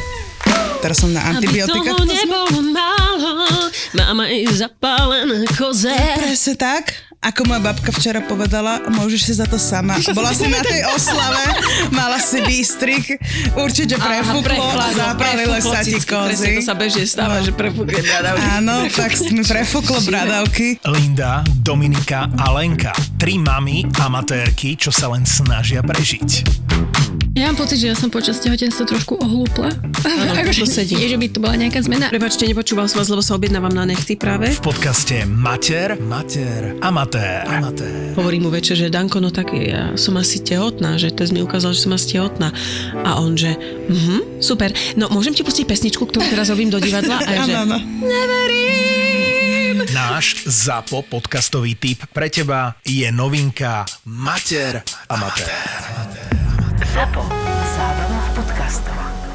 Teraz 0.80 1.02
som 1.02 1.10
na 1.10 1.22
antibiotika. 1.24 1.82
Aby 1.82 1.98
toho 1.98 2.04
nebolo 2.06 2.60
málo, 2.70 3.32
mám 3.96 4.18
aj 4.22 4.44
zapálené 4.54 5.46
koze. 5.56 5.92
Presne 6.20 6.54
tak. 6.54 6.94
Ako 7.26 7.42
moja 7.42 7.58
babka 7.58 7.90
včera 7.90 8.22
povedala, 8.22 8.86
môžeš 8.86 9.20
si 9.26 9.32
za 9.34 9.50
to 9.50 9.58
sama. 9.58 9.98
Bola 10.14 10.30
si 10.30 10.46
na 10.46 10.62
tej 10.62 10.86
oslave, 10.94 11.42
mala 11.90 12.22
si 12.22 12.38
výstrik, 12.38 13.18
určite 13.58 13.98
prefúklo 13.98 14.62
a 14.62 14.94
zapálilo 14.94 15.58
sa 15.58 15.82
ti 15.82 15.98
kozy. 15.98 16.62
to 16.62 16.70
sa 16.70 16.78
bežne 16.78 17.02
stáva, 17.02 17.42
že 17.42 17.50
prefúkne 17.50 17.98
bradavky. 17.98 18.46
Áno, 18.62 18.86
tak 18.94 19.18
mi 19.34 19.42
prefúklo 19.42 19.98
bradavky. 20.06 20.78
Linda, 20.86 21.42
Dominika 21.66 22.30
a 22.38 22.54
Lenka. 22.54 22.94
Tri 23.18 23.42
mami 23.42 23.82
amatérky, 23.98 24.78
čo 24.78 24.94
sa 24.94 25.10
len 25.10 25.26
snažia 25.26 25.82
prežiť. 25.82 26.30
Ja 27.36 27.52
mám 27.52 27.60
pocit, 27.60 27.84
že 27.84 27.92
ja 27.92 27.96
som 27.98 28.08
počas 28.08 28.40
tehotenstva 28.40 28.88
trošku 28.88 29.20
ohlúpla. 29.20 29.68
to 30.56 30.64
sedí. 30.64 30.96
Nie, 30.96 31.12
že 31.12 31.20
by 31.20 31.26
to 31.28 31.38
bola 31.44 31.52
nejaká 31.60 31.84
zmena. 31.84 32.08
Prepačte, 32.08 32.48
nepočúval 32.48 32.88
som 32.88 33.04
vás, 33.04 33.12
lebo 33.12 33.20
sa 33.20 33.36
objednávam 33.36 33.76
na 33.76 33.84
nechty 33.84 34.16
práve. 34.16 34.56
V 34.56 34.64
podcaste 34.64 35.28
Mater, 35.28 36.00
Mater, 36.00 36.80
Amatér. 36.80 37.15
Amatér. 37.16 37.48
Amatér. 37.48 37.90
Hovorím 38.16 38.42
mu 38.48 38.50
večer, 38.52 38.76
že 38.76 38.92
Danko, 38.92 39.20
no 39.20 39.32
tak 39.32 39.52
ja 39.52 39.92
som 39.96 40.16
asi 40.16 40.40
tehotná, 40.40 40.96
že 40.96 41.12
to 41.12 41.28
mi 41.32 41.40
ukázal, 41.44 41.72
že 41.72 41.84
som 41.84 41.92
asi 41.96 42.16
tehotná. 42.16 42.52
A 43.04 43.20
on, 43.20 43.36
že 43.36 43.56
mhm, 43.88 44.40
super, 44.40 44.72
no 44.96 45.08
môžem 45.12 45.32
ti 45.36 45.44
pustiť 45.44 45.68
pesničku, 45.68 46.04
ktorú 46.04 46.24
teraz 46.28 46.48
robím 46.52 46.72
do 46.72 46.80
divadla? 46.80 47.20
A 47.20 47.32
že 47.44 47.52
neverím. 48.00 49.84
Náš 49.92 50.44
ZAPO 50.48 51.04
podcastový 51.08 51.76
tip 51.76 52.04
pre 52.12 52.32
teba 52.32 52.76
je 52.84 53.08
novinka 53.12 53.84
Mater 54.08 54.80
Amatér. 55.08 55.48
Amatér. 55.48 55.84
Amatér. 55.92 56.32
Amatér. 56.56 56.84
ZAPO. 56.96 57.22
Zábrná 57.76 58.20
v 58.20 58.30
podcastovách. 58.40 59.25